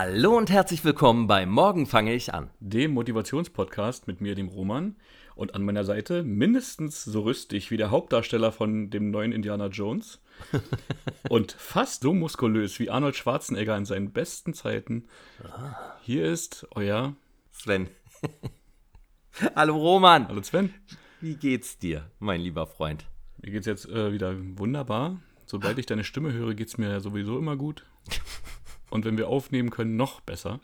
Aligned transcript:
Hallo 0.00 0.36
und 0.36 0.48
herzlich 0.48 0.84
willkommen 0.84 1.26
bei 1.26 1.44
Morgen 1.44 1.84
fange 1.84 2.14
ich 2.14 2.32
an. 2.32 2.50
Dem 2.60 2.92
Motivationspodcast 2.92 4.06
mit 4.06 4.20
mir, 4.20 4.36
dem 4.36 4.46
Roman. 4.46 4.94
Und 5.34 5.56
an 5.56 5.64
meiner 5.64 5.82
Seite 5.84 6.22
mindestens 6.22 7.02
so 7.02 7.22
rüstig 7.22 7.72
wie 7.72 7.76
der 7.76 7.90
Hauptdarsteller 7.90 8.52
von 8.52 8.90
dem 8.90 9.10
neuen 9.10 9.32
Indiana 9.32 9.66
Jones. 9.66 10.20
und 11.28 11.50
fast 11.50 12.02
so 12.02 12.14
muskulös 12.14 12.78
wie 12.78 12.90
Arnold 12.90 13.16
Schwarzenegger 13.16 13.76
in 13.76 13.86
seinen 13.86 14.12
besten 14.12 14.54
Zeiten. 14.54 15.08
Hier 16.02 16.26
ist 16.26 16.68
euer 16.76 17.16
Sven. 17.50 17.88
Hallo 19.56 19.76
Roman. 19.76 20.28
Hallo 20.28 20.42
Sven. 20.44 20.72
Wie 21.20 21.34
geht's 21.34 21.76
dir, 21.76 22.08
mein 22.20 22.40
lieber 22.40 22.68
Freund? 22.68 23.06
Mir 23.42 23.50
geht's 23.50 23.66
jetzt 23.66 23.88
äh, 23.88 24.12
wieder 24.12 24.36
wunderbar. 24.58 25.20
Sobald 25.44 25.76
ich 25.80 25.86
deine 25.86 26.04
Stimme 26.04 26.32
höre, 26.32 26.54
geht's 26.54 26.78
mir 26.78 26.88
ja 26.88 27.00
sowieso 27.00 27.36
immer 27.36 27.56
gut. 27.56 27.84
Und 28.90 29.04
wenn 29.04 29.18
wir 29.18 29.28
aufnehmen 29.28 29.70
können, 29.70 29.96
noch 29.96 30.20
besser. 30.20 30.60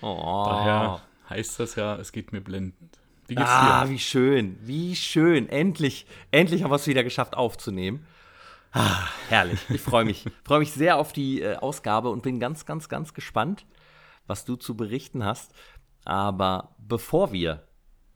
Oh. 0.00 0.44
Daher 0.46 1.02
heißt 1.28 1.60
das 1.60 1.74
ja, 1.74 1.96
es 1.96 2.12
geht 2.12 2.32
mir 2.32 2.40
blendend. 2.40 2.98
Wie 3.28 3.34
geht's 3.34 3.50
ah, 3.50 3.84
dir? 3.84 3.90
wie 3.90 3.98
schön, 3.98 4.58
wie 4.62 4.94
schön. 4.94 5.48
Endlich, 5.48 6.06
endlich 6.30 6.62
haben 6.62 6.70
wir 6.70 6.76
es 6.76 6.86
wieder 6.86 7.02
geschafft 7.02 7.36
aufzunehmen. 7.36 8.06
Ah, 8.72 9.08
herrlich. 9.28 9.58
Ich 9.70 9.80
freue 9.80 10.04
mich. 10.04 10.24
freue 10.44 10.60
mich 10.60 10.72
sehr 10.72 10.96
auf 10.96 11.12
die 11.12 11.42
äh, 11.42 11.56
Ausgabe 11.56 12.10
und 12.10 12.22
bin 12.22 12.38
ganz, 12.38 12.66
ganz, 12.66 12.88
ganz 12.88 13.14
gespannt, 13.14 13.66
was 14.26 14.44
du 14.44 14.56
zu 14.56 14.76
berichten 14.76 15.24
hast. 15.24 15.52
Aber 16.04 16.76
bevor 16.78 17.32
wir 17.32 17.65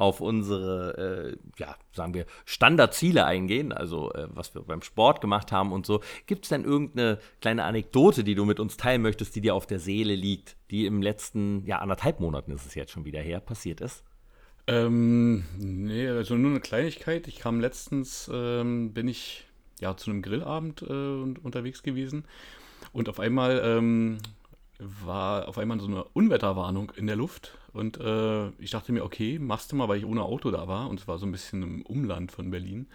auf 0.00 0.22
unsere, 0.22 1.36
äh, 1.36 1.36
ja, 1.58 1.76
sagen 1.92 2.14
wir, 2.14 2.24
Standardziele 2.46 3.26
eingehen, 3.26 3.70
also 3.70 4.10
äh, 4.14 4.28
was 4.30 4.54
wir 4.54 4.62
beim 4.62 4.80
Sport 4.80 5.20
gemacht 5.20 5.52
haben 5.52 5.72
und 5.72 5.84
so. 5.84 6.00
Gibt 6.24 6.46
es 6.46 6.48
denn 6.48 6.64
irgendeine 6.64 7.18
kleine 7.42 7.64
Anekdote, 7.64 8.24
die 8.24 8.34
du 8.34 8.46
mit 8.46 8.60
uns 8.60 8.78
teilen 8.78 9.02
möchtest, 9.02 9.36
die 9.36 9.42
dir 9.42 9.54
auf 9.54 9.66
der 9.66 9.78
Seele 9.78 10.14
liegt, 10.14 10.56
die 10.70 10.86
im 10.86 11.02
letzten, 11.02 11.66
ja, 11.66 11.80
anderthalb 11.80 12.18
Monaten 12.18 12.50
ist 12.52 12.64
es 12.64 12.74
jetzt 12.74 12.92
schon 12.92 13.04
wieder 13.04 13.20
her, 13.20 13.40
passiert 13.40 13.82
ist? 13.82 14.02
Ähm, 14.66 15.44
nee, 15.58 16.08
also 16.08 16.34
nur 16.34 16.50
eine 16.50 16.60
Kleinigkeit. 16.60 17.28
Ich 17.28 17.38
kam 17.38 17.60
letztens, 17.60 18.30
ähm, 18.32 18.94
bin 18.94 19.06
ich 19.06 19.46
ja 19.80 19.98
zu 19.98 20.10
einem 20.10 20.22
Grillabend 20.22 20.80
äh, 20.80 21.40
unterwegs 21.42 21.82
gewesen 21.82 22.24
und 22.94 23.10
auf 23.10 23.20
einmal 23.20 23.60
ähm, 23.62 24.18
war 24.78 25.46
auf 25.46 25.58
einmal 25.58 25.78
so 25.78 25.88
eine 25.88 26.04
Unwetterwarnung 26.04 26.90
in 26.96 27.06
der 27.06 27.16
Luft 27.16 27.58
und 27.72 27.98
äh, 27.98 28.48
ich 28.58 28.70
dachte 28.70 28.92
mir, 28.92 29.04
okay, 29.04 29.38
machst 29.38 29.72
du 29.72 29.76
mal, 29.76 29.88
weil 29.88 29.98
ich 29.98 30.06
ohne 30.06 30.22
Auto 30.22 30.50
da 30.50 30.68
war 30.68 30.88
und 30.88 31.00
es 31.00 31.08
war 31.08 31.18
so 31.18 31.26
ein 31.26 31.32
bisschen 31.32 31.62
im 31.62 31.82
Umland 31.82 32.32
von 32.32 32.50
Berlin, 32.50 32.86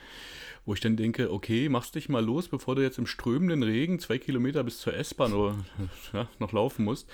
wo 0.65 0.73
ich 0.73 0.79
dann 0.79 0.97
denke, 0.97 1.31
okay, 1.31 1.69
machst 1.69 1.95
dich 1.95 2.09
mal 2.09 2.23
los, 2.23 2.47
bevor 2.47 2.75
du 2.75 2.81
jetzt 2.81 2.97
im 2.97 3.07
strömenden 3.07 3.63
Regen 3.63 3.99
zwei 3.99 4.17
Kilometer 4.17 4.63
bis 4.63 4.79
zur 4.79 4.93
S-Bahn 4.93 5.33
oder 5.33 5.55
ja, 6.13 6.27
noch 6.39 6.51
laufen 6.51 6.85
musst. 6.85 7.09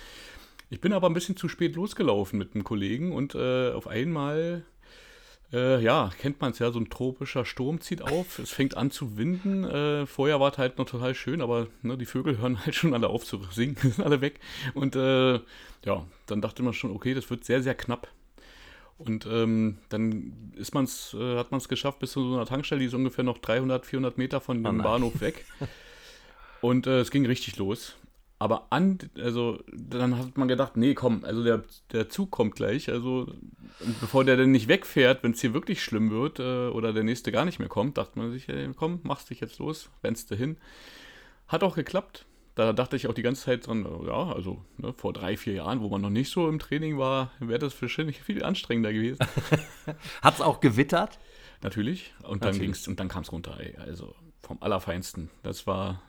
Ich 0.70 0.80
bin 0.80 0.94
aber 0.94 1.10
ein 1.10 1.14
bisschen 1.14 1.36
zu 1.36 1.50
spät 1.50 1.76
losgelaufen 1.76 2.40
mit 2.40 2.56
einem 2.56 2.64
Kollegen 2.64 3.12
und 3.12 3.36
äh, 3.36 3.72
auf 3.72 3.88
einmal 3.88 4.64
äh, 5.54 5.82
ja, 5.82 6.10
kennt 6.20 6.40
man 6.40 6.52
es 6.52 6.60
ja, 6.60 6.72
so 6.72 6.80
ein 6.80 6.90
tropischer 6.90 7.46
Sturm 7.46 7.82
zieht 7.82 8.02
auf. 8.02 8.40
Es 8.40 8.52
fängt 8.52 8.78
an 8.78 8.90
zu 8.92 9.18
winden. 9.18 9.64
Äh, 9.64 10.06
vorher 10.06 10.40
war 10.40 10.52
es 10.52 10.58
halt 10.58 10.78
noch 10.78 10.86
total 10.86 11.14
schön, 11.14 11.42
aber 11.42 11.68
ne, 11.82 11.98
die 11.98 12.06
Vögel 12.06 12.38
hören 12.38 12.64
halt 12.66 12.76
schon 12.76 12.94
alle 12.94 13.10
auf 13.10 13.26
zu 13.26 13.42
singen, 13.52 13.76
sind 13.82 14.00
alle 14.00 14.22
weg. 14.22 14.40
Und 14.74 14.96
äh, 14.96 15.40
ja, 15.86 16.06
dann 16.28 16.42
dachte 16.42 16.64
man 16.64 16.74
schon, 16.74 16.92
okay, 16.92 17.14
das 17.14 17.30
wird 17.30 17.44
sehr, 17.44 17.62
sehr 17.62 17.76
knapp. 17.76 18.08
Und 18.98 19.26
ähm, 19.26 19.80
dann 19.90 20.54
ist 20.56 20.74
man's, 20.74 21.16
äh, 21.20 21.38
hat 21.38 21.52
man 21.52 21.58
es 21.58 21.68
geschafft 21.68 22.00
bis 22.00 22.12
zu 22.12 22.24
so 22.30 22.36
einer 22.36 22.46
Tankstelle, 22.46 22.80
die 22.80 22.86
ist 22.86 22.94
ungefähr 22.94 23.24
noch 23.24 23.40
300, 23.40 23.86
400 23.86 24.18
Meter 24.18 24.40
von 24.42 24.64
dem 24.64 24.80
oh 24.80 24.84
Bahnhof 24.84 25.20
weg. 25.22 25.46
Und 26.62 26.86
äh, 26.86 27.00
es 27.00 27.10
ging 27.10 27.26
richtig 27.26 27.58
los. 27.58 27.96
Aber 28.42 28.66
an, 28.72 28.98
also 29.20 29.60
dann 29.72 30.18
hat 30.18 30.36
man 30.36 30.48
gedacht, 30.48 30.76
nee, 30.76 30.96
komm, 30.96 31.24
also 31.24 31.44
der, 31.44 31.62
der 31.92 32.10
Zug 32.10 32.32
kommt 32.32 32.56
gleich, 32.56 32.90
also 32.90 33.32
bevor 34.00 34.26
der 34.26 34.36
denn 34.36 34.50
nicht 34.50 34.68
wegfährt, 34.68 35.22
wenn 35.22 35.34
es 35.34 35.42
hier 35.42 35.54
wirklich 35.54 35.84
schlimm 35.84 36.10
wird 36.10 36.40
äh, 36.40 36.70
oder 36.70 36.92
der 36.92 37.04
nächste 37.04 37.32
gar 37.32 37.46
nicht 37.46 37.60
mehr 37.60 37.68
kommt, 37.68 38.00
dachte 38.00 38.18
man 38.18 38.32
sich, 38.32 38.50
ey, 38.50 38.68
komm, 38.76 39.00
machst 39.04 39.30
dich 39.30 39.42
jetzt 39.42 39.60
los, 39.60 39.92
rennst 40.04 40.32
du 40.32 40.36
hin. 40.36 40.58
Hat 41.48 41.62
auch 41.62 41.76
geklappt. 41.76 42.26
Da 42.56 42.74
dachte 42.74 42.96
ich 42.96 43.06
auch 43.06 43.14
die 43.14 43.22
ganze 43.22 43.44
Zeit 43.44 43.68
dran, 43.68 43.86
ja, 44.08 44.34
also 44.34 44.66
ne, 44.78 44.92
vor 44.98 45.14
drei, 45.14 45.38
vier 45.38 45.54
Jahren, 45.54 45.80
wo 45.82 45.90
man 45.90 46.02
noch 46.02 46.10
nicht 46.10 46.32
so 46.32 46.50
im 46.50 46.58
Training 46.58 46.98
war, 46.98 47.32
wäre 47.40 47.60
das 47.60 47.80
wahrscheinlich 47.80 48.24
viel 48.24 48.44
anstrengender 48.44 48.92
gewesen. 48.92 49.20
hat 50.24 50.34
es 50.34 50.42
auch 50.42 50.62
gewittert? 50.62 51.20
Natürlich. 51.62 52.16
Und 52.24 52.44
dann 52.44 52.58
ging's 52.58 52.88
und 52.88 53.00
dann 53.00 53.08
kam 53.08 53.22
es 53.22 53.32
runter, 53.32 53.60
ey. 53.60 53.76
Also 53.78 54.16
vom 54.42 54.58
Allerfeinsten. 54.62 55.30
Das 55.44 55.68
war 55.68 56.02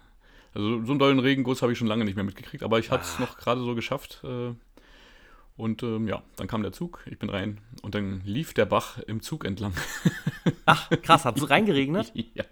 also 0.55 0.85
so 0.85 0.93
einen 0.93 0.99
dollen 0.99 1.19
Regenguss 1.19 1.63
habe 1.63 1.73
ich 1.73 1.79
schon 1.79 1.87
lange 1.87 2.05
nicht 2.05 2.15
mehr 2.15 2.25
mitgekriegt, 2.25 2.63
aber 2.63 2.79
ich 2.79 2.91
hatte 2.91 3.05
es 3.05 3.17
ah. 3.17 3.21
noch 3.23 3.39
gerade 3.39 3.61
so 3.61 3.75
geschafft. 3.75 4.23
Äh, 4.25 4.55
und 5.57 5.83
ähm, 5.83 6.09
ja, 6.09 6.23
dann 6.37 6.47
kam 6.47 6.63
der 6.63 6.73
Zug, 6.73 7.05
ich 7.11 7.19
bin 7.19 7.31
rein 7.31 7.61
und 7.83 7.95
dann 7.95 8.23
lief 8.25 8.55
der 8.55 8.67
Bach 8.67 8.99
im 8.99 9.21
Zug 9.21 9.45
entlang. 9.45 9.75
Ach, 10.67 10.91
krass, 11.03 11.25
hat 11.25 11.37
es 11.37 11.51
reingeregnet? 11.51 12.13
ja. 12.35 12.45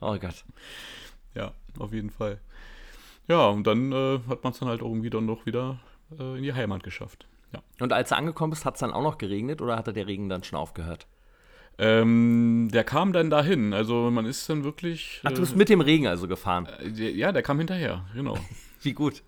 Oh 0.00 0.16
Gott. 0.18 0.44
Ja, 1.34 1.52
auf 1.78 1.92
jeden 1.92 2.10
Fall. 2.10 2.40
Ja, 3.28 3.46
und 3.46 3.66
dann 3.66 3.92
äh, 3.92 4.20
hat 4.28 4.42
man 4.42 4.52
es 4.52 4.58
dann 4.58 4.68
halt 4.68 4.80
irgendwie 4.80 5.10
dann 5.10 5.26
noch 5.26 5.46
wieder 5.46 5.78
äh, 6.18 6.36
in 6.36 6.42
die 6.42 6.52
Heimat 6.52 6.82
geschafft. 6.82 7.26
Ja. 7.52 7.62
Und 7.80 7.92
als 7.92 8.08
du 8.08 8.16
angekommen 8.16 8.50
bist, 8.50 8.64
hat 8.64 8.74
es 8.74 8.80
dann 8.80 8.92
auch 8.92 9.02
noch 9.02 9.18
geregnet 9.18 9.60
oder 9.60 9.76
hatte 9.76 9.92
der 9.92 10.06
Regen 10.06 10.28
dann 10.28 10.42
schon 10.42 10.58
aufgehört? 10.58 11.06
Ähm, 11.80 12.68
der 12.72 12.84
kam 12.84 13.14
dann 13.14 13.30
dahin. 13.30 13.72
Also 13.72 14.10
man 14.10 14.26
ist 14.26 14.48
dann 14.50 14.64
wirklich. 14.64 15.22
Ach, 15.24 15.32
du 15.32 15.40
bist 15.40 15.54
äh, 15.54 15.56
mit 15.56 15.70
dem 15.70 15.80
Regen 15.80 16.06
also 16.06 16.28
gefahren? 16.28 16.68
Äh, 16.78 17.10
ja, 17.10 17.32
der 17.32 17.42
kam 17.42 17.58
hinterher, 17.58 18.04
genau. 18.14 18.36
Wie 18.82 18.92
gut. 18.92 19.22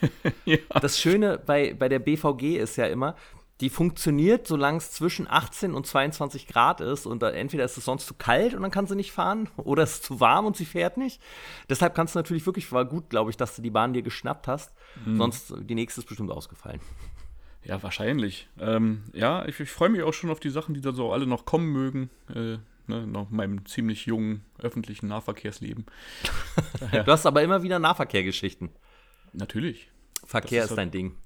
ja. 0.46 0.56
Das 0.80 0.98
Schöne 0.98 1.38
bei, 1.44 1.74
bei 1.74 1.88
der 1.88 1.98
BVG 1.98 2.56
ist 2.56 2.76
ja 2.76 2.86
immer, 2.86 3.14
die 3.60 3.70
funktioniert, 3.70 4.46
solange 4.46 4.78
es 4.78 4.90
zwischen 4.90 5.28
18 5.28 5.74
und 5.74 5.86
22 5.86 6.46
Grad 6.46 6.80
ist 6.80 7.06
und 7.06 7.22
entweder 7.22 7.64
ist 7.64 7.76
es 7.76 7.84
sonst 7.84 8.06
zu 8.06 8.14
kalt 8.14 8.54
und 8.54 8.62
dann 8.62 8.70
kann 8.70 8.86
sie 8.86 8.96
nicht 8.96 9.12
fahren 9.12 9.48
oder 9.56 9.82
es 9.82 9.94
ist 9.94 10.04
zu 10.04 10.18
warm 10.18 10.46
und 10.46 10.56
sie 10.56 10.64
fährt 10.64 10.96
nicht. 10.96 11.20
Deshalb 11.68 11.94
kannst 11.94 12.14
du 12.14 12.18
natürlich 12.18 12.44
wirklich, 12.46 12.72
war 12.72 12.86
gut, 12.86 13.10
glaube 13.10 13.30
ich, 13.30 13.36
dass 13.36 13.54
du 13.54 13.62
die 13.62 13.70
Bahn 13.70 13.92
dir 13.92 14.02
geschnappt 14.02 14.48
hast. 14.48 14.72
Mhm. 15.04 15.16
Sonst, 15.16 15.54
die 15.60 15.74
nächste 15.74 16.00
ist 16.00 16.06
bestimmt 16.06 16.30
ausgefallen. 16.30 16.80
Ja, 17.64 17.82
wahrscheinlich. 17.82 18.48
Ähm, 18.58 19.04
ja, 19.12 19.46
ich, 19.46 19.60
ich 19.60 19.70
freue 19.70 19.88
mich 19.88 20.02
auch 20.02 20.12
schon 20.12 20.30
auf 20.30 20.40
die 20.40 20.50
Sachen, 20.50 20.74
die 20.74 20.80
da 20.80 20.92
so 20.92 21.12
alle 21.12 21.26
noch 21.26 21.44
kommen 21.44 21.72
mögen. 21.72 22.10
Äh, 22.28 22.58
ne, 22.86 23.06
noch 23.06 23.30
meinem 23.30 23.64
ziemlich 23.66 24.06
jungen 24.06 24.44
öffentlichen 24.58 25.08
Nahverkehrsleben. 25.08 25.86
du 26.92 27.06
hast 27.06 27.26
aber 27.26 27.42
immer 27.42 27.62
wieder 27.62 27.78
Nahverkehrgeschichten. 27.78 28.70
Natürlich. 29.32 29.90
Verkehr 30.24 30.64
ist, 30.64 30.70
ist 30.70 30.76
dein 30.76 30.86
halt, 30.86 30.94
Ding. 30.94 31.16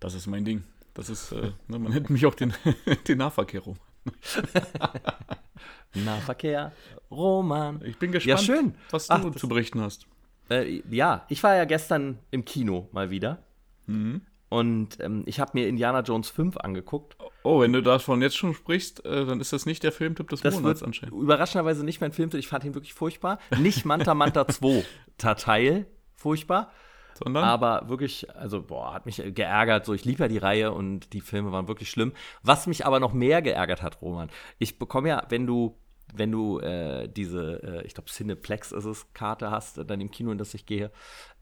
Das 0.00 0.14
ist 0.14 0.26
mein 0.26 0.44
Ding. 0.44 0.64
Das 0.94 1.08
ist, 1.08 1.32
äh, 1.32 1.52
ne, 1.68 1.78
man 1.78 1.92
nennt 1.92 2.10
mich 2.10 2.26
auch 2.26 2.34
den, 2.34 2.54
den 3.08 3.18
Nahverkehr 3.18 3.60
rum. 3.60 3.76
Nahverkehr, 5.94 6.72
Roman. 7.10 7.82
Ich 7.84 7.98
bin 7.98 8.12
gespannt, 8.12 8.40
ja, 8.40 8.44
schön. 8.44 8.74
was 8.90 9.08
du 9.08 9.14
Ach, 9.14 9.34
zu 9.34 9.48
berichten 9.48 9.80
hast. 9.80 10.06
Äh, 10.50 10.82
ja, 10.90 11.24
ich 11.28 11.42
war 11.42 11.56
ja 11.56 11.64
gestern 11.64 12.18
im 12.30 12.44
Kino 12.44 12.88
mal 12.92 13.10
wieder. 13.10 13.42
Mhm. 13.86 14.22
Und 14.48 15.00
ähm, 15.00 15.24
ich 15.26 15.40
habe 15.40 15.52
mir 15.54 15.68
Indiana 15.68 16.00
Jones 16.00 16.30
5 16.30 16.56
angeguckt. 16.58 17.16
Oh, 17.42 17.60
wenn 17.60 17.72
du 17.72 17.82
davon 17.82 18.22
jetzt 18.22 18.36
schon 18.36 18.54
sprichst, 18.54 19.04
äh, 19.04 19.26
dann 19.26 19.40
ist 19.40 19.52
das 19.52 19.66
nicht 19.66 19.82
der 19.82 19.92
Filmtipp 19.92 20.28
des 20.28 20.40
das 20.40 20.54
Monats 20.54 20.80
wird 20.80 20.86
anscheinend. 20.86 21.16
Überraschenderweise 21.16 21.84
nicht 21.84 22.00
mein 22.00 22.12
Filmtipp. 22.12 22.38
Ich 22.38 22.48
fand 22.48 22.64
ihn 22.64 22.74
wirklich 22.74 22.94
furchtbar. 22.94 23.38
Nicht 23.58 23.84
Manta 23.84 24.14
Manta 24.14 24.46
2 24.48 24.84
Teil, 25.18 25.86
furchtbar. 26.14 26.70
Sondern? 27.14 27.44
Aber 27.44 27.88
wirklich, 27.88 28.30
also, 28.36 28.62
boah, 28.62 28.92
hat 28.92 29.06
mich 29.06 29.22
geärgert. 29.34 29.86
So, 29.86 29.94
ich 29.94 30.04
liebe 30.04 30.22
ja 30.22 30.28
die 30.28 30.38
Reihe 30.38 30.72
und 30.72 31.12
die 31.12 31.22
Filme 31.22 31.50
waren 31.50 31.66
wirklich 31.66 31.90
schlimm. 31.90 32.12
Was 32.42 32.66
mich 32.66 32.84
aber 32.84 33.00
noch 33.00 33.14
mehr 33.14 33.42
geärgert 33.42 33.82
hat, 33.82 34.02
Roman, 34.02 34.28
ich 34.58 34.78
bekomme 34.78 35.08
ja, 35.08 35.24
wenn 35.30 35.46
du 35.46 35.78
wenn 36.14 36.30
du 36.30 36.60
äh, 36.60 37.08
diese, 37.08 37.62
äh, 37.62 37.86
ich 37.86 37.94
glaube, 37.94 38.10
Cineplex 38.10 38.72
ist 38.72 38.84
es, 38.84 39.12
Karte 39.12 39.50
hast, 39.50 39.78
dann 39.90 40.00
im 40.00 40.10
Kino, 40.10 40.30
in 40.30 40.38
das 40.38 40.54
ich 40.54 40.64
gehe, 40.64 40.90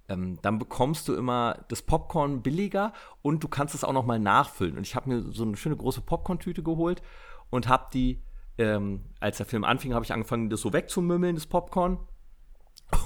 ähm, 0.08 0.38
dann 0.42 0.58
bekommst 0.58 1.08
du 1.08 1.14
immer 1.14 1.64
das 1.68 1.82
Popcorn 1.82 2.42
billiger 2.42 2.92
und 3.22 3.42
du 3.42 3.48
kannst 3.48 3.74
es 3.74 3.84
auch 3.84 3.92
noch 3.92 4.04
mal 4.04 4.18
nachfüllen. 4.18 4.76
Und 4.76 4.86
ich 4.86 4.94
habe 4.94 5.08
mir 5.08 5.32
so 5.32 5.44
eine 5.44 5.56
schöne 5.56 5.76
große 5.76 6.02
Popcorn-Tüte 6.02 6.62
geholt 6.62 7.02
und 7.50 7.68
habe 7.68 7.86
die, 7.92 8.22
ähm, 8.58 9.04
als 9.20 9.38
der 9.38 9.46
Film 9.46 9.64
anfing, 9.64 9.94
habe 9.94 10.04
ich 10.04 10.12
angefangen, 10.12 10.50
das 10.50 10.60
so 10.60 10.72
wegzumümmeln, 10.72 11.36
das 11.36 11.46
Popcorn. 11.46 11.98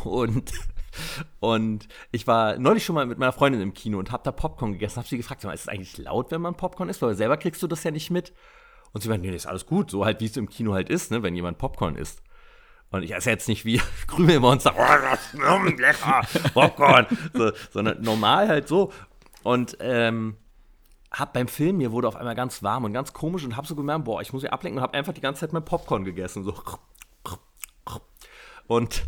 Und, 0.04 0.52
und 1.40 1.88
ich 2.10 2.26
war 2.26 2.58
neulich 2.58 2.84
schon 2.84 2.94
mal 2.94 3.06
mit 3.06 3.18
meiner 3.18 3.32
Freundin 3.32 3.60
im 3.60 3.74
Kino 3.74 3.98
und 3.98 4.10
habe 4.10 4.24
da 4.24 4.32
Popcorn 4.32 4.72
gegessen. 4.72 4.96
Habe 4.96 5.08
sie 5.08 5.16
gefragt, 5.16 5.44
ist 5.44 5.60
es 5.60 5.68
eigentlich 5.68 5.98
laut, 5.98 6.30
wenn 6.32 6.40
man 6.40 6.56
Popcorn 6.56 6.88
isst? 6.88 7.02
Weil 7.02 7.14
selber 7.14 7.36
kriegst 7.36 7.62
du 7.62 7.68
das 7.68 7.84
ja 7.84 7.90
nicht 7.90 8.10
mit. 8.10 8.32
Und 8.92 9.02
sie 9.02 9.08
meinte, 9.08 9.28
nee, 9.28 9.36
ist 9.36 9.46
alles 9.46 9.66
gut, 9.66 9.90
so 9.90 10.04
halt, 10.04 10.20
wie 10.20 10.26
es 10.26 10.36
im 10.36 10.48
Kino 10.48 10.72
halt 10.72 10.88
ist, 10.88 11.10
ne, 11.10 11.22
wenn 11.22 11.36
jemand 11.36 11.58
Popcorn 11.58 11.94
isst. 11.94 12.22
Und 12.90 13.02
ich 13.02 13.14
esse 13.14 13.30
jetzt 13.30 13.48
nicht 13.48 13.64
wie 13.64 13.80
Krümelmonster, 14.06 14.74
oh, 14.76 15.64
lecker, 15.64 16.22
Popcorn, 16.54 17.06
so, 17.34 17.52
sondern 17.70 18.00
normal 18.00 18.48
halt 18.48 18.68
so. 18.68 18.92
Und 19.42 19.76
ähm, 19.80 20.36
hab 21.10 21.32
beim 21.32 21.48
Film, 21.48 21.78
mir 21.78 21.92
wurde 21.92 22.08
auf 22.08 22.16
einmal 22.16 22.34
ganz 22.34 22.62
warm 22.62 22.84
und 22.84 22.92
ganz 22.92 23.12
komisch 23.12 23.44
und 23.44 23.56
hab 23.56 23.66
so 23.66 23.74
gemerkt, 23.74 24.04
boah, 24.04 24.20
ich 24.20 24.32
muss 24.32 24.42
mich 24.42 24.52
ablenken 24.52 24.78
und 24.78 24.82
hab 24.82 24.94
einfach 24.94 25.12
die 25.12 25.20
ganze 25.20 25.40
Zeit 25.40 25.52
mein 25.52 25.64
Popcorn 25.64 26.04
gegessen, 26.04 26.44
so. 26.44 26.54
Und 28.66 29.04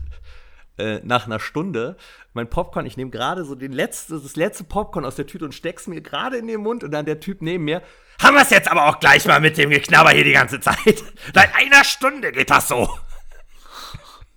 äh, 0.79 1.00
nach 1.05 1.27
einer 1.27 1.41
Stunde 1.41 1.97
mein 2.32 2.49
Popcorn, 2.49 2.87
ich 2.87 2.97
nehme 2.97 3.11
gerade 3.11 3.44
so 3.44 3.55
den 3.55 3.73
letzte, 3.73 4.19
das 4.19 4.37
letzte 4.37 4.65
Popcorn 4.65 5.05
aus 5.05 5.17
der 5.17 5.27
Tüte 5.27 5.44
und 5.44 5.55
steck's 5.55 5.87
mir 5.87 6.00
gerade 6.00 6.38
in 6.38 6.47
den 6.47 6.61
Mund 6.61 6.85
und 6.85 6.93
dann 6.93 7.05
der 7.05 7.21
Typ 7.21 7.43
neben 7.43 7.65
mir, 7.65 7.82
haben 8.23 8.35
wir 8.35 8.43
es 8.43 8.50
jetzt 8.50 8.71
aber 8.71 8.87
auch 8.87 9.00
gleich 9.00 9.27
mal 9.27 9.41
mit 9.41 9.59
dem 9.59 9.71
Geknabber 9.71 10.11
hier 10.11 10.25
die 10.25 10.32
ganze 10.32 10.61
Zeit. 10.61 11.03
Seit 11.35 11.55
einer 11.55 11.85
Stunde 11.85 12.32
geht 12.32 12.50
das 12.50 12.69
so. 12.69 12.88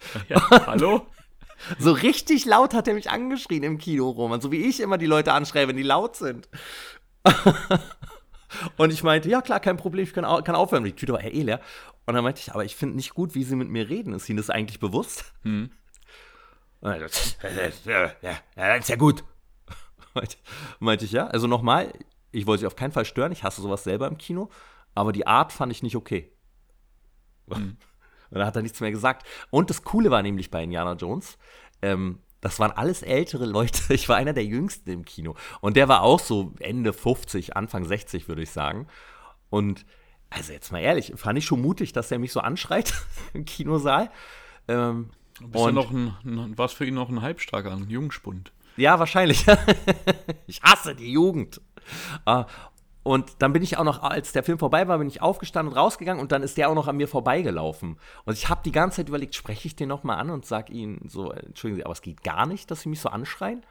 Ja, 0.29 0.67
hallo? 0.67 1.07
So 1.79 1.91
richtig 1.91 2.45
laut 2.45 2.73
hat 2.73 2.87
er 2.87 2.93
mich 2.93 3.09
angeschrien 3.09 3.63
im 3.63 3.77
Kino, 3.77 4.09
Roman. 4.09 4.41
So 4.41 4.51
wie 4.51 4.65
ich 4.65 4.79
immer 4.79 4.97
die 4.97 5.05
Leute 5.05 5.33
anschreie, 5.33 5.67
wenn 5.67 5.77
die 5.77 5.83
laut 5.83 6.15
sind. 6.15 6.49
und 8.77 8.91
ich 8.91 9.03
meinte, 9.03 9.29
ja 9.29 9.41
klar, 9.41 9.59
kein 9.59 9.77
Problem, 9.77 10.03
ich 10.03 10.13
kann, 10.13 10.25
kann 10.43 10.55
aufhören. 10.55 10.83
Die 10.83 10.93
Tüte 10.93 11.13
war 11.13 11.23
ja 11.23 11.29
eh 11.29 11.41
leer. 11.41 11.61
Und 12.05 12.15
dann 12.15 12.23
meinte 12.23 12.41
ich, 12.41 12.51
aber 12.51 12.65
ich 12.65 12.75
finde 12.75 12.95
nicht 12.97 13.13
gut, 13.13 13.33
wie 13.33 13.43
sie 13.43 13.55
mit 13.55 13.69
mir 13.69 13.89
reden. 13.89 14.13
Ist 14.13 14.27
ihnen 14.27 14.37
das 14.37 14.49
eigentlich 14.49 14.79
bewusst? 14.79 15.33
Hm. 15.43 15.71
Ja, 17.85 18.11
ja, 18.57 18.75
ist 18.75 18.89
ja 18.89 18.97
gut. 18.97 19.23
Meinte, 20.13 20.35
meinte 20.79 21.05
ich, 21.05 21.13
ja. 21.13 21.27
Also 21.27 21.47
nochmal, 21.47 21.93
ich 22.33 22.45
wollte 22.45 22.61
sie 22.61 22.67
auf 22.67 22.75
keinen 22.75 22.91
Fall 22.91 23.05
stören. 23.05 23.31
Ich 23.31 23.43
hasse 23.43 23.61
sowas 23.61 23.85
selber 23.85 24.07
im 24.07 24.17
Kino. 24.17 24.49
Aber 24.93 25.13
die 25.13 25.25
Art 25.25 25.53
fand 25.53 25.71
ich 25.71 25.81
nicht 25.81 25.95
okay. 25.95 26.31
Hm. 27.49 27.77
Und 28.33 28.39
da 28.39 28.45
hat 28.45 28.55
er 28.55 28.61
nichts 28.61 28.79
mehr 28.79 28.91
gesagt. 28.91 29.27
Und 29.49 29.69
das 29.69 29.83
Coole 29.83 30.11
war 30.11 30.21
nämlich 30.21 30.49
bei 30.49 30.63
Indiana 30.63 30.93
Jones, 30.93 31.37
ähm, 31.81 32.19
das 32.41 32.59
waren 32.59 32.71
alles 32.71 33.03
ältere 33.03 33.45
Leute. 33.45 33.81
Ich 33.93 34.09
war 34.09 34.17
einer 34.17 34.33
der 34.33 34.45
jüngsten 34.45 34.89
im 34.89 35.05
Kino. 35.05 35.35
Und 35.61 35.77
der 35.77 35.87
war 35.87 36.01
auch 36.01 36.19
so 36.19 36.53
Ende 36.59 36.91
50, 36.91 37.55
Anfang 37.55 37.85
60, 37.85 38.27
würde 38.27 38.43
ich 38.43 38.51
sagen. 38.51 38.87
Und 39.49 39.85
also 40.29 40.51
jetzt 40.51 40.71
mal 40.71 40.79
ehrlich, 40.79 41.13
fand 41.15 41.37
ich 41.37 41.45
schon 41.45 41.61
mutig, 41.61 41.93
dass 41.93 42.11
er 42.11 42.19
mich 42.19 42.31
so 42.33 42.41
anschreit 42.41 42.93
im 43.33 43.45
Kinosaal. 43.45 44.09
Ähm, 44.67 45.11
Bist 45.39 45.63
und, 45.63 45.75
noch 45.75 45.91
ein, 45.91 46.15
ein, 46.25 46.57
was 46.57 46.73
für 46.73 46.85
ihn 46.85 46.95
noch 46.95 47.09
ein 47.09 47.21
halbstarker, 47.21 47.71
ein 47.71 47.89
Jungspund? 47.89 48.51
Ja, 48.75 48.99
wahrscheinlich. 48.99 49.45
ich 50.47 50.61
hasse 50.61 50.95
die 50.95 51.11
Jugend. 51.11 51.61
Und 53.03 53.41
dann 53.41 53.51
bin 53.51 53.61
ich 53.61 53.77
auch 53.77 53.83
noch, 53.83 54.01
als 54.01 54.31
der 54.31 54.43
Film 54.43 54.57
vorbei 54.57 54.87
war, 54.87 54.97
bin 54.97 55.07
ich 55.07 55.21
aufgestanden 55.21 55.73
und 55.73 55.77
rausgegangen 55.77 56.21
und 56.21 56.31
dann 56.31 56.41
ist 56.41 56.57
der 56.57 56.69
auch 56.69 56.75
noch 56.75 56.87
an 56.87 56.95
mir 56.95 57.09
vorbeigelaufen. 57.09 57.97
Und 58.23 58.33
ich 58.33 58.49
habe 58.49 58.61
die 58.63 58.71
ganze 58.71 58.97
Zeit 58.97 59.09
überlegt, 59.09 59.35
spreche 59.35 59.67
ich 59.67 59.75
den 59.75 59.89
nochmal 59.89 60.19
an 60.19 60.29
und 60.29 60.45
sage 60.45 60.71
ihm 60.71 60.99
so, 61.05 61.31
entschuldigen 61.31 61.77
Sie, 61.77 61.85
aber 61.85 61.91
es 61.91 62.01
geht 62.01 62.23
gar 62.23 62.45
nicht, 62.45 62.71
dass 62.71 62.81
Sie 62.81 62.89
mich 62.89 63.01
so 63.01 63.09
anschreien. 63.09 63.65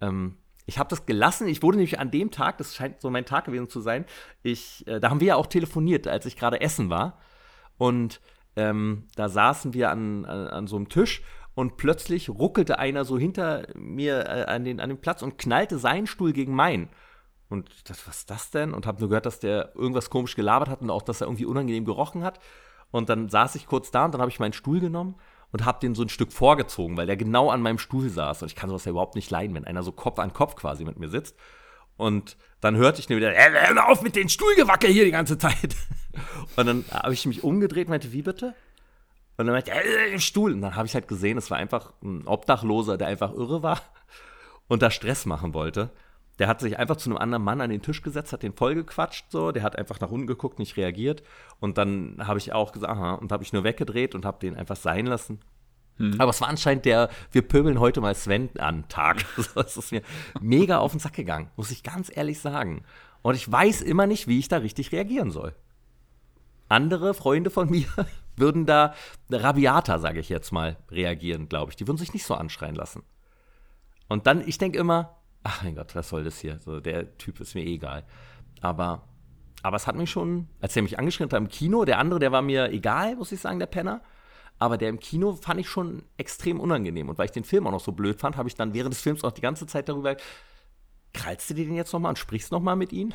Ähm, 0.00 0.36
ich 0.64 0.78
habe 0.78 0.88
das 0.88 1.06
gelassen. 1.06 1.48
Ich 1.48 1.62
wurde 1.62 1.78
nämlich 1.78 1.98
an 1.98 2.12
dem 2.12 2.30
Tag, 2.30 2.58
das 2.58 2.76
scheint 2.76 3.00
so 3.00 3.10
mein 3.10 3.24
Tag 3.24 3.46
gewesen 3.46 3.68
zu 3.68 3.80
sein, 3.80 4.04
ich, 4.44 4.86
äh, 4.86 5.00
da 5.00 5.10
haben 5.10 5.20
wir 5.20 5.28
ja 5.28 5.36
auch 5.36 5.48
telefoniert, 5.48 6.06
als 6.06 6.24
ich 6.26 6.36
gerade 6.36 6.60
essen 6.60 6.88
war. 6.88 7.18
Und 7.78 8.20
ähm, 8.54 9.08
da 9.16 9.28
saßen 9.28 9.74
wir 9.74 9.90
an, 9.90 10.24
an, 10.24 10.46
an, 10.46 10.66
so 10.68 10.76
einem 10.76 10.88
Tisch 10.88 11.22
und 11.54 11.78
plötzlich 11.78 12.30
ruckelte 12.30 12.78
einer 12.78 13.04
so 13.04 13.18
hinter 13.18 13.66
mir 13.74 14.26
äh, 14.26 14.44
an, 14.44 14.64
den, 14.64 14.78
an 14.78 14.90
den 14.90 15.00
Platz 15.00 15.22
und 15.22 15.36
knallte 15.36 15.78
seinen 15.78 16.06
Stuhl 16.06 16.32
gegen 16.32 16.54
meinen. 16.54 16.90
Und 17.52 17.68
ich 17.70 17.84
dachte, 17.84 18.00
was 18.06 18.20
ist 18.20 18.30
das 18.30 18.50
denn? 18.50 18.72
Und 18.72 18.86
habe 18.86 18.98
nur 19.00 19.10
gehört, 19.10 19.26
dass 19.26 19.38
der 19.38 19.72
irgendwas 19.74 20.08
komisch 20.08 20.34
gelabert 20.34 20.70
hat 20.70 20.80
und 20.80 20.88
auch, 20.88 21.02
dass 21.02 21.20
er 21.20 21.26
irgendwie 21.26 21.44
unangenehm 21.44 21.84
gerochen 21.84 22.24
hat. 22.24 22.40
Und 22.90 23.10
dann 23.10 23.28
saß 23.28 23.56
ich 23.56 23.66
kurz 23.66 23.90
da 23.90 24.06
und 24.06 24.14
dann 24.14 24.22
habe 24.22 24.30
ich 24.30 24.40
meinen 24.40 24.54
Stuhl 24.54 24.80
genommen 24.80 25.16
und 25.52 25.66
habe 25.66 25.78
den 25.78 25.94
so 25.94 26.02
ein 26.02 26.08
Stück 26.08 26.32
vorgezogen, 26.32 26.96
weil 26.96 27.06
der 27.06 27.18
genau 27.18 27.50
an 27.50 27.60
meinem 27.60 27.78
Stuhl 27.78 28.08
saß. 28.08 28.40
Und 28.40 28.48
ich 28.48 28.56
kann 28.56 28.70
sowas 28.70 28.86
ja 28.86 28.90
überhaupt 28.90 29.16
nicht 29.16 29.30
leiden, 29.30 29.54
wenn 29.54 29.66
einer 29.66 29.82
so 29.82 29.92
Kopf 29.92 30.18
an 30.18 30.32
Kopf 30.32 30.56
quasi 30.56 30.86
mit 30.86 30.98
mir 30.98 31.10
sitzt. 31.10 31.36
Und 31.98 32.38
dann 32.62 32.76
hörte 32.76 33.00
ich 33.00 33.10
nur 33.10 33.18
wieder, 33.18 33.32
hör 33.32 33.88
auf 33.88 34.00
mit 34.00 34.16
den 34.16 34.30
Stuhlgewackel 34.30 34.88
hier 34.88 35.04
die 35.04 35.10
ganze 35.10 35.36
Zeit. 35.36 35.76
Und 36.56 36.66
dann 36.66 36.84
habe 36.90 37.12
ich 37.12 37.26
mich 37.26 37.44
umgedreht 37.44 37.86
und 37.86 37.90
meinte, 37.90 38.12
wie 38.12 38.20
bitte? 38.20 38.54
Und 39.38 39.46
dann 39.46 39.54
meinte 39.54 39.70
er, 39.70 40.12
äh, 40.12 40.18
Stuhl. 40.18 40.52
Und 40.52 40.60
dann 40.60 40.76
habe 40.76 40.86
ich 40.86 40.94
halt 40.94 41.08
gesehen, 41.08 41.38
es 41.38 41.50
war 41.50 41.56
einfach 41.56 41.92
ein 42.02 42.26
Obdachloser, 42.26 42.98
der 42.98 43.08
einfach 43.08 43.32
irre 43.32 43.62
war 43.62 43.80
und 44.68 44.82
da 44.82 44.90
Stress 44.90 45.24
machen 45.24 45.54
wollte. 45.54 45.90
Der 46.38 46.48
hat 46.48 46.60
sich 46.60 46.78
einfach 46.78 46.96
zu 46.96 47.10
einem 47.10 47.18
anderen 47.18 47.44
Mann 47.44 47.60
an 47.60 47.70
den 47.70 47.82
Tisch 47.82 48.02
gesetzt, 48.02 48.32
hat 48.32 48.42
den 48.42 48.54
vollgequatscht, 48.54 49.30
so. 49.30 49.52
Der 49.52 49.62
hat 49.62 49.76
einfach 49.76 50.00
nach 50.00 50.10
unten 50.10 50.26
geguckt, 50.26 50.58
nicht 50.58 50.76
reagiert. 50.76 51.22
Und 51.60 51.78
dann 51.78 52.16
habe 52.26 52.38
ich 52.38 52.52
auch 52.52 52.72
gesagt, 52.72 52.92
aha, 52.92 53.14
und 53.14 53.32
habe 53.32 53.42
ich 53.42 53.52
nur 53.52 53.64
weggedreht 53.64 54.14
und 54.14 54.24
habe 54.24 54.38
den 54.40 54.56
einfach 54.56 54.76
sein 54.76 55.06
lassen. 55.06 55.40
Hm. 55.96 56.20
Aber 56.20 56.30
es 56.30 56.40
war 56.40 56.48
anscheinend 56.48 56.84
der, 56.84 57.10
wir 57.32 57.42
pöbeln 57.42 57.80
heute 57.80 58.00
mal 58.00 58.14
Sven 58.14 58.50
an 58.58 58.88
Tag. 58.88 59.24
das 59.54 59.76
ist 59.76 59.92
mir 59.92 60.02
mega 60.40 60.78
auf 60.78 60.92
den 60.92 61.00
Sack 61.00 61.14
gegangen, 61.14 61.50
muss 61.56 61.70
ich 61.70 61.82
ganz 61.82 62.10
ehrlich 62.14 62.40
sagen. 62.40 62.84
Und 63.22 63.34
ich 63.34 63.50
weiß 63.50 63.82
immer 63.82 64.06
nicht, 64.06 64.26
wie 64.26 64.38
ich 64.38 64.48
da 64.48 64.58
richtig 64.58 64.90
reagieren 64.92 65.30
soll. 65.30 65.54
Andere 66.68 67.14
Freunde 67.14 67.50
von 67.50 67.70
mir 67.70 67.86
würden 68.36 68.66
da 68.66 68.94
rabiater, 69.30 69.98
sage 69.98 70.20
ich 70.20 70.28
jetzt 70.28 70.52
mal, 70.52 70.78
reagieren, 70.90 71.48
glaube 71.48 71.70
ich. 71.70 71.76
Die 71.76 71.86
würden 71.86 71.98
sich 71.98 72.14
nicht 72.14 72.24
so 72.24 72.34
anschreien 72.34 72.74
lassen. 72.74 73.02
Und 74.08 74.26
dann, 74.26 74.46
ich 74.46 74.58
denke 74.58 74.78
immer, 74.78 75.16
ach 75.42 75.62
mein 75.62 75.74
Gott, 75.74 75.94
was 75.94 76.08
soll 76.08 76.24
das 76.24 76.38
hier? 76.38 76.58
So, 76.58 76.80
der 76.80 77.16
Typ 77.18 77.40
ist 77.40 77.54
mir 77.54 77.64
eh 77.64 77.74
egal. 77.74 78.04
Aber, 78.60 79.08
aber 79.62 79.76
es 79.76 79.86
hat 79.86 79.96
mich 79.96 80.10
schon, 80.10 80.48
als 80.60 80.76
er 80.76 80.82
mich 80.82 80.98
angeschrien 80.98 81.28
hat 81.30 81.38
im 81.38 81.48
Kino, 81.48 81.84
der 81.84 81.98
andere, 81.98 82.20
der 82.20 82.32
war 82.32 82.42
mir 82.42 82.70
egal, 82.70 83.16
muss 83.16 83.32
ich 83.32 83.40
sagen, 83.40 83.58
der 83.58 83.66
Penner. 83.66 84.02
Aber 84.58 84.78
der 84.78 84.90
im 84.90 85.00
Kino 85.00 85.32
fand 85.32 85.58
ich 85.58 85.68
schon 85.68 86.02
extrem 86.16 86.60
unangenehm. 86.60 87.08
Und 87.08 87.18
weil 87.18 87.24
ich 87.24 87.32
den 87.32 87.44
Film 87.44 87.66
auch 87.66 87.72
noch 87.72 87.80
so 87.80 87.92
blöd 87.92 88.20
fand, 88.20 88.36
habe 88.36 88.48
ich 88.48 88.54
dann 88.54 88.74
während 88.74 88.94
des 88.94 89.00
Films 89.00 89.24
auch 89.24 89.32
die 89.32 89.40
ganze 89.40 89.66
Zeit 89.66 89.88
darüber 89.88 90.16
krallst 91.12 91.50
du 91.50 91.54
dir 91.54 91.66
den 91.66 91.74
jetzt 91.74 91.92
nochmal 91.92 92.10
und 92.10 92.18
sprichst 92.18 92.52
nochmal 92.52 92.76
mit 92.76 92.92
ihm? 92.92 93.12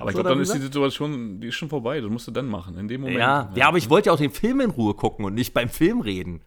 Aber 0.00 0.10
ich 0.10 0.14
glaube, 0.14 0.30
dann 0.30 0.40
ist 0.40 0.54
die 0.54 0.58
Situation, 0.58 1.40
die 1.40 1.48
ist 1.48 1.54
schon 1.54 1.68
vorbei. 1.68 2.00
Das 2.00 2.10
musst 2.10 2.26
du 2.26 2.32
dann 2.32 2.46
machen, 2.46 2.76
in 2.78 2.88
dem 2.88 3.02
Moment. 3.02 3.18
Ja, 3.18 3.50
ja, 3.54 3.68
aber 3.68 3.78
ich 3.78 3.90
wollte 3.90 4.08
ja 4.08 4.12
auch 4.12 4.18
den 4.18 4.30
Film 4.30 4.60
in 4.60 4.70
Ruhe 4.70 4.94
gucken 4.94 5.24
und 5.24 5.34
nicht 5.34 5.54
beim 5.54 5.68
Film 5.68 6.00
reden. 6.00 6.42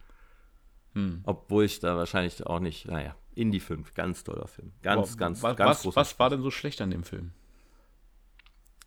Hm. 0.94 1.22
Obwohl 1.24 1.64
ich 1.64 1.80
da 1.80 1.96
wahrscheinlich 1.96 2.44
auch 2.46 2.60
nicht, 2.60 2.86
naja, 2.86 3.14
Indie 3.34 3.60
5, 3.60 3.94
ganz 3.94 4.24
toller 4.24 4.46
Film. 4.46 4.72
Ganz, 4.82 5.12
Aber 5.12 5.16
ganz, 5.18 5.42
was, 5.42 5.56
ganz 5.56 5.86
was, 5.86 5.96
was 5.96 6.18
war 6.18 6.30
denn 6.30 6.42
so 6.42 6.50
schlecht 6.50 6.80
an 6.80 6.90
dem 6.90 7.04
Film? 7.04 7.32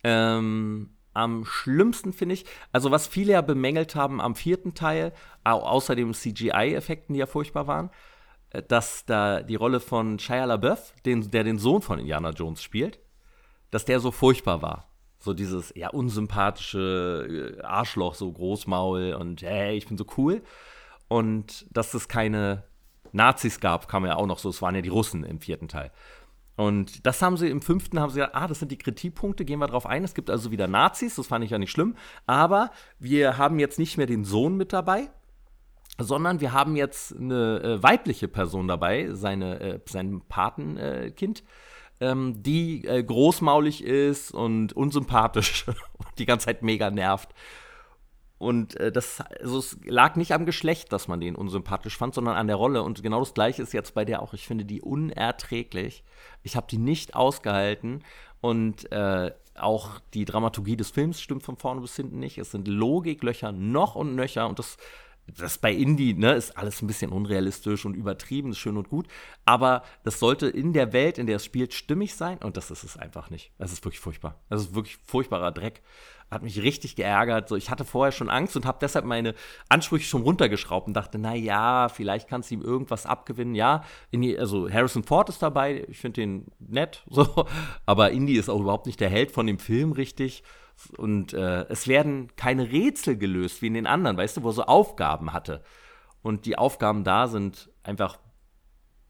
Ähm, 0.04 0.90
am 1.12 1.44
schlimmsten 1.44 2.12
finde 2.12 2.34
ich, 2.34 2.44
also 2.72 2.90
was 2.90 3.06
viele 3.06 3.32
ja 3.32 3.40
bemängelt 3.40 3.94
haben 3.94 4.20
am 4.20 4.34
vierten 4.34 4.74
Teil, 4.74 5.12
außer 5.44 5.96
den 5.96 6.12
CGI-Effekten, 6.12 7.14
die 7.14 7.20
ja 7.20 7.26
furchtbar 7.26 7.66
waren, 7.66 7.90
äh, 8.50 8.62
dass 8.62 9.06
da 9.06 9.42
die 9.42 9.56
Rolle 9.56 9.80
von 9.80 10.18
Shia 10.18 10.44
LaBeouf, 10.44 10.92
den, 11.04 11.30
der 11.30 11.44
den 11.44 11.58
Sohn 11.58 11.82
von 11.82 11.98
Indiana 11.98 12.30
Jones 12.30 12.62
spielt, 12.62 13.00
dass 13.70 13.84
der 13.84 14.00
so 14.00 14.10
furchtbar 14.10 14.62
war. 14.62 14.90
So 15.18 15.32
dieses 15.32 15.72
ja 15.74 15.88
unsympathische 15.88 17.56
äh, 17.58 17.62
Arschloch, 17.62 18.14
so 18.14 18.30
Großmaul 18.30 19.14
und 19.14 19.42
hey, 19.42 19.76
ich 19.76 19.88
bin 19.88 19.96
so 19.96 20.04
cool. 20.18 20.42
Und 21.08 21.66
dass 21.70 21.94
es 21.94 22.08
keine 22.08 22.64
Nazis 23.16 23.60
gab, 23.60 23.88
kam 23.88 24.06
ja 24.06 24.16
auch 24.16 24.26
noch 24.26 24.38
so, 24.38 24.50
es 24.50 24.62
waren 24.62 24.74
ja 24.74 24.82
die 24.82 24.88
Russen 24.88 25.24
im 25.24 25.40
vierten 25.40 25.68
Teil. 25.68 25.90
Und 26.56 27.04
das 27.04 27.20
haben 27.20 27.36
sie 27.36 27.48
im 27.48 27.60
fünften, 27.60 28.00
haben 28.00 28.10
sie 28.10 28.16
gesagt, 28.20 28.34
ah, 28.34 28.46
das 28.46 28.60
sind 28.60 28.72
die 28.72 28.78
Kritikpunkte, 28.78 29.44
gehen 29.44 29.58
wir 29.58 29.66
drauf 29.66 29.84
ein. 29.84 30.04
Es 30.04 30.14
gibt 30.14 30.30
also 30.30 30.50
wieder 30.50 30.66
Nazis, 30.66 31.16
das 31.16 31.26
fand 31.26 31.44
ich 31.44 31.50
ja 31.50 31.58
nicht 31.58 31.70
schlimm. 31.70 31.96
Aber 32.26 32.70
wir 32.98 33.36
haben 33.36 33.58
jetzt 33.58 33.78
nicht 33.78 33.98
mehr 33.98 34.06
den 34.06 34.24
Sohn 34.24 34.56
mit 34.56 34.72
dabei, 34.72 35.10
sondern 35.98 36.40
wir 36.40 36.52
haben 36.52 36.74
jetzt 36.76 37.14
eine 37.14 37.62
äh, 37.62 37.82
weibliche 37.82 38.28
Person 38.28 38.68
dabei, 38.68 39.10
seine, 39.12 39.60
äh, 39.60 39.80
sein 39.86 40.22
Patenkind, 40.28 41.44
äh, 42.00 42.10
ähm, 42.10 42.42
die 42.42 42.86
äh, 42.86 43.02
großmaulig 43.02 43.84
ist 43.84 44.30
und 44.30 44.72
unsympathisch 44.72 45.66
und 45.68 46.18
die 46.18 46.26
ganze 46.26 46.46
Zeit 46.46 46.62
mega 46.62 46.90
nervt. 46.90 47.34
Und 48.38 48.76
äh, 48.76 48.92
das 48.92 49.20
also 49.40 49.58
es 49.58 49.78
lag 49.84 50.16
nicht 50.16 50.32
am 50.32 50.44
Geschlecht, 50.44 50.92
dass 50.92 51.08
man 51.08 51.20
den 51.20 51.36
unsympathisch 51.36 51.96
fand, 51.96 52.14
sondern 52.14 52.36
an 52.36 52.46
der 52.46 52.56
Rolle. 52.56 52.82
Und 52.82 53.02
genau 53.02 53.20
das 53.20 53.34
gleiche 53.34 53.62
ist 53.62 53.72
jetzt 53.72 53.94
bei 53.94 54.04
der 54.04 54.22
auch. 54.22 54.34
Ich 54.34 54.46
finde 54.46 54.64
die 54.64 54.82
unerträglich. 54.82 56.04
Ich 56.42 56.56
habe 56.56 56.66
die 56.70 56.78
nicht 56.78 57.14
ausgehalten. 57.14 58.04
Und 58.40 58.92
äh, 58.92 59.32
auch 59.54 60.00
die 60.12 60.26
Dramaturgie 60.26 60.76
des 60.76 60.90
Films 60.90 61.20
stimmt 61.20 61.42
von 61.42 61.56
vorne 61.56 61.80
bis 61.80 61.96
hinten 61.96 62.18
nicht. 62.18 62.36
Es 62.38 62.50
sind 62.50 62.68
Logiklöcher 62.68 63.52
noch 63.52 63.94
und 63.94 64.14
nöcher. 64.14 64.48
Und 64.48 64.58
das, 64.58 64.76
das 65.26 65.58
bei 65.58 65.72
Indie 65.72 66.14
ne, 66.14 66.34
ist 66.34 66.56
alles 66.56 66.82
ein 66.82 66.86
bisschen 66.86 67.10
unrealistisch 67.10 67.84
und 67.84 67.94
übertrieben, 67.94 68.50
ist 68.50 68.58
schön 68.58 68.76
und 68.76 68.88
gut. 68.88 69.08
Aber 69.44 69.82
das 70.04 70.18
sollte 70.18 70.46
in 70.46 70.72
der 70.72 70.92
Welt, 70.92 71.18
in 71.18 71.26
der 71.26 71.36
es 71.36 71.44
spielt, 71.44 71.74
stimmig 71.74 72.14
sein. 72.14 72.38
Und 72.38 72.56
das 72.56 72.70
ist 72.70 72.84
es 72.84 72.96
einfach 72.96 73.30
nicht. 73.30 73.52
Es 73.58 73.72
ist 73.72 73.84
wirklich 73.84 74.00
furchtbar. 74.00 74.40
Es 74.48 74.62
ist 74.62 74.74
wirklich 74.74 74.98
furchtbarer 75.04 75.52
Dreck 75.52 75.82
hat 76.30 76.42
mich 76.42 76.60
richtig 76.62 76.96
geärgert. 76.96 77.48
So, 77.48 77.56
ich 77.56 77.70
hatte 77.70 77.84
vorher 77.84 78.12
schon 78.12 78.28
Angst 78.28 78.56
und 78.56 78.66
habe 78.66 78.78
deshalb 78.80 79.04
meine 79.04 79.34
Ansprüche 79.68 80.06
schon 80.06 80.22
runtergeschraubt 80.22 80.88
und 80.88 80.94
dachte, 80.94 81.18
na 81.18 81.34
ja, 81.34 81.88
vielleicht 81.88 82.28
kannst 82.28 82.50
du 82.50 82.56
ihm 82.56 82.62
irgendwas 82.62 83.06
abgewinnen. 83.06 83.54
Ja, 83.54 83.84
die, 84.12 84.38
also 84.38 84.68
Harrison 84.70 85.04
Ford 85.04 85.28
ist 85.28 85.42
dabei, 85.42 85.86
ich 85.88 85.98
finde 85.98 86.20
den 86.20 86.46
nett, 86.58 87.04
so, 87.10 87.46
aber 87.84 88.10
Indy 88.10 88.36
ist 88.36 88.48
auch 88.48 88.60
überhaupt 88.60 88.86
nicht 88.86 89.00
der 89.00 89.08
Held 89.08 89.30
von 89.30 89.46
dem 89.46 89.58
Film 89.58 89.92
richtig. 89.92 90.42
Und 90.96 91.32
äh, 91.32 91.64
es 91.68 91.88
werden 91.88 92.34
keine 92.36 92.70
Rätsel 92.70 93.16
gelöst 93.16 93.62
wie 93.62 93.68
in 93.68 93.74
den 93.74 93.86
anderen, 93.86 94.16
weißt 94.16 94.36
du, 94.36 94.42
wo 94.42 94.50
er 94.50 94.52
so 94.52 94.64
Aufgaben 94.64 95.32
hatte. 95.32 95.62
Und 96.22 96.46
die 96.46 96.58
Aufgaben 96.58 97.04
da 97.04 97.28
sind 97.28 97.70
einfach, 97.82 98.18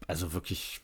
also 0.07 0.33
wirklich, 0.33 0.81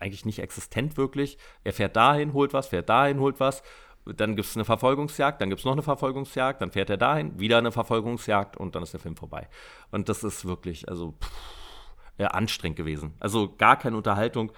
eigentlich 0.00 0.24
nicht 0.24 0.38
existent 0.38 0.96
wirklich. 0.96 1.38
Er 1.62 1.72
fährt 1.72 1.96
dahin, 1.96 2.32
holt 2.32 2.52
was, 2.52 2.68
fährt 2.68 2.88
dahin, 2.88 3.20
holt 3.20 3.40
was 3.40 3.62
dann 4.06 4.36
gibt 4.36 4.46
es 4.46 4.56
eine 4.56 4.64
Verfolgungsjagd, 4.64 5.40
dann 5.40 5.48
gibt 5.48 5.60
es 5.60 5.64
noch 5.64 5.72
eine 5.72 5.82
Verfolgungsjagd, 5.82 6.60
dann 6.60 6.70
fährt 6.70 6.90
er 6.90 6.96
dahin, 6.96 7.38
wieder 7.38 7.58
eine 7.58 7.72
Verfolgungsjagd 7.72 8.56
und 8.56 8.74
dann 8.74 8.82
ist 8.82 8.92
der 8.92 9.00
Film 9.00 9.16
vorbei. 9.16 9.48
Und 9.90 10.08
das 10.08 10.22
ist 10.24 10.44
wirklich, 10.44 10.88
also, 10.88 11.12
pff, 11.12 11.30
äh, 12.18 12.24
anstrengend 12.24 12.76
gewesen. 12.76 13.14
Also 13.18 13.54
gar 13.56 13.78
keine 13.78 13.96
Unterhaltung. 13.96 14.52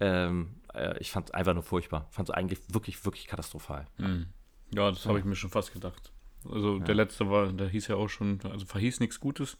Ähm, 0.00 0.60
äh, 0.74 0.98
ich 0.98 1.10
fand 1.10 1.28
es 1.28 1.34
einfach 1.34 1.54
nur 1.54 1.62
furchtbar. 1.62 2.06
Fand 2.10 2.28
es 2.28 2.34
eigentlich 2.34 2.60
wirklich, 2.68 3.04
wirklich 3.04 3.26
katastrophal. 3.26 3.86
Mhm. 3.96 4.26
Ja, 4.74 4.90
das 4.90 5.06
habe 5.06 5.18
ich 5.18 5.24
mir 5.24 5.36
schon 5.36 5.50
fast 5.50 5.72
gedacht. 5.72 6.12
Also 6.50 6.78
ja. 6.78 6.84
der 6.84 6.94
letzte 6.94 7.28
war, 7.30 7.52
der 7.52 7.68
hieß 7.68 7.88
ja 7.88 7.96
auch 7.96 8.08
schon, 8.08 8.40
also 8.50 8.66
verhieß 8.66 9.00
nichts 9.00 9.20
Gutes. 9.20 9.58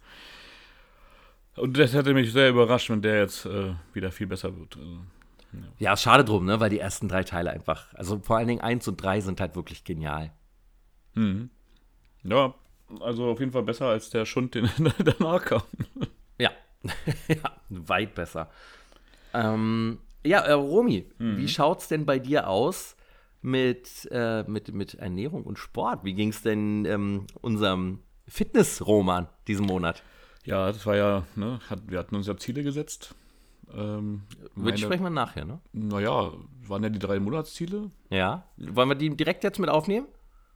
Und 1.56 1.76
das 1.76 1.92
hätte 1.92 2.14
mich 2.14 2.32
sehr 2.32 2.50
überrascht, 2.50 2.88
wenn 2.90 3.02
der 3.02 3.18
jetzt 3.18 3.44
äh, 3.46 3.74
wieder 3.92 4.12
viel 4.12 4.26
besser 4.26 4.56
wird. 4.56 4.76
Also, 4.76 4.98
ja. 5.52 5.60
ja, 5.78 5.96
schade 5.96 6.24
drum, 6.24 6.44
ne? 6.44 6.60
Weil 6.60 6.70
die 6.70 6.78
ersten 6.78 7.08
drei 7.08 7.24
Teile 7.24 7.50
einfach, 7.50 7.92
also 7.94 8.20
vor 8.20 8.36
allen 8.36 8.48
Dingen 8.48 8.60
eins 8.60 8.86
und 8.86 8.96
drei 8.96 9.20
sind 9.20 9.40
halt 9.40 9.56
wirklich 9.56 9.84
genial. 9.84 10.32
Mhm. 11.14 11.50
Ja, 12.22 12.54
also 13.00 13.30
auf 13.30 13.40
jeden 13.40 13.52
Fall 13.52 13.62
besser 13.62 13.86
als 13.86 14.10
der 14.10 14.24
Schund, 14.24 14.54
den 14.54 14.70
danach 14.98 15.44
kam. 15.44 15.62
Ja, 16.38 16.50
ja 17.28 17.56
weit 17.70 18.14
besser. 18.14 18.50
Ähm, 19.34 19.98
ja, 20.24 20.40
äh, 20.40 20.52
Romy, 20.52 21.10
mhm. 21.18 21.38
wie 21.38 21.48
schaut's 21.48 21.88
denn 21.88 22.06
bei 22.06 22.18
dir 22.18 22.48
aus 22.48 22.96
mit, 23.42 24.08
äh, 24.10 24.44
mit, 24.44 24.72
mit 24.72 24.94
Ernährung 24.94 25.44
und 25.44 25.58
Sport? 25.58 26.04
Wie 26.04 26.14
ging 26.14 26.30
es 26.30 26.42
denn 26.42 26.84
ähm, 26.84 27.26
unserem 27.40 28.00
Fitnessroman 28.26 29.28
diesen 29.46 29.66
Monat? 29.66 30.02
Ja, 30.44 30.68
das 30.68 30.86
war 30.86 30.96
ja, 30.96 31.24
ne, 31.36 31.60
hat, 31.68 31.90
wir 31.90 31.98
hatten 31.98 32.16
uns 32.16 32.26
ja 32.26 32.36
Ziele 32.36 32.62
gesetzt. 32.62 33.14
Ähm, 33.74 34.22
Würde 34.54 34.78
sprechen 34.78 35.02
wir 35.02 35.10
nachher, 35.10 35.44
ne? 35.44 35.60
Naja, 35.72 36.32
waren 36.66 36.82
ja 36.82 36.88
die 36.88 36.98
drei 36.98 37.20
Monatsziele. 37.20 37.90
Ja. 38.10 38.46
Wollen 38.56 38.88
wir 38.88 38.94
die 38.94 39.14
direkt 39.14 39.44
jetzt 39.44 39.58
mit 39.58 39.68
aufnehmen? 39.68 40.06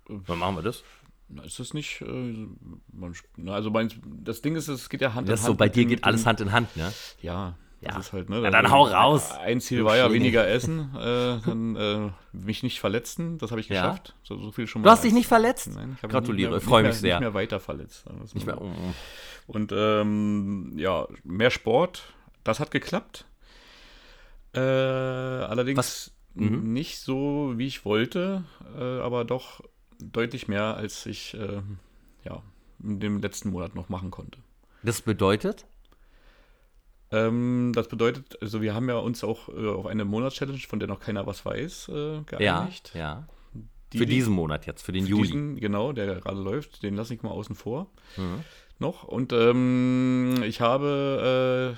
Wann 0.07 0.39
machen 0.39 0.57
wir 0.57 0.62
das? 0.62 0.83
Na, 1.29 1.45
ist 1.45 1.59
das 1.59 1.75
nicht, 1.75 2.01
äh, 2.03 2.47
man, 2.93 3.15
also 3.47 3.71
mein, 3.71 3.91
das 4.23 4.43
Ding 4.43 4.57
ist, 4.57 4.69
es 4.69 4.89
geht 4.89 5.01
ja 5.01 5.15
Hand 5.15 5.29
das 5.29 5.41
in 5.41 5.47
Hand. 5.47 5.53
So, 5.53 5.57
bei 5.57 5.69
dir 5.69 5.85
geht 5.85 6.05
alles 6.05 6.27
Hand 6.27 6.41
in 6.41 6.53
Hand, 6.53 6.75
ne? 6.77 6.93
Ja, 7.21 7.57
das 7.83 7.95
ja. 7.95 8.01
ist 8.01 8.12
halt, 8.12 8.31
ne? 8.31 8.41
Na, 8.43 8.51
dann 8.51 8.71
hau 8.71 8.85
raus. 8.85 9.33
Ein 9.33 9.61
Ziel 9.61 9.85
war 9.85 9.97
ja 9.97 10.12
weniger 10.12 10.47
essen, 10.49 10.95
äh, 10.95 11.39
dann 11.45 11.77
äh, 11.77 12.11
mich 12.33 12.62
nicht 12.62 12.81
verletzen, 12.81 13.39
das 13.39 13.51
habe 13.51 13.61
ich 13.61 13.69
geschafft. 13.69 14.09
Ja. 14.09 14.15
So, 14.23 14.39
so, 14.39 14.53
viel 14.53 14.67
schon 14.67 14.83
mal. 14.83 14.87
Du 14.87 14.91
hast 14.93 15.05
dich 15.05 15.12
nicht 15.12 15.27
verletzt? 15.27 15.71
Nein, 15.75 15.99
ich 16.01 16.09
Gratuliere, 16.09 16.61
freue 16.61 16.85
mich 16.85 16.97
sehr. 16.97 17.17
Nicht 17.17 17.21
mehr 17.21 17.35
weiter 17.35 17.61
verletzt. 17.61 18.05
Nicht 18.35 18.47
mehr, 18.47 18.61
oh. 18.61 18.71
Und 19.47 19.73
ähm, 19.75 20.73
ja, 20.77 21.07
mehr 21.25 21.51
Sport, 21.51 22.05
das 22.45 22.61
hat 22.61 22.71
geklappt. 22.71 23.25
Äh, 24.55 24.61
allerdings? 24.61 26.12
Mhm. 26.35 26.73
nicht 26.73 26.99
so, 26.99 27.53
wie 27.57 27.67
ich 27.67 27.85
wollte, 27.85 28.45
äh, 28.79 29.01
aber 29.01 29.25
doch 29.25 29.61
deutlich 29.99 30.49
mehr, 30.49 30.77
als 30.77 31.05
ich 31.05 31.35
äh, 31.35 31.61
ja, 32.25 32.43
in 32.83 33.01
dem 33.01 33.21
letzten 33.21 33.51
Monat 33.51 33.75
noch 33.75 33.89
machen 33.89 34.11
konnte. 34.11 34.39
Das 34.83 35.03
bedeutet? 35.03 35.67
Ähm, 37.12 37.73
das 37.75 37.88
bedeutet, 37.88 38.38
also 38.40 38.62
wir 38.62 38.75
haben 38.75 38.88
ja 38.88 38.97
uns 38.97 39.23
auch 39.23 39.49
äh, 39.50 39.69
auf 39.69 39.87
eine 39.87 40.04
Monatschallenge, 40.04 40.59
von 40.61 40.78
der 40.78 40.88
noch 40.88 40.99
keiner 40.99 41.26
was 41.26 41.45
weiß, 41.45 41.90
äh, 41.90 42.23
geeinigt. 42.25 42.92
Ja, 42.95 43.00
ja. 43.00 43.28
Die, 43.92 43.99
für 43.99 44.07
diesen 44.07 44.33
Monat 44.33 44.66
jetzt, 44.66 44.83
für 44.83 44.92
den 44.92 45.04
für 45.04 45.11
Juli. 45.11 45.23
Diesen, 45.25 45.61
genau, 45.61 45.92
der 45.92 46.21
gerade 46.21 46.40
läuft, 46.40 46.83
den 46.83 46.97
lasse 46.97 47.12
ich 47.12 47.23
mal 47.23 47.31
außen 47.31 47.54
vor. 47.54 47.88
Mhm. 48.16 48.42
Noch. 48.78 49.04
Und 49.04 49.35
ähm, 49.35 50.42
ich 50.45 50.62
habe 50.62 51.76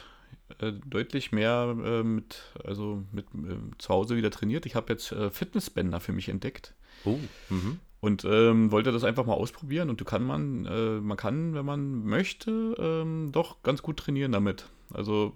äh, 0.60 0.66
äh 0.66 0.72
deutlich 0.86 1.32
mehr 1.32 1.74
äh, 1.84 2.04
mit, 2.04 2.42
also 2.62 3.02
mit 3.10 3.26
äh, 3.34 3.56
zu 3.78 3.88
Hause 3.88 4.16
wieder 4.16 4.30
trainiert. 4.30 4.64
Ich 4.64 4.76
habe 4.76 4.92
jetzt 4.92 5.12
Fitnessbänder 5.32 5.98
für 5.98 6.12
mich 6.12 6.28
entdeckt. 6.28 6.74
Oh. 7.04 7.18
Mhm. 7.50 7.80
Und 7.98 8.24
ähm, 8.24 8.70
wollte 8.70 8.92
das 8.92 9.02
einfach 9.02 9.26
mal 9.26 9.34
ausprobieren. 9.34 9.90
Und 9.90 10.00
du 10.00 10.04
kann 10.04 10.22
man, 10.22 10.66
äh, 10.66 11.00
man 11.00 11.16
kann, 11.16 11.54
wenn 11.54 11.64
man 11.64 12.04
möchte, 12.04 12.76
ähm, 12.78 13.32
doch 13.32 13.62
ganz 13.64 13.82
gut 13.82 13.96
trainieren 13.96 14.30
damit. 14.30 14.66
Also 14.92 15.32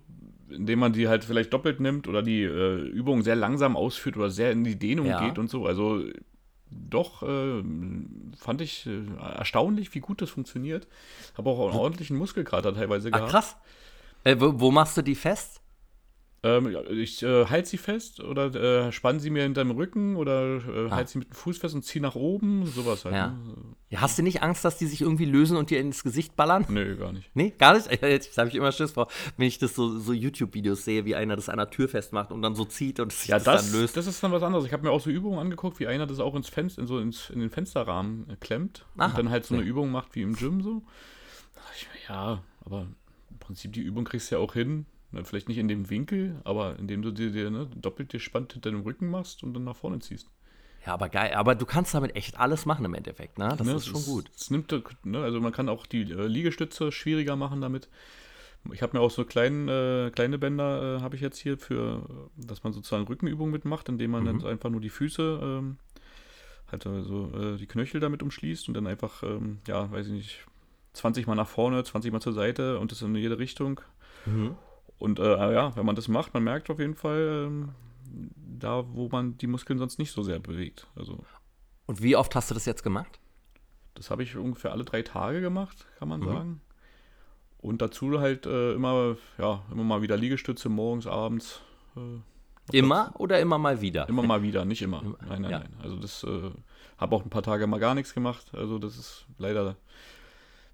indem 0.50 0.78
man 0.78 0.92
die 0.92 1.08
halt 1.08 1.24
vielleicht 1.24 1.52
doppelt 1.52 1.80
nimmt 1.80 2.08
oder 2.08 2.22
die 2.22 2.42
äh, 2.42 2.80
Übung 2.88 3.22
sehr 3.22 3.36
langsam 3.36 3.76
ausführt 3.76 4.16
oder 4.16 4.30
sehr 4.30 4.50
in 4.50 4.64
die 4.64 4.78
Dehnung 4.78 5.06
ja. 5.06 5.26
geht 5.26 5.38
und 5.38 5.50
so. 5.50 5.66
Also 5.66 6.02
doch 6.70 7.22
äh, 7.22 7.62
fand 8.36 8.60
ich 8.60 8.86
äh, 8.86 9.02
erstaunlich, 9.36 9.94
wie 9.94 10.00
gut 10.00 10.22
das 10.22 10.30
funktioniert. 10.30 10.86
Habe 11.36 11.50
auch 11.50 11.70
einen 11.70 11.78
ordentlichen 11.78 12.16
Muskelkater 12.16 12.74
teilweise 12.74 13.10
gehabt. 13.10 13.26
Ach, 13.26 13.30
krass. 13.30 13.56
Äh, 14.24 14.36
wo, 14.38 14.58
wo, 14.60 14.70
machst 14.70 14.96
du 14.96 15.02
die 15.02 15.14
fest? 15.14 15.60
Ähm, 16.44 16.76
ich 16.90 17.22
äh, 17.24 17.46
halte 17.46 17.68
sie 17.68 17.78
fest 17.78 18.20
oder 18.20 18.54
äh, 18.54 18.92
spann 18.92 19.18
sie 19.18 19.28
mir 19.28 19.42
hinterm 19.42 19.72
Rücken 19.72 20.14
oder 20.14 20.58
äh, 20.58 20.86
ah. 20.86 20.90
halte 20.92 21.10
sie 21.10 21.18
mit 21.18 21.30
dem 21.30 21.34
Fuß 21.34 21.58
fest 21.58 21.74
und 21.74 21.82
ziehe 21.82 22.00
nach 22.00 22.14
oben, 22.14 22.64
sowas 22.66 23.04
halt. 23.04 23.14
Ja. 23.16 23.26
Ne? 23.28 23.54
ja. 23.90 24.00
hast 24.02 24.18
du 24.18 24.22
nicht 24.22 24.40
Angst, 24.40 24.64
dass 24.64 24.78
die 24.78 24.86
sich 24.86 25.00
irgendwie 25.00 25.24
lösen 25.24 25.56
und 25.56 25.70
dir 25.70 25.80
ins 25.80 26.04
Gesicht 26.04 26.36
ballern? 26.36 26.64
Nee, 26.68 26.94
gar 26.94 27.12
nicht. 27.12 27.28
Nee, 27.34 27.52
gar 27.58 27.74
nicht? 27.74 27.90
Jetzt 28.02 28.38
habe 28.38 28.48
ich 28.48 28.54
immer 28.54 28.70
Schiss 28.70 28.92
vor, 28.92 29.08
wenn 29.36 29.48
ich 29.48 29.58
das 29.58 29.74
so, 29.74 29.98
so 29.98 30.12
YouTube-Videos 30.12 30.84
sehe, 30.84 31.04
wie 31.04 31.16
einer 31.16 31.34
das 31.34 31.48
an 31.48 31.56
der 31.56 31.70
Tür 31.70 31.88
festmacht 31.88 32.30
und 32.30 32.40
dann 32.40 32.54
so 32.54 32.64
zieht 32.64 33.00
und 33.00 33.12
sich 33.12 33.30
ja, 33.30 33.36
das, 33.38 33.44
das, 33.44 33.72
dann 33.72 33.80
löst. 33.80 33.96
das 33.96 34.06
ist 34.06 34.22
dann 34.22 34.30
was 34.30 34.44
anderes. 34.44 34.64
Ich 34.64 34.72
habe 34.72 34.84
mir 34.84 34.92
auch 34.92 35.00
so 35.00 35.10
Übungen 35.10 35.40
angeguckt, 35.40 35.80
wie 35.80 35.88
einer 35.88 36.06
das 36.06 36.20
auch 36.20 36.36
ins 36.36 36.48
Fenster, 36.48 36.82
in, 36.82 36.86
so 36.86 37.00
ins, 37.00 37.30
in 37.30 37.40
den 37.40 37.50
Fensterrahmen 37.50 38.36
klemmt 38.38 38.86
Aha. 38.96 39.06
und 39.06 39.18
dann 39.18 39.30
halt 39.30 39.44
so 39.44 39.54
eine 39.54 39.64
ja. 39.64 39.70
Übung 39.70 39.90
macht 39.90 40.14
wie 40.14 40.22
im 40.22 40.36
Gym 40.36 40.62
so. 40.62 40.82
Ja, 42.08 42.42
aber 42.64 42.86
im 43.30 43.38
Prinzip 43.40 43.72
die 43.72 43.80
Übung 43.80 44.04
kriegst 44.04 44.30
du 44.30 44.36
ja 44.36 44.40
auch 44.40 44.52
hin, 44.52 44.86
Vielleicht 45.24 45.48
nicht 45.48 45.58
in 45.58 45.68
dem 45.68 45.88
Winkel, 45.88 46.40
aber 46.44 46.78
indem 46.78 47.00
du 47.00 47.10
dir, 47.10 47.30
dir 47.30 47.50
ne, 47.50 47.66
doppelt 47.74 48.10
gespannt 48.10 48.52
hinter 48.52 48.70
dem 48.70 48.80
Rücken 48.80 49.08
machst 49.08 49.42
und 49.42 49.54
dann 49.54 49.64
nach 49.64 49.76
vorne 49.76 50.00
ziehst. 50.00 50.28
Ja, 50.84 50.94
aber 50.94 51.08
geil. 51.08 51.32
Aber 51.34 51.54
du 51.54 51.66
kannst 51.66 51.94
damit 51.94 52.14
echt 52.14 52.38
alles 52.38 52.66
machen 52.66 52.84
im 52.84 52.94
Endeffekt, 52.94 53.38
ne? 53.38 53.54
Das 53.56 53.66
ne, 53.66 53.74
ist 53.74 53.86
schon 53.86 54.04
gut. 54.04 54.30
Es 54.36 54.50
nimmt, 54.50 54.72
ne, 55.04 55.22
also 55.22 55.40
man 55.40 55.52
kann 55.52 55.68
auch 55.68 55.86
die 55.86 56.02
äh, 56.02 56.26
Liegestütze 56.26 56.92
schwieriger 56.92 57.36
machen 57.36 57.60
damit. 57.60 57.88
Ich 58.72 58.82
habe 58.82 58.96
mir 58.96 59.02
auch 59.02 59.10
so 59.10 59.24
kleine, 59.24 60.08
äh, 60.08 60.10
kleine 60.10 60.38
Bänder 60.38 60.98
äh, 60.98 61.00
habe 61.00 61.16
ich 61.16 61.22
jetzt 61.22 61.38
hier 61.38 61.58
für, 61.58 62.28
dass 62.36 62.64
man 62.64 62.72
sozusagen 62.72 63.04
Rückenübungen 63.04 63.52
mitmacht, 63.52 63.88
indem 63.88 64.10
man 64.10 64.22
mhm. 64.22 64.40
dann 64.40 64.46
einfach 64.46 64.68
nur 64.68 64.80
die 64.80 64.90
Füße, 64.90 65.40
ähm, 65.42 65.78
halt 66.70 66.86
also 66.86 67.30
äh, 67.34 67.56
die 67.56 67.66
Knöchel 67.66 68.00
damit 68.00 68.22
umschließt 68.22 68.68
und 68.68 68.74
dann 68.74 68.86
einfach, 68.86 69.22
ähm, 69.22 69.58
ja, 69.66 69.90
weiß 69.90 70.06
ich 70.06 70.12
nicht, 70.12 70.46
20 70.92 71.26
Mal 71.26 71.34
nach 71.34 71.48
vorne, 71.48 71.82
20 71.82 72.12
Mal 72.12 72.20
zur 72.20 72.32
Seite 72.32 72.78
und 72.78 72.92
das 72.92 73.00
in 73.02 73.14
jede 73.14 73.38
Richtung. 73.38 73.80
Mhm. 74.26 74.56
Und 74.98 75.18
äh, 75.18 75.52
ja, 75.54 75.74
wenn 75.76 75.86
man 75.86 75.96
das 75.96 76.08
macht, 76.08 76.34
man 76.34 76.42
merkt 76.42 76.70
auf 76.70 76.78
jeden 76.78 76.94
Fall, 76.94 77.46
ähm, 77.46 77.70
da, 78.58 78.84
wo 78.92 79.08
man 79.08 79.38
die 79.38 79.46
Muskeln 79.46 79.78
sonst 79.78 79.98
nicht 79.98 80.12
so 80.12 80.22
sehr 80.22 80.38
bewegt. 80.38 80.86
Also, 80.96 81.24
und 81.86 82.02
wie 82.02 82.16
oft 82.16 82.34
hast 82.34 82.50
du 82.50 82.54
das 82.54 82.66
jetzt 82.66 82.82
gemacht? 82.82 83.18
Das 83.94 84.10
habe 84.10 84.22
ich 84.22 84.36
ungefähr 84.36 84.72
alle 84.72 84.84
drei 84.84 85.02
Tage 85.02 85.40
gemacht, 85.40 85.86
kann 85.98 86.08
man 86.08 86.20
mhm. 86.20 86.24
sagen. 86.24 86.60
Und 87.58 87.82
dazu 87.82 88.20
halt 88.20 88.46
äh, 88.46 88.74
immer, 88.74 89.16
ja, 89.38 89.62
immer 89.72 89.84
mal 89.84 90.02
wieder 90.02 90.16
Liegestütze 90.16 90.68
morgens, 90.68 91.06
abends. 91.06 91.60
Äh, 91.96 92.76
immer 92.76 93.12
oder 93.18 93.40
immer 93.40 93.58
mal 93.58 93.80
wieder? 93.80 94.08
Immer 94.08 94.22
mal 94.22 94.42
wieder, 94.42 94.64
nicht 94.64 94.82
immer. 94.82 95.02
Nein, 95.02 95.42
nein, 95.42 95.50
ja. 95.50 95.58
nein. 95.60 95.74
Also 95.82 95.96
das 95.96 96.22
äh, 96.24 96.50
habe 96.98 97.16
auch 97.16 97.24
ein 97.24 97.30
paar 97.30 97.42
Tage 97.42 97.66
mal 97.66 97.80
gar 97.80 97.94
nichts 97.94 98.14
gemacht. 98.14 98.52
Also 98.54 98.78
das 98.78 98.96
ist 98.96 99.26
leider 99.38 99.76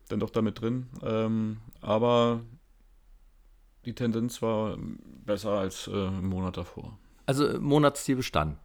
dann 0.09 0.21
doch 0.21 0.31
damit 0.31 0.61
drin. 0.61 0.89
Ähm, 1.03 1.59
aber 1.81 2.41
die 3.85 3.95
Tendenz 3.95 4.43
war 4.43 4.77
besser 5.25 5.53
als 5.53 5.87
äh, 5.89 5.93
im 5.93 6.29
Monat 6.29 6.57
davor. 6.57 6.99
Also 7.27 7.47
äh, 7.47 7.59
Monatsziel 7.59 8.17
bestanden. 8.17 8.59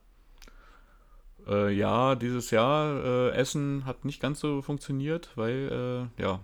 Äh, 1.47 1.71
ja, 1.73 2.15
dieses 2.15 2.51
Jahr 2.51 3.03
äh, 3.03 3.31
Essen 3.31 3.85
hat 3.85 4.05
nicht 4.05 4.21
ganz 4.21 4.39
so 4.39 4.61
funktioniert, 4.61 5.31
weil 5.35 6.09
äh, 6.17 6.21
ja, 6.21 6.39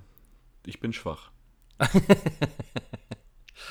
ich 0.66 0.80
bin 0.80 0.94
schwach. 0.94 1.32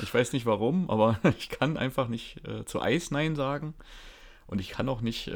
ich 0.03 0.13
weiß 0.13 0.33
nicht 0.33 0.47
warum, 0.47 0.91
aber 0.91 1.19
ich 1.39 1.49
kann 1.49 1.77
einfach 1.77 2.09
nicht 2.09 2.47
äh, 2.47 2.65
zu 2.65 2.81
Eis 2.81 3.11
Nein 3.11 3.35
sagen 3.37 3.75
und 4.47 4.61
ich 4.61 4.71
kann 4.71 4.89
auch 4.89 5.01
nicht 5.01 5.31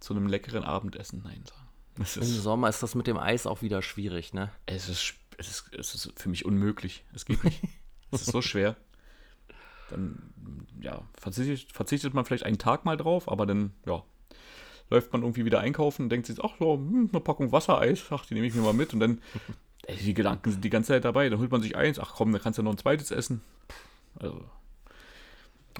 zu 0.00 0.14
einem 0.14 0.26
leckeren 0.26 0.64
Abendessen 0.64 1.22
Nein 1.22 1.44
sagen. 1.46 1.68
Ist, 2.02 2.16
Im 2.16 2.24
Sommer 2.24 2.68
ist 2.68 2.82
das 2.82 2.94
mit 2.94 3.06
dem 3.06 3.18
Eis 3.18 3.46
auch 3.46 3.62
wieder 3.62 3.82
schwierig, 3.82 4.32
ne? 4.32 4.50
Es 4.66 4.88
ist, 4.88 5.14
es 5.36 5.48
ist, 5.48 5.74
es 5.74 5.94
ist 5.94 6.12
für 6.18 6.28
mich 6.28 6.44
unmöglich. 6.44 7.04
Es 7.14 7.26
geht 7.26 7.44
nicht. 7.44 7.62
es 8.10 8.22
ist 8.22 8.32
so 8.32 8.42
schwer 8.42 8.76
dann 9.90 10.32
ja, 10.80 11.02
verzichtet, 11.18 11.72
verzichtet 11.72 12.14
man 12.14 12.24
vielleicht 12.24 12.44
einen 12.44 12.58
Tag 12.58 12.84
mal 12.84 12.96
drauf, 12.96 13.30
aber 13.30 13.46
dann, 13.46 13.72
ja, 13.86 14.02
läuft 14.90 15.12
man 15.12 15.22
irgendwie 15.22 15.44
wieder 15.44 15.60
einkaufen 15.60 16.04
und 16.04 16.08
denkt 16.10 16.26
sich, 16.26 16.42
ach 16.42 16.54
so, 16.58 16.74
hm, 16.74 17.10
eine 17.12 17.20
Packung 17.20 17.52
Wassereis, 17.52 18.06
ach, 18.10 18.26
die 18.26 18.34
nehme 18.34 18.46
ich 18.46 18.54
mir 18.54 18.62
mal 18.62 18.72
mit 18.72 18.92
und 18.92 19.00
dann, 19.00 19.20
ey, 19.86 19.96
die 19.96 20.14
Gedanken 20.14 20.50
sind 20.50 20.64
die 20.64 20.70
ganze 20.70 20.88
Zeit 20.88 21.04
dabei, 21.04 21.28
dann 21.28 21.38
holt 21.38 21.50
man 21.50 21.62
sich 21.62 21.76
eins, 21.76 21.98
ach 21.98 22.14
komm, 22.14 22.32
dann 22.32 22.42
kannst 22.42 22.58
du 22.58 22.62
noch 22.62 22.72
ein 22.72 22.78
zweites 22.78 23.10
essen. 23.10 23.42
Also, 24.18 24.44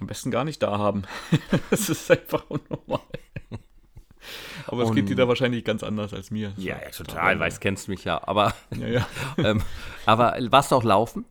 am 0.00 0.06
besten 0.06 0.30
gar 0.30 0.44
nicht 0.44 0.62
da 0.62 0.78
haben. 0.78 1.02
das 1.70 1.88
ist 1.88 2.10
einfach 2.10 2.44
unnormal. 2.48 3.00
Aber 4.66 4.84
es 4.84 4.94
geht 4.94 5.08
dir 5.08 5.16
da 5.16 5.26
wahrscheinlich 5.26 5.64
ganz 5.64 5.82
anders 5.82 6.14
als 6.14 6.30
mir. 6.30 6.52
Ja, 6.56 6.80
ja 6.80 6.90
total, 6.90 7.40
weiß, 7.40 7.58
kennst 7.58 7.88
mich 7.88 8.04
ja. 8.04 8.26
Aber, 8.26 8.54
ja, 8.76 8.86
ja. 8.86 9.08
ähm, 9.38 9.62
aber 10.06 10.36
warst 10.50 10.70
du 10.70 10.76
auch 10.76 10.84
laufen? 10.84 11.24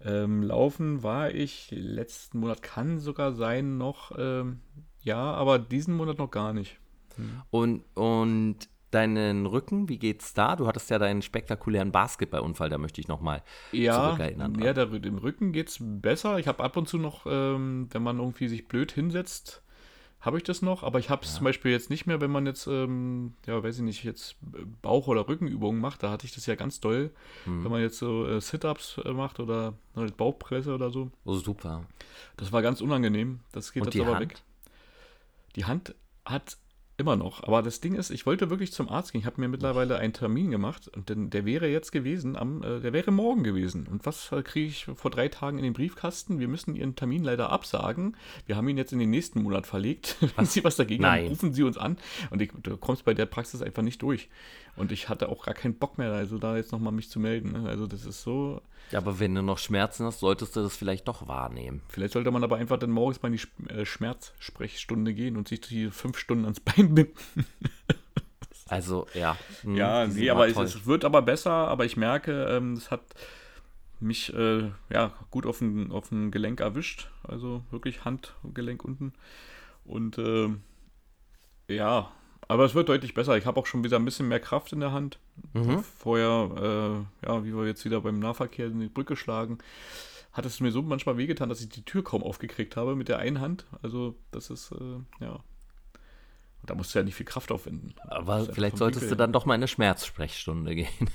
Ähm, 0.00 0.42
laufen 0.42 1.02
war 1.02 1.30
ich 1.30 1.70
letzten 1.70 2.40
Monat, 2.40 2.62
kann 2.62 2.98
sogar 2.98 3.32
sein 3.32 3.78
noch, 3.78 4.12
ähm, 4.18 4.60
ja, 5.00 5.32
aber 5.32 5.58
diesen 5.58 5.96
Monat 5.96 6.18
noch 6.18 6.30
gar 6.30 6.52
nicht. 6.52 6.78
Hm. 7.16 7.42
Und, 7.50 7.84
und 7.94 8.68
deinen 8.94 9.46
Rücken, 9.46 9.88
wie 9.88 9.98
geht's 9.98 10.34
da? 10.34 10.56
Du 10.56 10.66
hattest 10.66 10.88
ja 10.90 10.98
deinen 10.98 11.22
spektakulären 11.22 11.90
Basketballunfall, 11.90 12.68
da 12.68 12.78
möchte 12.78 13.00
ich 13.00 13.08
nochmal 13.08 13.42
ja, 13.72 14.10
zurückerinnern. 14.10 14.58
Ja, 14.60 14.72
der, 14.72 14.86
dem 14.86 15.18
Rücken 15.18 15.52
geht's 15.52 15.78
besser. 15.80 16.38
Ich 16.38 16.46
habe 16.46 16.62
ab 16.62 16.76
und 16.76 16.88
zu 16.88 16.98
noch, 16.98 17.26
ähm, 17.26 17.88
wenn 17.90 18.02
man 18.02 18.18
irgendwie 18.18 18.48
sich 18.48 18.68
blöd 18.68 18.92
hinsetzt, 18.92 19.63
habe 20.24 20.38
ich 20.38 20.42
das 20.42 20.62
noch, 20.62 20.82
aber 20.82 20.98
ich 20.98 21.10
habe 21.10 21.22
es 21.22 21.32
ja. 21.32 21.36
zum 21.36 21.44
Beispiel 21.44 21.70
jetzt 21.70 21.90
nicht 21.90 22.06
mehr, 22.06 22.20
wenn 22.20 22.30
man 22.30 22.46
jetzt, 22.46 22.66
ähm, 22.66 23.34
ja, 23.46 23.62
weiß 23.62 23.76
ich 23.76 23.82
nicht, 23.82 24.04
jetzt 24.04 24.36
Bauch- 24.80 25.06
oder 25.06 25.28
Rückenübungen 25.28 25.80
macht, 25.80 26.02
da 26.02 26.10
hatte 26.10 26.26
ich 26.26 26.34
das 26.34 26.46
ja 26.46 26.54
ganz 26.54 26.80
doll, 26.80 27.10
hm. 27.44 27.62
wenn 27.62 27.70
man 27.70 27.82
jetzt 27.82 27.98
so 27.98 28.26
äh, 28.26 28.40
Sit-Ups 28.40 28.98
äh, 29.04 29.12
macht 29.12 29.38
oder 29.38 29.74
äh, 29.96 30.06
Bauchpresse 30.06 30.74
oder 30.74 30.90
so. 30.90 31.10
Oh, 31.24 31.34
super. 31.34 31.84
Das 32.36 32.52
war 32.52 32.62
ganz 32.62 32.80
unangenehm. 32.80 33.40
Das 33.52 33.72
geht 33.72 33.84
Und 33.84 33.94
jetzt 33.94 34.02
aber 34.02 34.16
Hand? 34.16 34.30
weg. 34.30 34.42
Die 35.56 35.66
Hand 35.66 35.94
hat 36.24 36.56
Immer 36.96 37.16
noch. 37.16 37.42
Aber 37.42 37.60
das 37.60 37.80
Ding 37.80 37.96
ist, 37.96 38.10
ich 38.10 38.24
wollte 38.24 38.50
wirklich 38.50 38.72
zum 38.72 38.88
Arzt 38.88 39.10
gehen. 39.10 39.20
Ich 39.20 39.26
habe 39.26 39.40
mir 39.40 39.48
mittlerweile 39.48 39.98
einen 39.98 40.12
Termin 40.12 40.52
gemacht 40.52 40.86
und 40.94 41.08
denn 41.08 41.28
der 41.28 41.44
wäre 41.44 41.66
jetzt 41.66 41.90
gewesen, 41.90 42.36
am, 42.36 42.62
äh, 42.62 42.78
der 42.78 42.92
wäre 42.92 43.10
morgen 43.10 43.42
gewesen. 43.42 43.88
Und 43.90 44.06
was 44.06 44.30
äh, 44.30 44.42
kriege 44.44 44.68
ich 44.68 44.84
vor 44.84 45.10
drei 45.10 45.26
Tagen 45.28 45.58
in 45.58 45.64
den 45.64 45.72
Briefkasten? 45.72 46.38
Wir 46.38 46.46
müssen 46.46 46.76
Ihren 46.76 46.94
Termin 46.94 47.24
leider 47.24 47.50
absagen. 47.50 48.16
Wir 48.46 48.54
haben 48.56 48.68
ihn 48.68 48.78
jetzt 48.78 48.92
in 48.92 49.00
den 49.00 49.10
nächsten 49.10 49.42
Monat 49.42 49.66
verlegt. 49.66 50.16
Wenn 50.36 50.46
Sie 50.46 50.62
was 50.62 50.76
dagegen 50.76 51.02
Nein. 51.02 51.24
haben, 51.24 51.28
rufen 51.30 51.52
Sie 51.52 51.64
uns 51.64 51.78
an. 51.78 51.96
Und 52.30 52.40
ich, 52.40 52.52
du 52.62 52.76
kommst 52.76 53.04
bei 53.04 53.12
der 53.12 53.26
Praxis 53.26 53.60
einfach 53.60 53.82
nicht 53.82 54.00
durch. 54.00 54.28
Und 54.76 54.92
ich 54.92 55.08
hatte 55.08 55.30
auch 55.30 55.44
gar 55.44 55.54
keinen 55.54 55.74
Bock 55.74 55.98
mehr, 55.98 56.12
also 56.12 56.38
da 56.38 56.56
jetzt 56.56 56.70
nochmal 56.70 56.92
mich 56.92 57.10
zu 57.10 57.18
melden. 57.18 57.52
Ne? 57.52 57.68
Also 57.68 57.88
das 57.88 58.06
ist 58.06 58.22
so. 58.22 58.62
Ja, 58.90 58.98
aber 58.98 59.18
wenn 59.18 59.34
du 59.34 59.42
noch 59.42 59.58
Schmerzen 59.58 60.06
hast, 60.06 60.20
solltest 60.20 60.54
du 60.56 60.62
das 60.62 60.76
vielleicht 60.76 61.08
doch 61.08 61.26
wahrnehmen. 61.26 61.82
Vielleicht 61.88 62.12
sollte 62.12 62.30
man 62.30 62.44
aber 62.44 62.56
einfach 62.56 62.78
dann 62.78 62.90
morgens 62.90 63.22
mal 63.22 63.32
in 63.32 63.38
die 63.38 63.72
äh, 63.72 63.84
Schmerzsprechstunde 63.84 65.14
gehen 65.14 65.36
und 65.36 65.48
sich 65.48 65.60
die 65.60 65.90
fünf 65.90 66.18
Stunden 66.18 66.44
ans 66.44 66.60
Bein 66.60 66.94
binden. 66.94 67.14
also, 68.68 69.06
ja. 69.14 69.36
Mh, 69.62 69.76
ja, 69.76 70.06
nee, 70.06 70.30
aber 70.30 70.48
es, 70.48 70.56
es, 70.56 70.86
wird 70.86 71.04
aber 71.04 71.22
besser, 71.22 71.50
aber 71.50 71.84
ich 71.84 71.96
merke, 71.96 72.44
ähm, 72.44 72.74
es 72.74 72.90
hat 72.90 73.02
mich 74.00 74.32
äh, 74.34 74.70
ja, 74.90 75.12
gut 75.30 75.46
auf 75.46 75.60
ein, 75.60 75.90
auf 75.90 76.10
Gelenk 76.10 76.60
erwischt. 76.60 77.08
Also 77.22 77.62
wirklich 77.70 78.04
Handgelenk 78.04 78.84
unten. 78.84 79.14
Und 79.84 80.18
äh, 80.18 80.50
ja, 81.68 82.10
aber 82.48 82.64
es 82.64 82.74
wird 82.74 82.88
deutlich 82.88 83.14
besser. 83.14 83.36
Ich 83.36 83.46
habe 83.46 83.58
auch 83.58 83.66
schon 83.66 83.84
wieder 83.84 83.96
ein 83.96 84.04
bisschen 84.04 84.28
mehr 84.28 84.40
Kraft 84.40 84.72
in 84.72 84.80
der 84.80 84.92
Hand. 84.92 85.18
Mhm. 85.52 85.82
Vorher, 85.82 87.06
äh, 87.22 87.26
ja, 87.26 87.44
wie 87.44 87.54
wir 87.54 87.66
jetzt 87.66 87.84
wieder 87.84 88.00
beim 88.00 88.18
Nahverkehr 88.18 88.66
in 88.66 88.80
die 88.80 88.88
Brücke 88.88 89.16
schlagen, 89.16 89.58
hat 90.32 90.46
es 90.46 90.60
mir 90.60 90.72
so 90.72 90.82
manchmal 90.82 91.16
wehgetan, 91.16 91.48
dass 91.48 91.60
ich 91.60 91.68
die 91.68 91.84
Tür 91.84 92.02
kaum 92.02 92.22
aufgekriegt 92.22 92.76
habe 92.76 92.96
mit 92.96 93.08
der 93.08 93.18
einen 93.18 93.40
Hand. 93.40 93.66
Also, 93.82 94.16
das 94.30 94.50
ist, 94.50 94.72
äh, 94.72 95.24
ja. 95.24 95.40
Da 96.66 96.74
musst 96.74 96.94
du 96.94 96.98
ja 96.98 97.04
nicht 97.04 97.14
viel 97.14 97.26
Kraft 97.26 97.52
aufwenden. 97.52 97.94
Aber 98.08 98.46
vielleicht 98.46 98.78
solltest 98.78 99.10
du 99.10 99.16
dann 99.16 99.32
doch 99.32 99.44
mal 99.44 99.54
in 99.54 99.58
eine 99.58 99.68
Schmerzsprechstunde 99.68 100.74
gehen. 100.74 100.88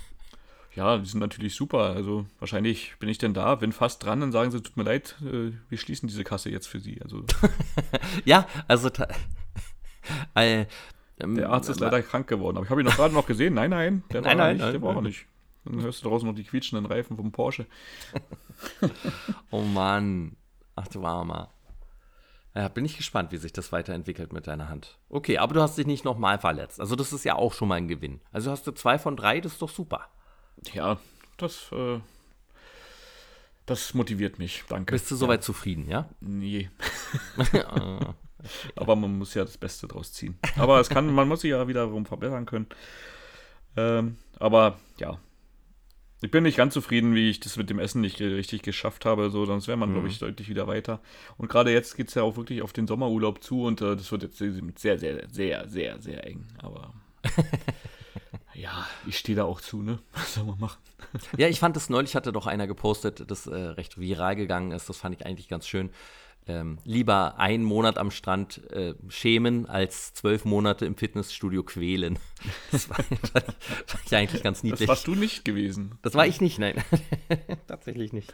Ja, 0.75 0.97
die 0.97 1.09
sind 1.09 1.19
natürlich 1.19 1.55
super. 1.55 1.95
Also 1.95 2.25
wahrscheinlich 2.39 2.95
bin 2.99 3.09
ich 3.09 3.17
denn 3.17 3.33
da, 3.33 3.55
bin 3.55 3.71
fast 3.71 4.03
dran, 4.03 4.21
dann 4.21 4.31
sagen 4.31 4.51
sie, 4.51 4.61
tut 4.61 4.77
mir 4.77 4.83
leid, 4.83 5.15
äh, 5.21 5.51
wir 5.67 5.77
schließen 5.77 6.07
diese 6.07 6.23
Kasse 6.23 6.51
jetzt 6.51 6.67
für 6.67 6.79
Sie. 6.79 7.01
Also 7.01 7.25
ja, 8.23 8.47
also 8.67 8.89
äh, 10.35 10.65
ähm, 11.19 11.35
der 11.35 11.49
Arzt 11.49 11.69
ist 11.69 11.79
leider 11.79 12.01
krank 12.01 12.27
geworden. 12.27 12.57
Aber 12.57 12.65
ich 12.65 12.69
habe 12.69 12.81
ihn 12.81 12.85
noch 12.85 12.95
gerade 12.95 13.13
noch 13.13 13.25
gesehen. 13.25 13.53
Nein, 13.53 13.69
nein, 13.69 14.03
der 14.11 14.21
nein, 14.21 14.37
war 14.37 14.45
nein, 14.45 14.55
nicht. 14.55 14.61
Nein, 14.63 14.71
der 14.73 14.81
war 14.81 14.97
auch 14.97 15.01
nicht. 15.01 15.25
Dann 15.65 15.81
hörst 15.81 16.03
du 16.03 16.09
draußen 16.09 16.27
noch 16.27 16.35
die 16.35 16.43
quietschenden 16.43 16.85
Reifen 16.85 17.17
vom 17.17 17.31
Porsche. 17.31 17.65
oh 19.51 19.61
Mann. 19.61 20.35
Ach 20.75 20.87
du 20.87 21.05
Armer. 21.05 21.51
Ja, 22.55 22.67
bin 22.67 22.85
ich 22.85 22.97
gespannt, 22.97 23.31
wie 23.31 23.37
sich 23.37 23.53
das 23.53 23.71
weiterentwickelt 23.71 24.33
mit 24.33 24.47
deiner 24.47 24.69
Hand. 24.69 24.97
Okay, 25.09 25.37
aber 25.37 25.53
du 25.53 25.61
hast 25.61 25.77
dich 25.77 25.85
nicht 25.85 26.05
nochmal 26.05 26.39
verletzt. 26.39 26.79
Also 26.79 26.95
das 26.95 27.13
ist 27.13 27.23
ja 27.23 27.35
auch 27.35 27.53
schon 27.53 27.67
mal 27.67 27.75
ein 27.75 27.87
Gewinn. 27.87 28.21
Also 28.31 28.49
hast 28.49 28.65
du 28.65 28.71
zwei 28.71 28.97
von 28.97 29.15
drei, 29.15 29.39
das 29.39 29.53
ist 29.53 29.61
doch 29.61 29.69
super. 29.69 30.07
Ja, 30.73 30.97
das, 31.37 31.71
äh, 31.71 31.99
das 33.65 33.93
motiviert 33.93 34.39
mich. 34.39 34.63
Danke. 34.67 34.93
Bist 34.93 35.11
du 35.11 35.15
soweit 35.15 35.41
ja. 35.41 35.45
zufrieden, 35.45 35.87
ja? 35.87 36.09
Nee. 36.21 36.69
Ah. 38.39 38.47
Aber 38.75 38.95
man 38.95 39.17
muss 39.17 39.33
ja 39.33 39.43
das 39.43 39.57
Beste 39.57 39.87
draus 39.87 40.13
ziehen. 40.13 40.37
Aber 40.57 40.79
es 40.79 40.89
kann, 40.89 41.13
man 41.13 41.27
muss 41.27 41.41
sich 41.41 41.51
ja 41.51 41.67
wiederum 41.67 42.05
verbessern 42.05 42.45
können. 42.45 42.67
Ähm, 43.77 44.17
aber 44.39 44.79
ja, 44.97 45.19
ich 46.21 46.31
bin 46.31 46.43
nicht 46.43 46.57
ganz 46.57 46.73
zufrieden, 46.73 47.15
wie 47.15 47.29
ich 47.29 47.39
das 47.39 47.55
mit 47.55 47.69
dem 47.69 47.79
Essen 47.79 48.01
nicht 48.01 48.19
richtig 48.19 48.61
geschafft 48.61 49.05
habe. 49.05 49.29
So, 49.29 49.45
sonst 49.45 49.67
wäre 49.67 49.77
man, 49.77 49.89
mhm. 49.89 49.93
glaube 49.93 50.07
ich, 50.09 50.19
deutlich 50.19 50.49
wieder 50.49 50.67
weiter. 50.67 50.99
Und 51.37 51.49
gerade 51.49 51.71
jetzt 51.71 51.95
geht 51.95 52.09
es 52.09 52.15
ja 52.15 52.23
auch 52.23 52.35
wirklich 52.35 52.61
auf 52.61 52.73
den 52.73 52.87
Sommerurlaub 52.87 53.41
zu 53.41 53.63
und 53.63 53.81
äh, 53.81 53.95
das 53.95 54.11
wird 54.11 54.23
jetzt 54.23 54.37
sehr, 54.37 54.99
sehr, 54.99 55.29
sehr, 55.29 55.69
sehr, 55.69 56.01
sehr 56.01 56.27
eng. 56.27 56.45
Aber 56.57 56.93
ja, 58.53 58.85
ich 59.07 59.17
stehe 59.17 59.37
da 59.37 59.45
auch 59.45 59.61
zu, 59.61 59.81
ne? 59.81 59.99
Was 60.13 60.33
soll 60.33 60.45
man 60.45 60.59
machen? 60.59 60.79
ja, 61.37 61.47
ich 61.47 61.59
fand 61.59 61.77
das 61.77 61.89
neulich, 61.89 62.15
hatte 62.15 62.33
doch 62.33 62.47
einer 62.47 62.67
gepostet, 62.67 63.31
das 63.31 63.47
äh, 63.47 63.55
recht 63.55 63.97
viral 63.97 64.35
gegangen 64.35 64.71
ist. 64.71 64.89
Das 64.89 64.97
fand 64.97 65.15
ich 65.15 65.25
eigentlich 65.25 65.47
ganz 65.47 65.67
schön 65.67 65.89
ähm, 66.49 66.79
lieber 66.83 67.37
einen 67.37 67.63
Monat 67.63 67.99
am 67.99 68.09
Strand 68.09 68.69
äh, 68.71 68.95
schämen, 69.07 69.67
als 69.67 70.15
zwölf 70.15 70.45
Monate 70.45 70.85
im 70.85 70.95
Fitnessstudio 70.95 71.63
quälen. 71.63 72.17
Das 72.71 72.89
war, 72.89 72.97
war, 73.33 73.43
ich 74.05 74.15
eigentlich 74.15 74.43
ganz 74.43 74.63
niedlich. 74.63 74.79
Das 74.81 74.87
warst 74.87 75.07
du 75.07 75.15
nicht 75.15 75.43
gewesen. 75.43 75.97
Das 76.01 76.13
war 76.15 76.25
ich 76.25 76.39
nicht, 76.39 76.57
nein. 76.57 76.81
Tatsächlich 77.67 78.13
nicht. 78.13 78.33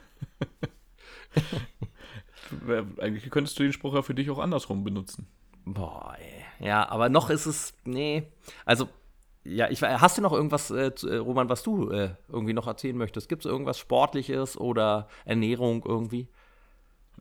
eigentlich 2.99 3.30
könntest 3.32 3.58
du 3.58 3.63
den 3.63 3.73
Spruch 3.73 3.95
ja 3.95 4.04
für 4.04 4.13
dich 4.13 4.30
auch 4.30 4.39
andersrum 4.39 4.84
benutzen. 4.84 5.28
Boah, 5.65 6.15
ey. 6.19 6.65
Ja, 6.65 6.88
aber 6.89 7.10
noch 7.10 7.30
ist 7.30 7.47
es, 7.47 7.73
nee. 7.84 8.23
Also, 8.65 8.88
ja, 9.43 9.69
ich, 9.69 9.82
hast 9.82 10.17
du 10.17 10.21
noch 10.21 10.34
irgendwas, 10.34 10.69
äh, 10.69 10.91
äh, 11.04 11.15
Roman, 11.17 11.49
was 11.49 11.63
du 11.63 11.89
äh, 11.89 12.12
irgendwie 12.30 12.54
noch 12.54 12.67
erzählen 12.67 12.97
möchtest? 12.97 13.28
Gibt 13.28 13.45
es 13.45 13.51
irgendwas 13.51 13.80
Sportliches 13.80 14.58
oder 14.58 15.08
Ernährung 15.25 15.84
irgendwie? 15.86 16.28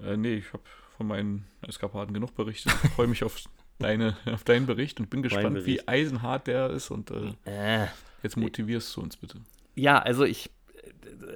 Äh, 0.00 0.16
nee, 0.16 0.34
ich 0.34 0.52
habe 0.52 0.62
von 0.96 1.06
meinen 1.06 1.46
Eskapaden 1.62 2.14
genug 2.14 2.34
berichtet. 2.34 2.72
Ich 2.84 2.90
freue 2.90 3.06
mich 3.06 3.24
auf, 3.24 3.36
deine, 3.78 4.16
auf 4.32 4.44
deinen 4.44 4.66
Bericht 4.66 5.00
und 5.00 5.10
bin 5.10 5.22
gespannt, 5.22 5.66
wie 5.66 5.86
eisenhart 5.86 6.46
der 6.46 6.70
ist. 6.70 6.90
Und 6.90 7.10
äh, 7.10 7.82
äh, 7.82 7.86
jetzt 8.22 8.36
motivierst 8.36 8.96
du 8.96 9.02
uns 9.02 9.16
bitte. 9.16 9.40
Ja, 9.74 9.98
also 9.98 10.24
ich, 10.24 10.50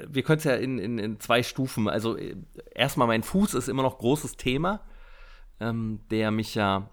wir 0.06 0.22
können 0.22 0.38
es 0.38 0.44
ja 0.44 0.54
in, 0.54 0.78
in, 0.78 0.98
in, 0.98 1.20
zwei 1.20 1.42
Stufen. 1.42 1.88
Also 1.88 2.16
äh, 2.16 2.36
erstmal 2.74 3.08
mein 3.08 3.22
Fuß 3.22 3.54
ist 3.54 3.68
immer 3.68 3.82
noch 3.82 3.98
großes 3.98 4.36
Thema, 4.36 4.80
ähm, 5.60 6.00
der 6.10 6.30
mich 6.30 6.54
ja, 6.54 6.90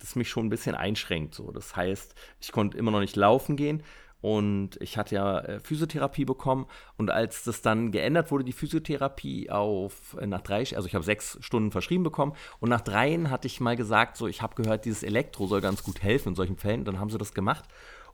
das 0.00 0.16
mich 0.16 0.28
schon 0.28 0.46
ein 0.46 0.50
bisschen 0.50 0.74
einschränkt. 0.74 1.34
So. 1.34 1.52
Das 1.52 1.76
heißt, 1.76 2.14
ich 2.40 2.52
konnte 2.52 2.76
immer 2.76 2.90
noch 2.90 3.00
nicht 3.00 3.16
laufen 3.16 3.56
gehen 3.56 3.82
und 4.24 4.80
ich 4.80 4.96
hatte 4.96 5.16
ja 5.16 5.38
äh, 5.40 5.60
Physiotherapie 5.60 6.24
bekommen. 6.24 6.64
Und 6.96 7.10
als 7.10 7.44
das 7.44 7.60
dann 7.60 7.92
geändert 7.92 8.30
wurde, 8.30 8.42
die 8.42 8.54
Physiotherapie 8.54 9.50
auf 9.50 10.16
äh, 10.18 10.26
nach 10.26 10.40
drei, 10.40 10.60
also 10.60 10.86
ich 10.86 10.94
habe 10.94 11.04
sechs 11.04 11.36
Stunden 11.42 11.70
verschrieben 11.70 12.04
bekommen. 12.04 12.32
Und 12.58 12.70
nach 12.70 12.80
dreien 12.80 13.30
hatte 13.30 13.46
ich 13.46 13.60
mal 13.60 13.76
gesagt, 13.76 14.16
so 14.16 14.26
ich 14.26 14.40
habe 14.40 14.54
gehört, 14.54 14.86
dieses 14.86 15.02
Elektro 15.02 15.46
soll 15.46 15.60
ganz 15.60 15.82
gut 15.82 16.02
helfen 16.02 16.30
in 16.30 16.34
solchen 16.36 16.56
Fällen. 16.56 16.86
Dann 16.86 16.98
haben 16.98 17.10
sie 17.10 17.18
das 17.18 17.34
gemacht. 17.34 17.66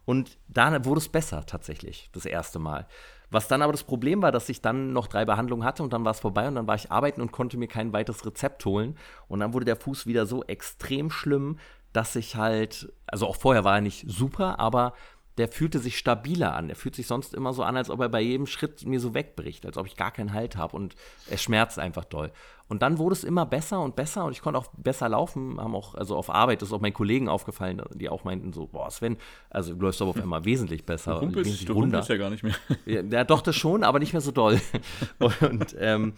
Und 0.04 0.36
da 0.48 0.84
wurde 0.84 0.98
es 0.98 1.08
besser 1.08 1.46
tatsächlich, 1.46 2.10
das 2.12 2.24
erste 2.24 2.58
Mal. 2.58 2.88
Was 3.30 3.46
dann 3.46 3.62
aber 3.62 3.70
das 3.70 3.84
Problem 3.84 4.20
war, 4.20 4.32
dass 4.32 4.48
ich 4.48 4.60
dann 4.60 4.92
noch 4.92 5.06
drei 5.06 5.24
Behandlungen 5.24 5.62
hatte 5.62 5.84
und 5.84 5.92
dann 5.92 6.04
war 6.04 6.10
es 6.10 6.18
vorbei 6.18 6.48
und 6.48 6.56
dann 6.56 6.66
war 6.66 6.74
ich 6.74 6.90
arbeiten 6.90 7.20
und 7.20 7.30
konnte 7.30 7.56
mir 7.56 7.68
kein 7.68 7.92
weiteres 7.92 8.26
Rezept 8.26 8.64
holen. 8.64 8.96
Und 9.28 9.38
dann 9.38 9.54
wurde 9.54 9.64
der 9.66 9.76
Fuß 9.76 10.08
wieder 10.08 10.26
so 10.26 10.42
extrem 10.42 11.08
schlimm, 11.08 11.60
dass 11.92 12.16
ich 12.16 12.34
halt, 12.34 12.92
also 13.06 13.28
auch 13.28 13.36
vorher 13.36 13.62
war 13.62 13.76
er 13.76 13.80
nicht 13.80 14.10
super, 14.10 14.58
aber 14.58 14.94
der 15.40 15.48
fühlte 15.48 15.78
sich 15.78 15.96
stabiler 15.96 16.54
an. 16.54 16.68
Er 16.68 16.76
fühlt 16.76 16.94
sich 16.94 17.06
sonst 17.06 17.32
immer 17.32 17.54
so 17.54 17.62
an, 17.62 17.74
als 17.74 17.88
ob 17.88 17.98
er 18.00 18.10
bei 18.10 18.20
jedem 18.20 18.46
Schritt 18.46 18.84
mir 18.84 19.00
so 19.00 19.14
wegbricht, 19.14 19.64
als 19.64 19.78
ob 19.78 19.86
ich 19.86 19.96
gar 19.96 20.10
keinen 20.10 20.34
Halt 20.34 20.54
habe 20.58 20.76
und 20.76 20.94
er 21.30 21.38
schmerzt 21.38 21.78
einfach 21.78 22.04
doll. 22.04 22.30
Und 22.68 22.82
dann 22.82 22.98
wurde 22.98 23.14
es 23.14 23.24
immer 23.24 23.46
besser 23.46 23.80
und 23.80 23.96
besser 23.96 24.26
und 24.26 24.32
ich 24.32 24.42
konnte 24.42 24.58
auch 24.58 24.66
besser 24.76 25.08
laufen, 25.08 25.58
haben 25.58 25.74
auch, 25.74 25.94
also 25.94 26.14
auf 26.14 26.28
Arbeit, 26.28 26.60
ist 26.60 26.74
auch 26.74 26.80
meinen 26.82 26.92
Kollegen 26.92 27.30
aufgefallen, 27.30 27.80
die 27.94 28.10
auch 28.10 28.22
meinten 28.22 28.52
so, 28.52 28.66
boah 28.66 28.90
Sven, 28.90 29.16
also 29.48 29.72
du 29.74 29.80
läufst 29.80 30.02
aber 30.02 30.10
auf 30.10 30.20
einmal 30.20 30.44
wesentlich 30.44 30.84
besser. 30.84 31.14
Du 31.14 31.20
du 31.64 31.74
humpelst 31.74 32.10
ja 32.10 32.18
gar 32.18 32.28
nicht 32.28 32.42
mehr. 32.42 32.54
Ja, 32.84 33.00
ja, 33.00 33.24
doch, 33.24 33.40
das 33.40 33.56
schon, 33.56 33.82
aber 33.82 33.98
nicht 33.98 34.12
mehr 34.12 34.20
so 34.20 34.32
doll. 34.32 34.60
Und, 35.18 35.74
ähm, 35.78 36.12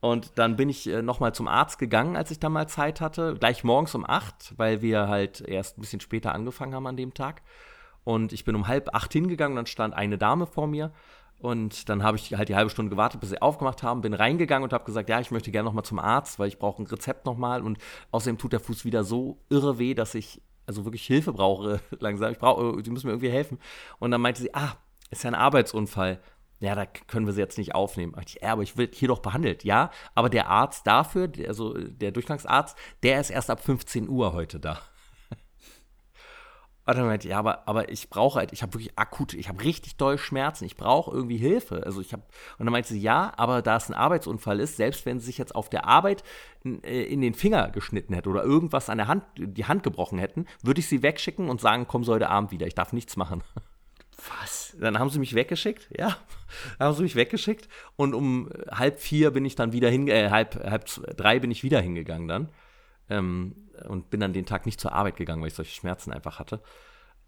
und 0.00 0.32
dann 0.38 0.56
bin 0.56 0.68
ich 0.68 0.88
äh, 0.88 1.02
nochmal 1.02 1.34
zum 1.34 1.46
Arzt 1.48 1.78
gegangen, 1.78 2.16
als 2.16 2.30
ich 2.32 2.40
da 2.40 2.48
mal 2.48 2.68
Zeit 2.68 3.00
hatte, 3.00 3.36
gleich 3.38 3.64
morgens 3.64 3.94
um 3.94 4.04
acht, 4.04 4.54
weil 4.56 4.82
wir 4.82 5.08
halt 5.08 5.40
erst 5.40 5.78
ein 5.78 5.80
bisschen 5.82 6.00
später 6.00 6.34
angefangen 6.34 6.74
haben 6.74 6.86
an 6.86 6.96
dem 6.96 7.14
Tag. 7.14 7.42
Und 8.06 8.32
ich 8.32 8.44
bin 8.44 8.54
um 8.54 8.68
halb 8.68 8.94
acht 8.94 9.12
hingegangen, 9.12 9.56
dann 9.56 9.66
stand 9.66 9.92
eine 9.92 10.16
Dame 10.16 10.46
vor 10.46 10.68
mir. 10.68 10.92
Und 11.40 11.88
dann 11.88 12.04
habe 12.04 12.16
ich 12.16 12.34
halt 12.34 12.48
die 12.48 12.54
halbe 12.54 12.70
Stunde 12.70 12.88
gewartet, 12.88 13.20
bis 13.20 13.30
sie 13.30 13.42
aufgemacht 13.42 13.82
haben, 13.82 14.00
bin 14.00 14.14
reingegangen 14.14 14.62
und 14.62 14.72
habe 14.72 14.84
gesagt, 14.84 15.08
ja, 15.08 15.18
ich 15.18 15.32
möchte 15.32 15.50
gerne 15.50 15.66
nochmal 15.66 15.84
zum 15.84 15.98
Arzt, 15.98 16.38
weil 16.38 16.46
ich 16.46 16.60
brauche 16.60 16.80
ein 16.80 16.86
Rezept 16.86 17.26
nochmal. 17.26 17.62
Und 17.62 17.78
außerdem 18.12 18.38
tut 18.38 18.52
der 18.52 18.60
Fuß 18.60 18.84
wieder 18.84 19.02
so 19.02 19.38
irre 19.50 19.80
weh, 19.80 19.92
dass 19.94 20.14
ich 20.14 20.40
also 20.66 20.84
wirklich 20.84 21.04
Hilfe 21.04 21.32
brauche 21.32 21.80
langsam. 21.98 22.30
Ich 22.30 22.38
brauche, 22.38 22.80
sie 22.84 22.90
müssen 22.90 23.08
mir 23.08 23.14
irgendwie 23.14 23.32
helfen. 23.32 23.58
Und 23.98 24.12
dann 24.12 24.20
meinte 24.20 24.40
sie, 24.40 24.54
ah, 24.54 24.76
ist 25.10 25.24
ja 25.24 25.30
ein 25.30 25.34
Arbeitsunfall. 25.34 26.20
Ja, 26.60 26.76
da 26.76 26.86
können 26.86 27.26
wir 27.26 27.32
sie 27.32 27.40
jetzt 27.40 27.58
nicht 27.58 27.74
aufnehmen. 27.74 28.14
Ich, 28.24 28.38
ja, 28.40 28.52
aber 28.52 28.62
ich 28.62 28.76
will 28.76 28.88
hier 28.92 29.08
doch 29.08 29.18
behandelt. 29.18 29.64
Ja, 29.64 29.90
aber 30.14 30.30
der 30.30 30.48
Arzt 30.48 30.86
dafür, 30.86 31.28
also 31.48 31.74
der 31.76 32.12
Durchgangsarzt, 32.12 32.78
der 33.02 33.20
ist 33.20 33.30
erst 33.30 33.50
ab 33.50 33.64
15 33.64 34.08
Uhr 34.08 34.32
heute 34.32 34.60
da. 34.60 34.78
Und 36.86 36.96
dann 36.96 37.06
meinte 37.06 37.28
ja, 37.28 37.38
aber, 37.38 37.66
aber 37.66 37.90
ich 37.90 38.08
brauche 38.08 38.38
halt, 38.38 38.52
ich 38.52 38.62
habe 38.62 38.74
wirklich 38.74 38.96
akut, 38.96 39.34
ich 39.34 39.48
habe 39.48 39.62
richtig 39.64 39.96
doll 39.96 40.18
Schmerzen, 40.18 40.64
ich 40.64 40.76
brauche 40.76 41.10
irgendwie 41.10 41.36
Hilfe. 41.36 41.82
Also 41.84 42.00
ich 42.00 42.12
habe, 42.12 42.22
und 42.58 42.66
dann 42.66 42.72
meinte 42.72 42.90
sie, 42.90 43.00
ja, 43.00 43.32
aber 43.36 43.60
da 43.60 43.76
es 43.76 43.88
ein 43.88 43.94
Arbeitsunfall 43.94 44.60
ist, 44.60 44.76
selbst 44.76 45.04
wenn 45.04 45.18
sie 45.18 45.26
sich 45.26 45.36
jetzt 45.36 45.56
auf 45.56 45.68
der 45.68 45.84
Arbeit 45.84 46.22
in, 46.62 46.82
äh, 46.84 47.02
in, 47.02 47.20
den 47.20 47.34
Finger 47.34 47.70
geschnitten 47.70 48.14
hätte 48.14 48.28
oder 48.28 48.44
irgendwas 48.44 48.88
an 48.88 48.98
der 48.98 49.08
Hand, 49.08 49.24
die 49.36 49.64
Hand 49.64 49.82
gebrochen 49.82 50.20
hätten, 50.20 50.46
würde 50.62 50.78
ich 50.78 50.86
sie 50.86 51.02
wegschicken 51.02 51.50
und 51.50 51.60
sagen, 51.60 51.86
komm 51.88 52.04
so 52.04 52.14
heute 52.14 52.30
Abend 52.30 52.52
wieder, 52.52 52.68
ich 52.68 52.76
darf 52.76 52.92
nichts 52.92 53.16
machen. 53.16 53.42
Was? 54.40 54.76
Dann 54.78 55.00
haben 55.00 55.10
sie 55.10 55.18
mich 55.18 55.34
weggeschickt, 55.34 55.88
ja. 55.96 56.16
Dann 56.78 56.88
haben 56.88 56.94
sie 56.94 57.02
mich 57.02 57.16
weggeschickt 57.16 57.68
und 57.96 58.14
um 58.14 58.48
halb 58.70 59.00
vier 59.00 59.32
bin 59.32 59.44
ich 59.44 59.56
dann 59.56 59.72
wieder 59.72 59.90
hin, 59.90 60.06
äh, 60.06 60.30
halb, 60.30 60.54
halb 60.64 60.86
drei 61.16 61.40
bin 61.40 61.50
ich 61.50 61.64
wieder 61.64 61.80
hingegangen 61.80 62.28
dann. 62.28 62.48
Ähm, 63.10 63.65
und 63.88 64.10
bin 64.10 64.20
dann 64.20 64.32
den 64.32 64.46
Tag 64.46 64.66
nicht 64.66 64.80
zur 64.80 64.92
Arbeit 64.92 65.16
gegangen, 65.16 65.42
weil 65.42 65.48
ich 65.48 65.54
solche 65.54 65.74
Schmerzen 65.74 66.12
einfach 66.12 66.38
hatte. 66.38 66.60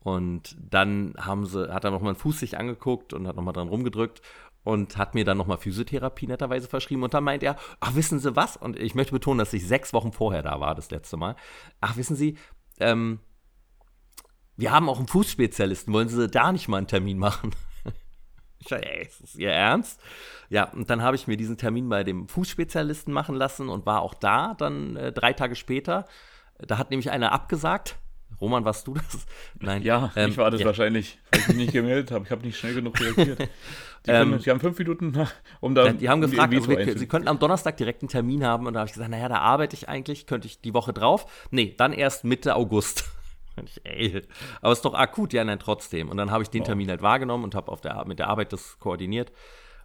Und 0.01 0.57
dann 0.59 1.15
haben 1.19 1.47
sie, 1.47 1.73
hat 1.73 1.85
er 1.85 1.91
noch 1.91 2.01
mal 2.01 2.11
einen 2.11 2.19
Fuß 2.19 2.39
sich 2.39 2.59
angeguckt 2.59 3.13
und 3.13 3.27
hat 3.27 3.37
noch 3.37 3.43
mal 3.43 3.53
dran 3.53 3.69
rumgedrückt 3.69 4.23
und 4.65 4.97
hat 4.97 5.15
mir 5.15 5.25
dann 5.25 5.39
noch 5.39 5.47
mal 5.47 5.57
Physiotherapie 5.57 6.27
netterweise 6.27 6.69
verschrieben. 6.69 7.03
Und 7.03 7.15
dann 7.15 7.25
meint 7.25 7.43
er, 7.43 7.57
ach, 7.81 7.95
wissen 7.95 8.19
Sie 8.21 8.37
was? 8.37 8.57
Und 8.57 8.79
ich 8.79 8.95
möchte 8.95 9.13
betonen, 9.13 9.39
dass 9.39 9.53
ich 9.53 9.67
sechs 9.67 9.93
Wochen 9.93 10.13
vorher 10.13 10.43
da 10.43 10.61
war, 10.61 10.75
das 10.75 10.91
letzte 10.91 11.17
Mal. 11.17 11.37
Ach, 11.81 11.97
wissen 11.97 12.17
Sie, 12.17 12.37
ähm, 12.79 13.21
wir 14.57 14.73
haben 14.73 14.89
auch 14.89 14.99
einen 14.99 15.09
Fußspezialisten. 15.09 15.93
Wollen 15.95 16.09
Sie 16.09 16.29
da 16.29 16.53
nicht 16.53 16.69
mal 16.69 16.79
einen 16.79 16.87
Termin 16.87 17.19
machen? 17.19 17.55
Ich 18.61 18.67
sage, 18.67 18.91
ey, 18.91 19.07
ist 19.07 19.23
das 19.23 19.37
Ihr 19.37 19.53
Ernst? 19.53 20.01
Ja, 20.49 20.65
und 20.73 20.91
dann 20.91 21.01
habe 21.01 21.15
ich 21.15 21.29
mir 21.29 21.37
diesen 21.37 21.59
Termin 21.59 21.89
bei 21.89 22.03
dem 22.03 22.27
Fußspezialisten 22.27 23.15
machen 23.15 23.37
lassen 23.37 23.69
und 23.69 23.87
war 23.87 24.03
auch 24.03 24.15
da 24.15 24.55
dann 24.55 24.97
äh, 24.97 25.13
drei 25.13 25.33
Tage 25.33 25.55
später. 25.55 26.07
Da 26.59 26.79
hat 26.79 26.91
nämlich 26.91 27.11
einer 27.11 27.33
abgesagt. 27.33 27.97
Roman, 28.41 28.65
warst 28.65 28.87
du 28.87 28.95
das? 28.95 29.27
Nein. 29.61 29.83
Ja, 29.83 30.13
ähm, 30.17 30.31
ich 30.31 30.37
war 30.37 30.51
das 30.51 30.61
ja. 30.61 30.67
wahrscheinlich, 30.67 31.19
weil 31.31 31.41
ich 31.41 31.49
mich 31.49 31.57
nicht 31.57 31.73
gemeldet 31.73 32.11
habe. 32.11 32.25
Ich 32.25 32.31
habe 32.31 32.45
nicht 32.45 32.59
schnell 32.59 32.75
genug 32.75 33.01
reagiert. 33.01 33.41
Die, 34.07 34.13
können, 34.13 34.35
ähm, 34.35 34.39
die 34.39 34.51
haben 34.51 34.61
fünf 34.61 34.79
Minuten, 34.79 35.27
um 35.59 35.75
da. 35.75 35.93
Die 35.93 36.09
haben 36.09 36.23
um 36.23 36.31
gefragt, 36.31 36.55
also 36.55 36.69
wir, 36.69 36.97
sie 36.97 37.09
könnten 37.09 37.27
am 37.27 37.41
Donnerstag 37.41 37.77
direkt 37.77 38.01
einen 38.01 38.09
Termin 38.09 38.45
haben. 38.45 38.69
Und 38.69 38.75
da 38.75 38.81
habe 38.81 38.87
ich 38.87 38.95
gesagt, 38.95 39.11
naja, 39.11 39.29
da 39.29 39.39
arbeite 39.39 39.75
ich 39.75 39.89
eigentlich, 39.89 40.27
könnte 40.27 40.47
ich 40.47 40.61
die 40.61 40.73
Woche 40.73 40.93
drauf. 40.93 41.49
Nee, 41.51 41.75
dann 41.77 41.93
erst 41.93 42.23
Mitte 42.23 42.55
August. 42.55 43.11
Ich, 43.65 43.81
ey, 43.83 44.23
aber 44.61 44.71
es 44.71 44.79
ist 44.79 44.85
doch 44.85 44.95
akut, 44.95 45.33
ja, 45.33 45.43
nein, 45.43 45.59
trotzdem. 45.59 46.09
Und 46.11 46.17
dann 46.17 46.31
habe 46.31 46.45
ich 46.45 46.49
den 46.49 46.63
Termin 46.63 46.89
halt 46.89 47.03
wahrgenommen 47.03 47.43
und 47.43 47.57
habe 47.57 47.77
der, 47.83 48.05
mit 48.07 48.21
der 48.21 48.29
Arbeit 48.29 48.53
das 48.53 48.79
koordiniert. 48.79 49.33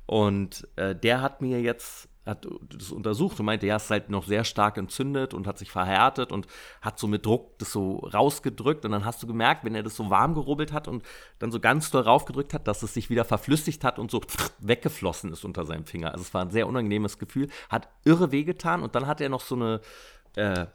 Und 0.06 0.68
äh, 0.76 0.96
der 0.96 1.22
hat 1.22 1.42
mir 1.42 1.60
jetzt 1.60 2.08
hat 2.26 2.48
das 2.70 2.92
untersucht 2.92 3.40
und 3.40 3.46
meinte, 3.46 3.68
ja, 3.68 3.76
es 3.76 3.86
ist 3.86 3.90
halt 3.92 4.10
noch 4.10 4.26
sehr 4.26 4.44
stark 4.44 4.78
entzündet 4.78 5.34
und 5.34 5.46
hat 5.46 5.58
sich 5.58 5.72
verhärtet 5.72 6.32
und 6.32 6.48
hat 6.82 6.98
so 6.98 7.08
mit 7.08 7.26
Druck 7.26 7.58
das 7.60 7.72
so 7.72 7.98
rausgedrückt 7.98 8.86
und 8.86 8.92
dann 8.92 9.06
hast 9.06 9.22
du 9.22 9.28
gemerkt, 9.28 9.66
wenn 9.66 9.76
er 9.76 9.84
das 9.84 9.96
so 9.96 10.10
warm 10.10 10.34
gerubbelt 10.34 10.72
hat 10.72 10.88
und 10.88 11.04
dann 11.40 11.52
so 11.52 11.60
ganz 11.60 11.92
doll 11.92 12.04
raufgedrückt 12.04 12.54
hat, 12.54 12.68
dass 12.68 12.84
es 12.84 12.94
sich 12.94 13.10
wieder 13.10 13.26
verflüssigt 13.26 13.84
hat 13.84 14.00
und 14.00 14.10
so 14.10 14.22
weggeflossen 14.60 15.32
ist 15.34 15.44
unter 15.44 15.66
seinem 15.66 15.86
Finger. 15.86 16.12
Also 16.12 16.22
es 16.22 16.34
war 16.34 16.42
ein 16.42 16.52
sehr 16.52 16.68
unangenehmes 16.68 17.20
Gefühl, 17.20 17.50
hat 17.70 17.90
irre 18.06 18.32
wehgetan 18.32 18.84
und 18.84 18.96
dann 18.96 19.08
hat 19.08 19.20
er 19.20 19.30
noch 19.30 19.42
so 19.42 19.56
eine 19.56 19.82
äh, 20.36 20.68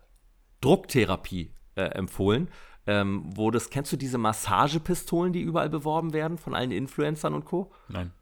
Drucktherapie 0.60 1.54
äh, 1.76 1.82
empfohlen. 1.82 2.48
Ähm, 2.86 3.24
wo 3.34 3.50
das, 3.50 3.68
kennst 3.68 3.92
du 3.92 3.98
diese 3.98 4.16
Massagepistolen, 4.16 5.34
die 5.34 5.42
überall 5.42 5.68
beworben 5.68 6.14
werden 6.14 6.38
von 6.38 6.54
allen 6.54 6.70
Influencern 6.70 7.34
und 7.34 7.44
Co? 7.44 7.70
Nein. 7.88 8.12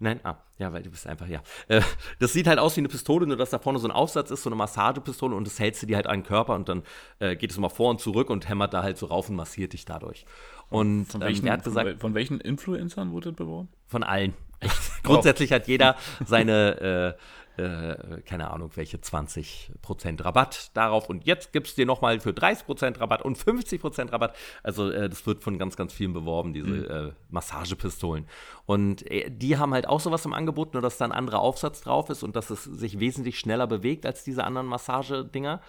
Nein, 0.00 0.20
ah, 0.24 0.36
ja, 0.58 0.72
weil 0.72 0.82
du 0.82 0.90
bist 0.90 1.06
einfach, 1.06 1.28
ja. 1.28 1.42
Äh, 1.68 1.82
das 2.18 2.32
sieht 2.32 2.46
halt 2.46 2.58
aus 2.58 2.76
wie 2.76 2.80
eine 2.80 2.88
Pistole, 2.88 3.26
nur 3.26 3.36
dass 3.36 3.50
da 3.50 3.58
vorne 3.58 3.78
so 3.78 3.86
ein 3.86 3.92
Aufsatz 3.92 4.30
ist, 4.30 4.42
so 4.42 4.48
eine 4.48 4.56
Massagepistole 4.56 5.36
und 5.36 5.46
das 5.46 5.58
hältst 5.58 5.82
du 5.82 5.86
dir 5.86 5.96
halt 5.96 6.06
an 6.06 6.20
den 6.20 6.26
Körper 6.26 6.54
und 6.54 6.68
dann 6.68 6.82
äh, 7.18 7.36
geht 7.36 7.50
es 7.50 7.58
mal 7.58 7.68
vor 7.68 7.90
und 7.90 8.00
zurück 8.00 8.30
und 8.30 8.48
hämmert 8.48 8.72
da 8.74 8.82
halt 8.82 8.98
so 8.98 9.06
rauf 9.06 9.28
und 9.28 9.36
massiert 9.36 9.74
dich 9.74 9.84
dadurch. 9.84 10.24
Und 10.70 11.06
von 11.06 11.20
welchen, 11.20 11.42
ähm, 11.42 11.48
er 11.48 11.52
hat 11.54 11.64
gesagt. 11.64 11.90
Von, 11.90 11.98
von 11.98 12.14
welchen 12.14 12.40
Influencern 12.40 13.12
wurde 13.12 13.30
das 13.30 13.36
beworben? 13.36 13.68
Von 13.86 14.02
allen. 14.02 14.34
Grundsätzlich 15.02 15.52
hat 15.52 15.68
jeder 15.68 15.96
seine, 16.26 17.16
äh, 17.18 17.20
äh, 17.60 18.20
keine 18.22 18.50
Ahnung, 18.50 18.70
welche 18.74 18.98
20% 18.98 20.24
Rabatt 20.24 20.70
darauf. 20.74 21.08
Und 21.08 21.26
jetzt 21.26 21.52
gibt 21.52 21.68
es 21.68 21.74
dir 21.74 21.86
nochmal 21.86 22.20
für 22.20 22.30
30% 22.30 23.00
Rabatt 23.00 23.22
und 23.22 23.38
50% 23.38 24.12
Rabatt. 24.12 24.36
Also 24.62 24.90
äh, 24.90 25.08
das 25.08 25.26
wird 25.26 25.42
von 25.42 25.58
ganz, 25.58 25.76
ganz 25.76 25.92
vielen 25.92 26.12
beworben, 26.12 26.52
diese 26.52 26.66
mhm. 26.66 27.08
äh, 27.08 27.12
Massagepistolen. 27.30 28.26
Und 28.66 29.08
äh, 29.10 29.30
die 29.30 29.58
haben 29.58 29.74
halt 29.74 29.88
auch 29.88 30.00
sowas 30.00 30.24
im 30.24 30.32
Angebot, 30.32 30.74
nur 30.74 30.82
dass 30.82 30.98
da 30.98 31.04
ein 31.04 31.12
anderer 31.12 31.40
Aufsatz 31.40 31.80
drauf 31.80 32.10
ist 32.10 32.22
und 32.22 32.36
dass 32.36 32.50
es 32.50 32.64
sich 32.64 33.00
wesentlich 33.00 33.38
schneller 33.38 33.66
bewegt 33.66 34.06
als 34.06 34.24
diese 34.24 34.44
anderen 34.44 34.66
Massagedinger 34.66 35.60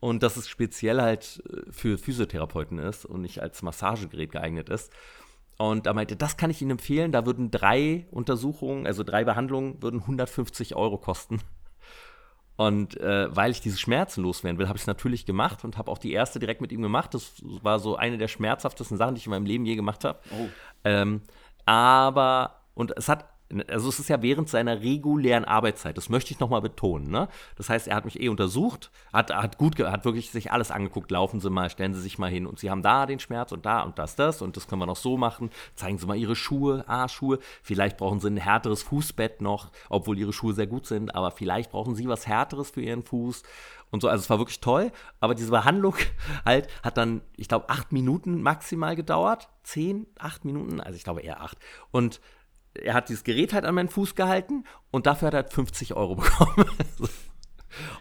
und 0.00 0.22
dass 0.22 0.36
es 0.36 0.48
speziell 0.48 1.00
halt 1.00 1.42
äh, 1.50 1.70
für 1.72 1.98
Physiotherapeuten 1.98 2.78
ist 2.78 3.04
und 3.04 3.22
nicht 3.22 3.40
als 3.42 3.62
Massagegerät 3.62 4.32
geeignet 4.32 4.68
ist. 4.68 4.92
Und 5.58 5.86
er 5.86 5.94
meinte, 5.94 6.16
das 6.16 6.36
kann 6.36 6.50
ich 6.50 6.62
Ihnen 6.62 6.72
empfehlen. 6.72 7.10
Da 7.10 7.26
würden 7.26 7.50
drei 7.50 8.06
Untersuchungen, 8.12 8.86
also 8.86 9.02
drei 9.02 9.24
Behandlungen, 9.24 9.82
würden 9.82 10.00
150 10.00 10.76
Euro 10.76 10.98
kosten. 10.98 11.40
Und 12.56 12.98
äh, 13.00 13.34
weil 13.34 13.50
ich 13.50 13.60
diese 13.60 13.78
Schmerzen 13.78 14.22
loswerden 14.22 14.58
will, 14.58 14.66
habe 14.66 14.76
ich 14.76 14.82
es 14.82 14.88
natürlich 14.88 15.26
gemacht 15.26 15.64
und 15.64 15.78
habe 15.78 15.90
auch 15.90 15.98
die 15.98 16.12
erste 16.12 16.40
direkt 16.40 16.60
mit 16.60 16.72
ihm 16.72 16.82
gemacht. 16.82 17.14
Das 17.14 17.34
war 17.62 17.78
so 17.78 17.96
eine 17.96 18.18
der 18.18 18.28
schmerzhaftesten 18.28 18.96
Sachen, 18.96 19.14
die 19.14 19.20
ich 19.20 19.26
in 19.26 19.30
meinem 19.30 19.46
Leben 19.46 19.64
je 19.64 19.76
gemacht 19.76 20.04
habe. 20.04 20.18
Oh. 20.32 20.48
Ähm, 20.84 21.22
aber, 21.66 22.62
und 22.74 22.96
es 22.96 23.08
hat 23.08 23.26
also 23.68 23.88
es 23.88 23.98
ist 23.98 24.08
ja 24.08 24.20
während 24.22 24.48
seiner 24.48 24.82
regulären 24.82 25.44
Arbeitszeit, 25.44 25.96
das 25.96 26.08
möchte 26.08 26.32
ich 26.32 26.40
nochmal 26.40 26.60
betonen. 26.60 27.10
Ne? 27.10 27.28
Das 27.56 27.70
heißt, 27.70 27.88
er 27.88 27.96
hat 27.96 28.04
mich 28.04 28.20
eh 28.20 28.28
untersucht, 28.28 28.90
hat, 29.12 29.34
hat 29.34 29.58
gut, 29.58 29.78
hat 29.78 30.04
wirklich 30.04 30.30
sich 30.30 30.52
alles 30.52 30.70
angeguckt, 30.70 31.10
laufen 31.10 31.40
Sie 31.40 31.50
mal, 31.50 31.70
stellen 31.70 31.94
Sie 31.94 32.00
sich 32.00 32.18
mal 32.18 32.30
hin 32.30 32.46
und 32.46 32.58
Sie 32.58 32.70
haben 32.70 32.82
da 32.82 33.06
den 33.06 33.20
Schmerz 33.20 33.52
und 33.52 33.64
da 33.64 33.82
und 33.82 33.98
das, 33.98 34.16
das 34.16 34.42
und 34.42 34.56
das 34.56 34.66
können 34.66 34.82
wir 34.82 34.86
noch 34.86 34.96
so 34.96 35.16
machen. 35.16 35.50
Zeigen 35.76 35.98
Sie 35.98 36.06
mal 36.06 36.16
Ihre 36.16 36.36
Schuhe, 36.36 36.84
ah, 36.86 37.08
Schuhe. 37.08 37.38
Vielleicht 37.62 37.96
brauchen 37.96 38.20
Sie 38.20 38.28
ein 38.28 38.36
härteres 38.36 38.82
Fußbett 38.82 39.40
noch, 39.40 39.70
obwohl 39.88 40.18
Ihre 40.18 40.32
Schuhe 40.32 40.52
sehr 40.52 40.66
gut 40.66 40.86
sind, 40.86 41.14
aber 41.14 41.30
vielleicht 41.30 41.70
brauchen 41.70 41.94
Sie 41.94 42.08
was 42.08 42.26
Härteres 42.26 42.70
für 42.70 42.82
Ihren 42.82 43.02
Fuß 43.02 43.42
und 43.90 44.02
so. 44.02 44.08
Also 44.08 44.22
es 44.22 44.30
war 44.30 44.38
wirklich 44.38 44.60
toll, 44.60 44.92
aber 45.20 45.34
diese 45.34 45.50
Behandlung 45.50 45.94
halt 46.44 46.68
hat 46.82 46.96
dann, 46.96 47.22
ich 47.36 47.48
glaube, 47.48 47.68
acht 47.68 47.92
Minuten 47.92 48.42
maximal 48.42 48.96
gedauert. 48.96 49.48
Zehn, 49.62 50.06
acht 50.18 50.44
Minuten, 50.44 50.80
also 50.80 50.96
ich 50.96 51.04
glaube 51.04 51.20
eher 51.22 51.42
acht. 51.42 51.58
Und 51.90 52.20
er 52.82 52.94
hat 52.94 53.08
dieses 53.08 53.24
Gerät 53.24 53.52
halt 53.52 53.64
an 53.64 53.74
meinen 53.74 53.88
Fuß 53.88 54.14
gehalten 54.14 54.64
und 54.90 55.06
dafür 55.06 55.26
hat 55.26 55.34
er 55.34 55.42
halt 55.42 55.52
50 55.52 55.94
Euro 55.94 56.14
bekommen. 56.16 56.66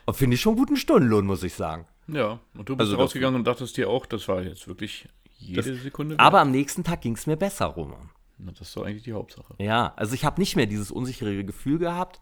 und 0.06 0.16
finde 0.16 0.36
ich 0.36 0.42
schon 0.42 0.52
einen 0.52 0.60
guten 0.60 0.78
Stundenlohn, 0.78 1.26
muss 1.26 1.44
ich 1.44 1.54
sagen. 1.54 1.88
Ja, 2.08 2.40
und 2.56 2.70
du 2.70 2.76
bist 2.76 2.90
also 2.90 3.02
rausgegangen 3.02 3.40
und 3.40 3.46
dachtest 3.46 3.76
dir 3.78 3.90
auch, 3.90 4.06
das 4.06 4.28
war 4.28 4.42
jetzt 4.42 4.68
wirklich 4.68 5.10
jede 5.38 5.74
das, 5.74 5.82
Sekunde. 5.84 6.14
Wert. 6.14 6.22
Aber 6.22 6.40
am 6.40 6.52
nächsten 6.52 6.84
Tag 6.84 7.02
ging 7.02 7.14
es 7.14 7.28
mir 7.28 7.38
besser, 7.38 7.66
Roman. 7.66 8.10
Na, 8.38 8.52
das 8.52 8.70
ist 8.70 8.78
doch 8.78 8.86
eigentlich 8.86 9.04
die 9.04 9.14
Hauptsache. 9.14 9.56
Ja, 9.60 9.94
also 9.96 10.14
ich 10.14 10.24
habe 10.24 10.40
nicht 10.40 10.56
mehr 10.56 10.68
dieses 10.68 10.92
unsichere 10.92 11.44
Gefühl 11.44 11.80
gehabt. 11.80 12.22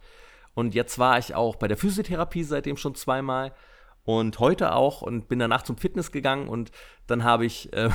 Und 0.53 0.73
jetzt 0.73 0.97
war 0.97 1.19
ich 1.19 1.35
auch 1.35 1.57
bei 1.57 1.67
der 1.67 1.77
Physiotherapie 1.77 2.43
seitdem 2.43 2.77
schon 2.77 2.95
zweimal 2.95 3.53
und 4.03 4.39
heute 4.39 4.73
auch 4.73 5.01
und 5.01 5.27
bin 5.27 5.39
danach 5.39 5.63
zum 5.63 5.77
Fitness 5.77 6.11
gegangen 6.11 6.47
und 6.47 6.71
dann 7.07 7.23
habe 7.23 7.45
ich 7.45 7.73
äh, 7.73 7.89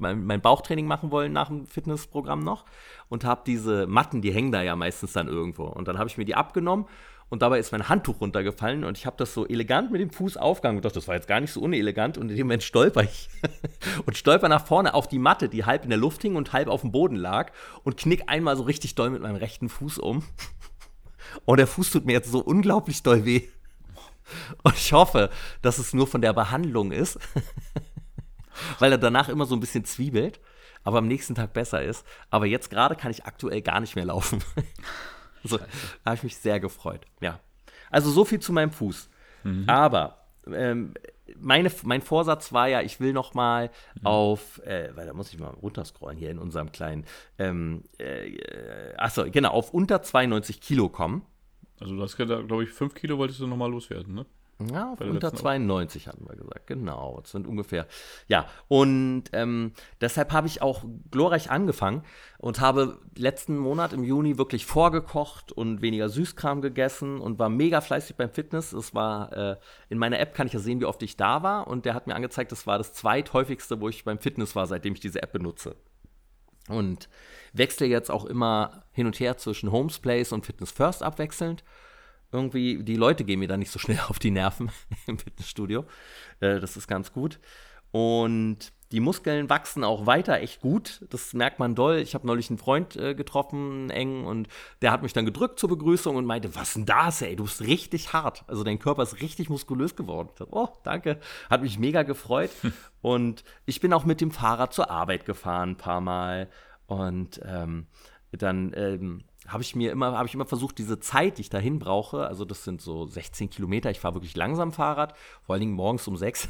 mein, 0.00 0.24
mein 0.24 0.40
Bauchtraining 0.40 0.86
machen 0.86 1.10
wollen 1.10 1.32
nach 1.32 1.48
dem 1.48 1.66
Fitnessprogramm 1.66 2.40
noch 2.40 2.64
und 3.08 3.24
habe 3.24 3.42
diese 3.46 3.86
Matten, 3.86 4.22
die 4.22 4.32
hängen 4.32 4.52
da 4.52 4.62
ja 4.62 4.76
meistens 4.76 5.12
dann 5.12 5.28
irgendwo. 5.28 5.64
Und 5.64 5.88
dann 5.88 5.98
habe 5.98 6.08
ich 6.08 6.18
mir 6.18 6.24
die 6.24 6.34
abgenommen 6.34 6.86
und 7.30 7.42
dabei 7.42 7.60
ist 7.60 7.70
mein 7.70 7.88
Handtuch 7.88 8.20
runtergefallen 8.20 8.82
und 8.82 8.98
ich 8.98 9.06
habe 9.06 9.16
das 9.16 9.32
so 9.32 9.46
elegant 9.46 9.92
mit 9.92 10.00
dem 10.00 10.10
Fuß 10.10 10.36
aufgegangen 10.36 10.78
und 10.78 10.84
dachte, 10.84 10.96
das 10.96 11.06
war 11.06 11.14
jetzt 11.14 11.28
gar 11.28 11.40
nicht 11.40 11.52
so 11.52 11.60
unelegant 11.60 12.18
und 12.18 12.28
in 12.28 12.36
dem 12.36 12.48
Moment 12.48 12.64
stolper 12.64 13.04
ich 13.04 13.28
und 14.06 14.18
stolper 14.18 14.48
nach 14.48 14.66
vorne 14.66 14.94
auf 14.94 15.06
die 15.06 15.20
Matte, 15.20 15.48
die 15.48 15.64
halb 15.64 15.84
in 15.84 15.90
der 15.90 15.98
Luft 15.98 16.22
hing 16.22 16.34
und 16.34 16.52
halb 16.52 16.68
auf 16.68 16.80
dem 16.80 16.90
Boden 16.90 17.14
lag 17.14 17.52
und 17.84 17.96
knick 17.96 18.24
einmal 18.26 18.56
so 18.56 18.64
richtig 18.64 18.96
doll 18.96 19.10
mit 19.10 19.22
meinem 19.22 19.36
rechten 19.36 19.68
Fuß 19.68 19.98
um. 19.98 20.24
Und 21.44 21.56
der 21.58 21.68
Fuß 21.68 21.90
tut 21.90 22.04
mir 22.04 22.12
jetzt 22.12 22.32
so 22.32 22.40
unglaublich 22.40 23.04
doll 23.04 23.24
weh. 23.24 23.42
Und 24.62 24.74
ich 24.74 24.92
hoffe, 24.92 25.30
dass 25.62 25.78
es 25.78 25.94
nur 25.94 26.08
von 26.08 26.20
der 26.20 26.32
Behandlung 26.32 26.90
ist 26.90 27.18
weil 28.78 28.92
er 28.92 28.98
danach 28.98 29.28
immer 29.28 29.46
so 29.46 29.54
ein 29.54 29.60
bisschen 29.60 29.84
zwiebelt, 29.84 30.40
aber 30.84 30.98
am 30.98 31.08
nächsten 31.08 31.34
Tag 31.34 31.52
besser 31.52 31.82
ist. 31.82 32.06
Aber 32.30 32.46
jetzt 32.46 32.70
gerade 32.70 32.96
kann 32.96 33.10
ich 33.10 33.24
aktuell 33.24 33.62
gar 33.62 33.80
nicht 33.80 33.96
mehr 33.96 34.06
laufen. 34.06 34.42
so, 35.44 35.58
da 35.58 35.66
habe 36.06 36.16
ich 36.16 36.22
mich 36.22 36.36
sehr 36.36 36.60
gefreut. 36.60 37.06
Ja. 37.20 37.40
Also 37.90 38.10
so 38.10 38.24
viel 38.24 38.40
zu 38.40 38.52
meinem 38.52 38.70
Fuß. 38.70 39.10
Mhm. 39.44 39.64
Aber 39.68 40.20
ähm, 40.46 40.94
meine, 41.38 41.70
mein 41.84 42.02
Vorsatz 42.02 42.52
war 42.52 42.68
ja, 42.68 42.82
ich 42.82 43.00
will 43.00 43.12
noch 43.12 43.34
mal 43.34 43.70
mhm. 44.00 44.06
auf, 44.06 44.58
äh, 44.64 44.90
weil 44.94 45.06
da 45.06 45.12
muss 45.12 45.32
ich 45.32 45.38
mal 45.38 45.48
runterscrollen 45.48 46.18
hier 46.18 46.30
in 46.30 46.38
unserem 46.38 46.72
kleinen, 46.72 47.04
ähm, 47.38 47.84
äh, 47.98 48.94
achso, 48.96 49.24
genau, 49.30 49.50
auf 49.50 49.72
unter 49.72 50.02
92 50.02 50.60
Kilo 50.60 50.88
kommen. 50.88 51.24
Also 51.78 51.96
du 51.96 52.02
hast 52.02 52.18
ja, 52.18 52.24
glaube 52.24 52.64
ich, 52.64 52.70
5 52.70 52.94
Kilo 52.94 53.18
wolltest 53.18 53.40
du 53.40 53.46
noch 53.46 53.56
mal 53.56 53.70
loswerden, 53.70 54.14
ne? 54.14 54.26
Ja, 54.72 54.94
unter 54.98 55.32
92 55.32 56.06
hatten 56.06 56.26
wir 56.28 56.36
gesagt, 56.36 56.66
genau. 56.66 57.18
Das 57.22 57.30
sind 57.32 57.46
ungefähr. 57.46 57.86
Ja, 58.28 58.46
und 58.68 59.24
ähm, 59.32 59.72
deshalb 60.00 60.32
habe 60.32 60.46
ich 60.46 60.60
auch 60.60 60.84
glorreich 61.10 61.50
angefangen 61.50 62.02
und 62.38 62.60
habe 62.60 62.98
letzten 63.16 63.56
Monat 63.56 63.92
im 63.92 64.04
Juni 64.04 64.36
wirklich 64.36 64.66
vorgekocht 64.66 65.52
und 65.52 65.80
weniger 65.80 66.08
Süßkram 66.08 66.60
gegessen 66.60 67.20
und 67.20 67.38
war 67.38 67.48
mega 67.48 67.80
fleißig 67.80 68.16
beim 68.16 68.30
Fitness. 68.30 68.72
Es 68.72 68.94
war, 68.94 69.32
äh, 69.32 69.56
in 69.88 69.98
meiner 69.98 70.20
App 70.20 70.34
kann 70.34 70.46
ich 70.46 70.52
ja 70.52 70.60
sehen, 70.60 70.80
wie 70.80 70.86
oft 70.86 71.02
ich 71.02 71.16
da 71.16 71.42
war 71.42 71.66
und 71.66 71.86
der 71.86 71.94
hat 71.94 72.06
mir 72.06 72.14
angezeigt, 72.14 72.52
das 72.52 72.66
war 72.66 72.76
das 72.76 72.92
zweithäufigste, 72.92 73.80
wo 73.80 73.88
ich 73.88 74.04
beim 74.04 74.18
Fitness 74.18 74.54
war, 74.54 74.66
seitdem 74.66 74.92
ich 74.94 75.00
diese 75.00 75.22
App 75.22 75.32
benutze. 75.32 75.76
Und 76.68 77.08
wechsle 77.52 77.86
jetzt 77.86 78.10
auch 78.10 78.26
immer 78.26 78.84
hin 78.92 79.06
und 79.06 79.18
her 79.18 79.38
zwischen 79.38 79.72
Homes 79.72 79.98
Place 79.98 80.32
und 80.32 80.46
Fitness 80.46 80.70
First 80.70 81.02
abwechselnd 81.02 81.64
irgendwie, 82.32 82.82
die 82.82 82.96
Leute 82.96 83.24
gehen 83.24 83.40
mir 83.40 83.48
da 83.48 83.56
nicht 83.56 83.70
so 83.70 83.78
schnell 83.78 84.00
auf 84.08 84.18
die 84.18 84.30
Nerven 84.30 84.70
im 85.06 85.18
Fitnessstudio. 85.18 85.84
Äh, 86.40 86.60
das 86.60 86.76
ist 86.76 86.86
ganz 86.86 87.12
gut. 87.12 87.40
Und 87.92 88.72
die 88.92 89.00
Muskeln 89.00 89.48
wachsen 89.48 89.84
auch 89.84 90.06
weiter 90.06 90.40
echt 90.40 90.60
gut. 90.60 91.06
Das 91.10 91.32
merkt 91.32 91.60
man 91.60 91.76
doll. 91.76 91.98
Ich 91.98 92.14
habe 92.14 92.26
neulich 92.26 92.50
einen 92.50 92.58
Freund 92.58 92.96
äh, 92.96 93.14
getroffen, 93.14 93.88
eng, 93.90 94.24
und 94.24 94.48
der 94.82 94.90
hat 94.90 95.02
mich 95.02 95.12
dann 95.12 95.24
gedrückt 95.24 95.60
zur 95.60 95.68
Begrüßung 95.68 96.16
und 96.16 96.24
meinte, 96.24 96.54
was 96.56 96.74
denn 96.74 96.86
das, 96.86 97.22
ey? 97.22 97.36
Du 97.36 97.44
bist 97.44 97.60
richtig 97.62 98.12
hart. 98.12 98.44
Also 98.48 98.64
dein 98.64 98.80
Körper 98.80 99.02
ist 99.04 99.20
richtig 99.20 99.48
muskulös 99.48 99.94
geworden. 99.94 100.30
Dachte, 100.36 100.48
oh, 100.50 100.68
danke. 100.82 101.20
Hat 101.48 101.62
mich 101.62 101.78
mega 101.78 102.02
gefreut. 102.02 102.50
und 103.00 103.44
ich 103.64 103.80
bin 103.80 103.92
auch 103.92 104.04
mit 104.04 104.20
dem 104.20 104.32
Fahrrad 104.32 104.72
zur 104.72 104.90
Arbeit 104.90 105.24
gefahren 105.24 105.70
ein 105.70 105.76
paar 105.76 106.00
Mal. 106.00 106.48
Und 106.86 107.40
ähm, 107.44 107.86
dann 108.32 108.72
ähm, 108.74 109.22
habe 109.50 109.62
ich 109.62 109.74
mir 109.74 109.90
immer, 109.90 110.16
habe 110.16 110.28
ich 110.28 110.34
immer 110.34 110.46
versucht, 110.46 110.78
diese 110.78 111.00
Zeit, 111.00 111.38
die 111.38 111.42
ich 111.42 111.50
dahin 111.50 111.78
brauche, 111.78 112.26
also 112.26 112.44
das 112.44 112.64
sind 112.64 112.80
so 112.80 113.06
16 113.06 113.50
Kilometer, 113.50 113.90
ich 113.90 113.98
fahre 113.98 114.14
wirklich 114.14 114.36
langsam 114.36 114.72
Fahrrad, 114.72 115.14
vor 115.42 115.54
allen 115.54 115.60
Dingen 115.60 115.72
morgens 115.72 116.06
um 116.06 116.16
6 116.16 116.48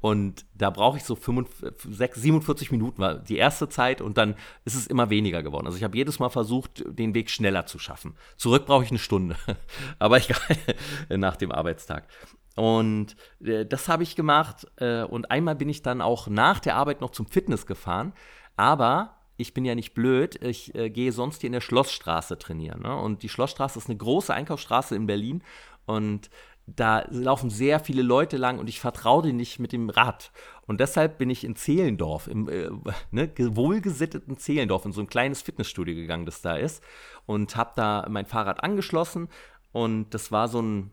und 0.00 0.44
da 0.54 0.70
brauche 0.70 0.96
ich 0.96 1.04
so 1.04 1.14
45, 1.14 2.14
47 2.14 2.70
Minuten 2.72 2.98
war 3.00 3.14
die 3.14 3.36
erste 3.36 3.68
Zeit 3.68 4.00
und 4.00 4.18
dann 4.18 4.34
ist 4.64 4.74
es 4.74 4.86
immer 4.86 5.10
weniger 5.10 5.42
geworden. 5.42 5.66
Also 5.66 5.78
ich 5.78 5.84
habe 5.84 5.96
jedes 5.96 6.18
Mal 6.18 6.28
versucht, 6.28 6.84
den 6.86 7.14
Weg 7.14 7.30
schneller 7.30 7.66
zu 7.66 7.78
schaffen. 7.78 8.16
Zurück 8.36 8.66
brauche 8.66 8.84
ich 8.84 8.90
eine 8.90 8.98
Stunde, 8.98 9.36
aber 9.98 10.18
egal, 10.18 10.56
nach 11.18 11.36
dem 11.36 11.52
Arbeitstag. 11.52 12.08
Und 12.56 13.14
äh, 13.44 13.64
das 13.64 13.88
habe 13.88 14.02
ich 14.02 14.16
gemacht 14.16 14.66
äh, 14.76 15.04
und 15.04 15.30
einmal 15.30 15.54
bin 15.54 15.68
ich 15.68 15.82
dann 15.82 16.00
auch 16.00 16.26
nach 16.26 16.58
der 16.58 16.74
Arbeit 16.76 17.00
noch 17.00 17.10
zum 17.10 17.26
Fitness 17.26 17.64
gefahren, 17.64 18.12
aber 18.56 19.19
ich 19.40 19.54
bin 19.54 19.64
ja 19.64 19.74
nicht 19.74 19.94
blöd, 19.94 20.42
ich 20.42 20.74
äh, 20.74 20.90
gehe 20.90 21.12
sonst 21.12 21.40
hier 21.40 21.48
in 21.48 21.54
der 21.54 21.60
Schlossstraße 21.60 22.38
trainieren. 22.38 22.82
Ne? 22.82 22.94
Und 22.94 23.22
die 23.22 23.28
Schlossstraße 23.28 23.78
ist 23.78 23.88
eine 23.88 23.98
große 23.98 24.32
Einkaufsstraße 24.32 24.94
in 24.94 25.06
Berlin 25.06 25.42
und 25.86 26.30
da 26.76 27.04
laufen 27.10 27.50
sehr 27.50 27.80
viele 27.80 28.02
Leute 28.02 28.36
lang 28.36 28.58
und 28.58 28.68
ich 28.68 28.80
vertraue 28.80 29.22
denen 29.22 29.38
nicht 29.38 29.58
mit 29.58 29.72
dem 29.72 29.90
Rad. 29.90 30.30
Und 30.66 30.80
deshalb 30.80 31.18
bin 31.18 31.30
ich 31.30 31.44
in 31.44 31.56
Zehlendorf, 31.56 32.28
im 32.28 32.48
äh, 32.48 32.70
ne, 33.10 33.30
wohlgesitteten 33.36 34.36
Zehlendorf, 34.36 34.84
in 34.84 34.92
so 34.92 35.00
ein 35.00 35.08
kleines 35.08 35.42
Fitnessstudio 35.42 35.94
gegangen, 35.94 36.26
das 36.26 36.42
da 36.42 36.56
ist. 36.56 36.82
Und 37.26 37.56
habe 37.56 37.72
da 37.76 38.06
mein 38.08 38.26
Fahrrad 38.26 38.62
angeschlossen. 38.62 39.28
Und 39.72 40.10
das 40.10 40.30
war 40.30 40.48
so 40.48 40.60
ein, 40.62 40.90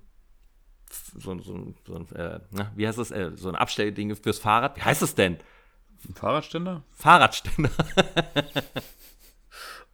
so, 0.89 1.37
so, 1.39 1.73
so 1.85 1.95
ein 1.95 2.15
äh, 2.15 2.39
na, 2.51 2.71
wie 2.75 2.87
heißt 2.87 2.97
das, 2.97 3.11
äh, 3.11 3.31
so 3.35 3.49
ein 3.49 3.55
Abstellding 3.55 4.15
fürs 4.15 4.39
Fahrrad. 4.39 4.77
Wie 4.77 4.81
heißt 4.81 5.01
es 5.01 5.15
denn? 5.15 5.37
Ein 6.07 6.13
Fahrradständer? 6.13 6.83
Fahrradständer. 6.91 7.71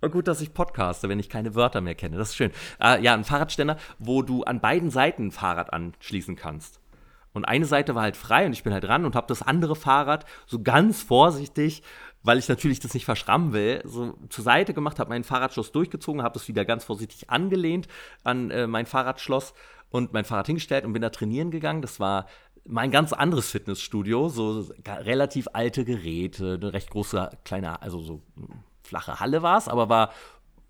Gut, 0.12 0.28
dass 0.28 0.42
ich 0.42 0.54
podcaste, 0.54 1.08
wenn 1.08 1.20
ich 1.20 1.30
keine 1.30 1.56
Wörter 1.56 1.80
mehr 1.80 1.96
kenne. 1.96 2.18
Das 2.18 2.30
ist 2.30 2.36
schön. 2.36 2.52
Äh, 2.82 3.02
ja, 3.02 3.14
ein 3.14 3.24
Fahrradständer, 3.24 3.78
wo 4.00 4.22
du 4.22 4.44
an 4.44 4.60
beiden 4.60 4.90
Seiten 4.90 5.28
ein 5.28 5.32
Fahrrad 5.32 5.72
anschließen 5.72 6.36
kannst. 6.36 6.82
Und 7.32 7.46
eine 7.46 7.66
Seite 7.66 7.96
war 7.96 8.04
halt 8.04 8.18
frei 8.18 8.46
und 8.46 8.54
ich 8.54 8.64
bin 8.64 8.74
halt 8.74 8.88
ran 8.88 9.06
und 9.06 9.16
habe 9.16 9.28
das 9.28 9.42
andere 9.42 9.76
Fahrrad 9.76 10.26
so 10.46 10.62
ganz 10.62 11.02
vorsichtig, 11.02 11.84
weil 12.22 12.38
ich 12.38 12.48
natürlich 12.48 12.80
das 12.80 12.94
nicht 12.94 13.06
verschrammen 13.06 13.54
will, 13.54 13.82
so 13.86 14.14
zur 14.30 14.44
Seite 14.44 14.74
gemacht, 14.74 15.00
habe 15.00 15.10
meinen 15.10 15.24
Fahrradschloss 15.24 15.72
durchgezogen, 15.72 16.22
habe 16.22 16.34
das 16.34 16.48
wieder 16.48 16.64
ganz 16.64 16.84
vorsichtig 16.84 17.30
angelehnt 17.30 17.88
an 18.24 18.52
äh, 18.52 18.68
mein 18.68 18.86
Fahrradschloss 18.86 19.54
und 19.90 20.14
mein 20.14 20.26
Fahrrad 20.26 20.48
hingestellt 20.48 20.86
und 20.86 20.94
bin 20.94 21.02
da 21.02 21.10
trainieren 21.10 21.52
gegangen. 21.52 21.82
Das 21.82 22.00
war 22.00 22.28
mein 22.66 22.92
ganz 22.92 23.14
anderes 23.14 23.50
Fitnessstudio, 23.50 24.30
so 24.30 24.66
relativ 24.88 25.48
alte 25.54 25.86
Geräte, 25.86 26.60
eine 26.62 26.74
recht 26.74 26.90
große, 26.90 27.30
kleine, 27.44 27.82
also 27.82 28.00
so 28.00 28.22
flache 28.84 29.20
Halle 29.20 29.42
war 29.42 29.58
es, 29.58 29.68
aber 29.68 29.90
war, 29.90 30.12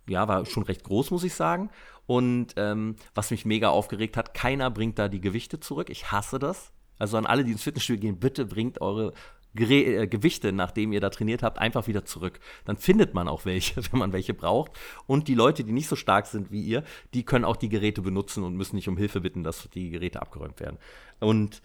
ja, 0.08 0.28
war 0.28 0.46
schon 0.46 0.64
recht 0.64 0.84
groß, 0.84 1.12
muss 1.12 1.24
ich 1.24 1.34
sagen. 1.34 1.70
Und 2.06 2.54
ähm, 2.58 2.96
was 3.16 3.32
mich 3.32 3.46
mega 3.46 3.70
aufgeregt 3.70 4.18
hat, 4.18 4.34
keiner 4.34 4.70
bringt 4.70 5.00
da 5.00 5.08
die 5.08 5.22
Gewichte 5.22 5.60
zurück. 5.60 5.90
Ich 5.90 6.12
hasse 6.12 6.40
das. 6.40 6.74
Also 7.00 7.18
an 7.18 7.26
alle, 7.26 7.44
die 7.44 7.52
ins 7.52 7.64
Fitnessstudio 7.64 8.02
gehen, 8.02 8.20
bitte 8.20 8.46
bringt 8.46 8.82
eure 8.82 9.14
Gere 9.56 10.04
äh, 10.04 10.08
Gewichte, 10.08 10.52
nachdem 10.52 10.94
ihr 10.94 11.00
da 11.00 11.10
trainiert 11.10 11.44
habt, 11.44 11.60
einfach 11.60 11.88
wieder 11.88 12.06
zurück. 12.06 12.40
Dann 12.66 12.78
findet 12.78 13.14
man 13.14 13.28
auch 13.28 13.46
welche, 13.46 13.84
wenn 13.92 14.00
man 14.00 14.14
welche 14.14 14.34
braucht. 14.34 14.72
Und 15.06 15.28
die 15.28 15.36
Leute, 15.36 15.64
die 15.64 15.72
nicht 15.72 15.88
so 15.88 15.96
stark 15.96 16.26
sind 16.26 16.52
wie 16.52 16.62
ihr, 16.62 16.84
die 17.14 17.24
können 17.24 17.46
auch 17.46 17.56
die 17.56 17.70
Geräte 17.70 18.02
benutzen 18.02 18.44
und 18.44 18.56
müssen 18.56 18.76
nicht 18.76 18.90
um 18.90 18.98
Hilfe 18.98 19.22
bitten, 19.22 19.44
dass 19.44 19.70
die 19.74 19.92
Geräte 19.92 20.22
abgeräumt 20.22 20.60
werden. 20.60 20.78
Und 21.20 21.62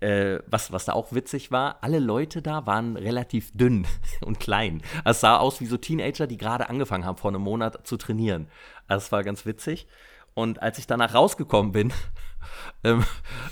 äh, 0.00 0.38
was, 0.46 0.72
was 0.72 0.86
da 0.86 0.92
auch 0.92 1.12
witzig 1.12 1.50
war, 1.50 1.78
alle 1.82 1.98
Leute 1.98 2.42
da 2.42 2.66
waren 2.66 2.96
relativ 2.96 3.50
dünn 3.52 3.86
und 4.24 4.40
klein. 4.40 4.82
Es 5.04 5.20
sah 5.20 5.36
aus 5.36 5.60
wie 5.60 5.66
so 5.66 5.76
Teenager, 5.76 6.26
die 6.26 6.36
gerade 6.36 6.68
angefangen 6.68 7.04
haben, 7.04 7.18
vor 7.18 7.30
einem 7.30 7.42
Monat 7.42 7.86
zu 7.86 7.96
trainieren. 7.96 8.48
Also 8.88 9.04
es 9.04 9.12
war 9.12 9.22
ganz 9.22 9.46
witzig. 9.46 9.86
Und 10.34 10.62
als 10.62 10.78
ich 10.78 10.86
danach 10.86 11.14
rausgekommen 11.14 11.72
bin, 11.72 11.92
ähm, 12.84 13.04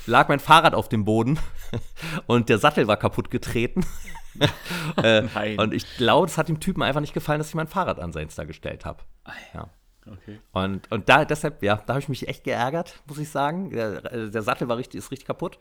lag 0.07 0.29
mein 0.29 0.41
Fahrrad 0.41 0.75
auf 0.75 0.89
dem 0.89 1.05
Boden 1.05 1.39
und 2.27 2.49
der 2.49 2.59
Sattel 2.59 2.87
war 2.89 2.97
kaputt 2.97 3.31
getreten. 3.31 3.85
äh, 5.03 5.57
und 5.57 5.75
ich 5.75 5.97
glaube, 5.97 6.29
es 6.29 6.39
hat 6.39 6.49
dem 6.49 6.61
Typen 6.61 6.83
einfach 6.83 7.01
nicht 7.01 7.15
gefallen, 7.15 7.39
dass 7.39 7.49
ich 7.49 7.55
mein 7.55 7.67
Fahrrad 7.67 7.99
an 7.99 8.13
sein 8.13 8.25
Insta 8.25 8.45
gestellt 8.45 8.85
habe. 8.85 9.03
Ja. 9.53 9.69
Okay. 10.07 10.41
Und, 10.53 10.91
und 10.91 11.09
da 11.09 11.25
deshalb, 11.25 11.63
ja, 11.63 11.77
da 11.77 11.95
habe 11.95 12.01
ich 12.01 12.09
mich 12.09 12.29
echt 12.29 12.45
geärgert, 12.45 13.03
muss 13.07 13.19
ich 13.19 13.29
sagen. 13.29 13.71
Der, 13.71 14.13
äh, 14.13 14.31
der 14.31 14.43
Sattel 14.43 14.69
war 14.69 14.77
richtig, 14.77 14.99
ist 14.99 15.11
richtig 15.11 15.27
kaputt. 15.27 15.59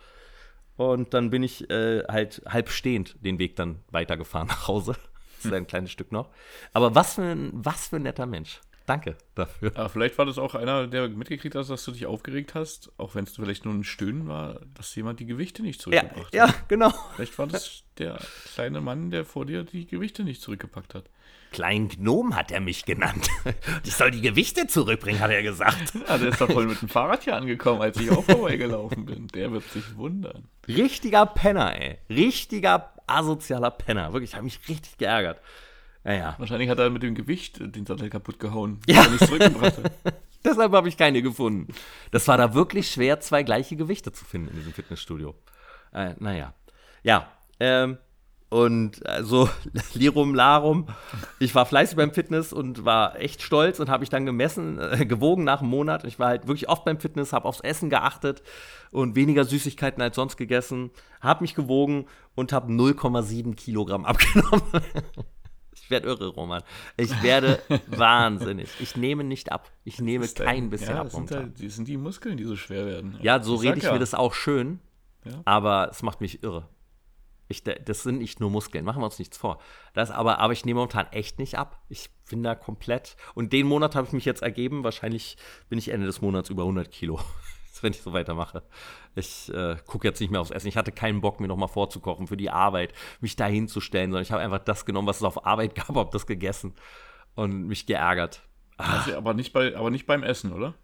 Und 0.78 1.14
dann 1.14 1.32
bin 1.32 1.44
ich 1.44 1.70
äh, 1.70 2.04
halt 2.08 2.42
halb 2.48 2.70
stehend 2.70 3.18
den 3.26 3.40
Weg 3.40 3.56
dann 3.56 3.80
weitergefahren 3.92 4.48
nach 4.48 4.68
Hause. 4.68 4.96
Das 5.38 5.46
ist 5.46 5.54
ein 5.54 5.68
kleines 5.68 5.92
Stück 5.92 6.12
noch. 6.12 6.30
Aber 6.74 6.96
was 6.96 7.16
für 7.16 7.24
ein, 7.24 7.52
was 7.54 7.90
für 7.90 7.98
ein 7.98 8.04
netter 8.04 8.26
Mensch. 8.26 8.62
Danke 8.88 9.18
dafür. 9.36 9.74
Aber 9.76 9.90
vielleicht 9.90 10.18
war 10.18 10.26
das 10.26 10.38
auch 10.38 10.56
einer, 10.56 10.88
der 10.88 11.10
mitgekriegt 11.10 11.56
hat, 11.56 11.70
dass 11.70 11.84
du 11.84 11.92
dich 11.92 12.06
aufgeregt 12.06 12.56
hast, 12.56 12.90
auch 12.98 13.16
wenn 13.16 13.26
es 13.26 13.36
vielleicht 13.36 13.66
nur 13.66 13.74
ein 13.74 13.84
Stöhnen 13.84 14.30
war, 14.30 14.62
dass 14.76 14.96
jemand 14.96 15.20
die 15.20 15.26
Gewichte 15.26 15.62
nicht 15.62 15.82
zurückgebracht 15.82 16.34
ja, 16.34 16.48
hat. 16.48 16.56
Ja, 16.56 16.62
genau. 16.70 16.94
Vielleicht 17.16 17.38
war 17.38 17.48
das 17.48 17.84
der 17.98 18.18
kleine 18.54 18.80
Mann, 18.80 19.12
der 19.12 19.26
vor 19.26 19.46
dir 19.46 19.64
die 19.64 19.88
Gewichte 19.88 20.24
nicht 20.24 20.42
zurückgepackt 20.42 20.96
hat. 20.96 21.10
Kleinen 21.52 21.90
Gnom 21.90 22.34
hat 22.34 22.50
er 22.50 22.62
mich 22.62 22.86
genannt. 22.86 23.28
Ich 23.84 23.96
soll 23.96 24.12
die 24.12 24.22
Gewichte 24.22 24.68
zurückbringen, 24.68 25.20
hat 25.20 25.32
er 25.32 25.44
gesagt. 25.44 25.94
Ja, 26.08 26.18
der 26.18 26.30
ist 26.30 26.40
doch 26.40 26.50
voll 26.50 26.68
mit 26.68 26.82
dem 26.82 26.88
Fahrrad 26.88 27.24
hier 27.24 27.36
angekommen, 27.36 27.82
als 27.82 27.98
ich 27.98 28.10
auch 28.10 28.24
vorbeigelaufen 28.24 29.06
bin. 29.06 29.28
Der 29.28 29.52
wird 29.52 29.64
sich 29.70 29.98
wundern. 29.98 30.48
Richtiger 30.68 31.26
Penner, 31.26 31.78
ey. 31.78 31.98
Richtiger 32.10 32.94
asozialer 33.06 33.72
Penner. 33.72 34.14
Wirklich, 34.14 34.36
hat 34.36 34.44
mich 34.44 34.60
richtig 34.68 34.98
geärgert. 34.98 35.42
Naja. 36.08 36.36
Wahrscheinlich 36.38 36.70
hat 36.70 36.80
er 36.80 36.90
mit 36.90 37.04
dem 37.04 37.16
Gewicht 37.16 37.60
den 37.60 37.86
Sattel 37.86 38.10
kaputt 38.10 38.40
gehauen, 38.40 38.80
ja. 38.88 39.04
er 39.04 39.10
nicht 39.10 39.26
zurückgebracht 39.26 39.78
hat. 39.78 39.92
Deshalb 40.46 40.72
habe 40.72 40.88
ich 40.88 40.96
keine 40.96 41.22
gefunden. 41.22 41.74
Das 42.12 42.30
war 42.30 42.38
da 42.38 42.54
wirklich 42.54 42.90
schwer, 42.90 43.20
zwei 43.20 43.44
gleiche 43.44 43.76
Gewichte 43.76 44.14
zu 44.14 44.24
finden 44.24 44.52
in 44.52 44.56
diesem 44.56 44.72
Fitnessstudio. 44.72 45.36
Äh, 45.92 46.14
naja. 46.20 46.54
Ja, 47.04 47.30
ähm, 47.60 47.98
und 48.48 49.06
äh, 49.06 49.22
so 49.24 49.50
Lirum 49.94 50.34
Larum. 50.34 50.88
Ich 51.40 51.54
war 51.56 51.66
fleißig 51.66 51.98
beim 51.98 52.14
Fitness 52.14 52.54
und 52.54 52.86
war 52.86 53.20
echt 53.20 53.42
stolz 53.42 53.82
und 53.82 53.90
habe 53.90 54.00
mich 54.00 54.10
dann 54.10 54.26
gemessen, 54.26 54.80
äh, 54.80 55.06
gewogen 55.06 55.44
nach 55.44 55.60
einem 55.60 55.70
Monat. 55.72 56.06
Ich 56.06 56.20
war 56.20 56.30
halt 56.30 56.48
wirklich 56.48 56.70
oft 56.70 56.86
beim 56.86 57.02
Fitness, 57.02 57.34
habe 57.34 57.46
aufs 57.46 57.60
Essen 57.60 57.90
geachtet 57.90 58.44
und 58.92 59.16
weniger 59.16 59.44
Süßigkeiten 59.44 60.02
als 60.02 60.16
sonst 60.16 60.38
gegessen. 60.38 60.92
Habe 61.20 61.44
mich 61.44 61.54
gewogen 61.54 62.06
und 62.36 62.54
habe 62.54 62.72
0,7 62.72 63.56
Kilogramm 63.56 64.06
abgenommen. 64.06 64.64
Ich 65.88 65.92
werde 65.92 66.10
irre, 66.10 66.28
Roman. 66.28 66.64
Ich 66.98 67.24
werde 67.24 67.62
wahnsinnig. 67.88 68.70
Ich 68.82 68.98
nehme 68.98 69.24
nicht 69.24 69.54
ab. 69.54 69.72
Ich 69.86 70.02
nehme 70.02 70.28
kein 70.28 70.70
bisschen 70.70 70.96
ja, 70.96 71.00
ab. 71.00 71.06
Das 71.06 71.14
sind, 71.14 71.32
halt, 71.32 71.64
das 71.64 71.76
sind 71.78 71.88
die 71.88 71.96
Muskeln, 71.96 72.36
die 72.36 72.44
so 72.44 72.58
schwer 72.58 72.86
werden. 72.86 73.18
Ja, 73.22 73.42
so 73.42 73.56
rede 73.56 73.78
ich 73.78 73.86
ja. 73.86 73.94
mir 73.94 74.00
das 74.00 74.14
auch 74.14 74.34
schön. 74.34 74.82
Ja. 75.24 75.42
Aber 75.46 75.88
es 75.90 76.04
macht 76.04 76.20
mich 76.20 76.44
irre. 76.44 76.68
Ich, 77.48 77.64
das 77.64 78.04
sind 78.04 78.18
nicht 78.18 78.42
nur 78.42 78.50
Muskeln, 78.50 78.84
machen 78.84 79.02
wir 79.02 79.06
uns 79.06 79.18
nichts 79.18 79.38
vor. 79.38 79.62
Das 79.94 80.12
aber, 80.12 80.40
aber 80.40 80.52
ich 80.52 80.66
nehme 80.66 80.80
momentan 80.80 81.08
echt 81.12 81.40
nicht 81.40 81.58
ab. 81.58 81.82
Ich 81.88 82.10
bin 82.30 82.44
da 82.44 82.54
komplett. 82.54 83.16
Und 83.34 83.54
den 83.54 83.66
Monat 83.66 83.96
habe 83.96 84.08
ich 84.08 84.12
mich 84.12 84.26
jetzt 84.26 84.42
ergeben. 84.42 84.84
Wahrscheinlich 84.84 85.38
bin 85.70 85.80
ich 85.80 85.88
Ende 85.88 86.06
des 86.06 86.20
Monats 86.20 86.50
über 86.50 86.64
100 86.64 86.92
Kilo, 86.92 87.18
wenn 87.84 87.94
ich 87.94 88.02
so 88.02 88.14
weitermache. 88.14 88.64
Ich 89.16 89.52
äh, 89.54 89.78
gucke 89.86 90.08
jetzt 90.08 90.20
nicht 90.20 90.30
mehr 90.30 90.42
aufs 90.42 90.52
Essen. 90.52 90.68
Ich 90.68 90.78
hatte 90.78 90.92
keinen 90.92 91.22
Bock, 91.22 91.40
mir 91.40 91.48
nochmal 91.48 91.68
vorzukochen 91.68 92.28
für 92.28 92.38
die 92.38 92.50
Arbeit, 92.50 92.94
mich 93.22 93.36
da 93.36 93.46
hinzustellen, 93.46 94.12
sondern 94.12 94.24
ich 94.24 94.32
habe 94.32 94.42
einfach 94.42 94.60
das 94.60 94.86
genommen, 94.86 95.08
was 95.08 95.18
es 95.18 95.24
auf 95.24 95.46
Arbeit 95.46 95.76
gab, 95.76 95.90
habe 95.90 96.10
das 96.12 96.26
gegessen 96.28 96.76
und 97.36 97.68
mich 97.68 97.86
geärgert. 97.86 98.42
Also, 98.78 99.16
aber, 99.16 99.34
nicht 99.34 99.54
bei, 99.54 99.76
aber 99.76 99.90
nicht 99.90 100.06
beim 100.06 100.24
Essen, 100.24 100.54
oder? 100.54 100.76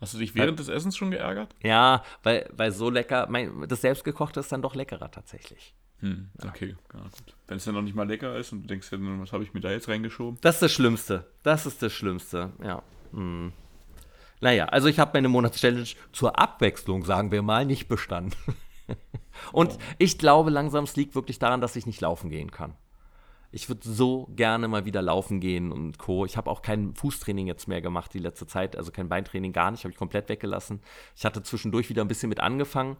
Hast 0.00 0.14
du 0.14 0.18
dich 0.18 0.34
während 0.34 0.58
weil, 0.58 0.66
des 0.66 0.68
Essens 0.68 0.96
schon 0.96 1.10
geärgert? 1.10 1.54
Ja, 1.62 2.02
weil, 2.22 2.48
weil 2.52 2.72
so 2.72 2.90
lecker, 2.90 3.26
mein, 3.30 3.66
das 3.68 3.82
selbstgekochte 3.82 4.40
ist 4.40 4.50
dann 4.50 4.62
doch 4.62 4.74
leckerer 4.74 5.10
tatsächlich. 5.10 5.74
Hm, 6.00 6.30
okay, 6.46 6.76
ja, 6.92 7.00
gut. 7.00 7.34
Wenn 7.46 7.56
es 7.56 7.64
dann 7.64 7.74
noch 7.74 7.82
nicht 7.82 7.94
mal 7.94 8.06
lecker 8.06 8.36
ist 8.36 8.52
und 8.52 8.62
du 8.62 8.68
denkst, 8.68 8.88
was 8.90 9.32
habe 9.32 9.44
ich 9.44 9.54
mir 9.54 9.60
da 9.60 9.70
jetzt 9.70 9.88
reingeschoben? 9.88 10.38
Das 10.42 10.56
ist 10.56 10.62
das 10.62 10.72
Schlimmste. 10.72 11.30
Das 11.42 11.64
ist 11.64 11.82
das 11.82 11.92
Schlimmste, 11.92 12.52
ja. 12.62 12.82
Hm. 13.12 13.52
Naja, 14.40 14.66
also 14.66 14.88
ich 14.88 14.98
habe 14.98 15.12
meine 15.14 15.28
Monatschallenge 15.28 15.86
zur 16.12 16.38
Abwechslung, 16.38 17.04
sagen 17.04 17.30
wir 17.30 17.42
mal, 17.42 17.64
nicht 17.64 17.88
bestanden. 17.88 18.36
und 19.52 19.78
ich 19.98 20.18
glaube 20.18 20.50
langsam, 20.50 20.84
es 20.84 20.96
liegt 20.96 21.14
wirklich 21.14 21.38
daran, 21.38 21.60
dass 21.60 21.76
ich 21.76 21.86
nicht 21.86 22.00
laufen 22.00 22.30
gehen 22.30 22.50
kann. 22.50 22.74
Ich 23.52 23.68
würde 23.68 23.88
so 23.88 24.28
gerne 24.34 24.66
mal 24.66 24.84
wieder 24.84 25.00
laufen 25.00 25.38
gehen 25.38 25.70
und 25.70 25.96
Co. 25.98 26.24
Ich 26.26 26.36
habe 26.36 26.50
auch 26.50 26.60
kein 26.60 26.92
Fußtraining 26.94 27.46
jetzt 27.46 27.68
mehr 27.68 27.80
gemacht 27.80 28.12
die 28.12 28.18
letzte 28.18 28.48
Zeit, 28.48 28.76
also 28.76 28.90
kein 28.90 29.08
Beintraining 29.08 29.52
gar 29.52 29.70
nicht, 29.70 29.84
habe 29.84 29.92
ich 29.92 29.96
komplett 29.96 30.28
weggelassen. 30.28 30.80
Ich 31.14 31.24
hatte 31.24 31.40
zwischendurch 31.42 31.88
wieder 31.88 32.02
ein 32.02 32.08
bisschen 32.08 32.28
mit 32.28 32.40
angefangen, 32.40 32.96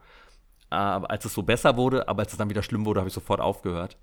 äh, 0.70 0.76
als 0.76 1.24
es 1.24 1.34
so 1.34 1.42
besser 1.42 1.76
wurde, 1.76 2.06
aber 2.06 2.22
als 2.22 2.32
es 2.32 2.38
dann 2.38 2.50
wieder 2.50 2.62
schlimm 2.62 2.86
wurde, 2.86 3.00
habe 3.00 3.08
ich 3.08 3.14
sofort 3.14 3.40
aufgehört. 3.40 3.96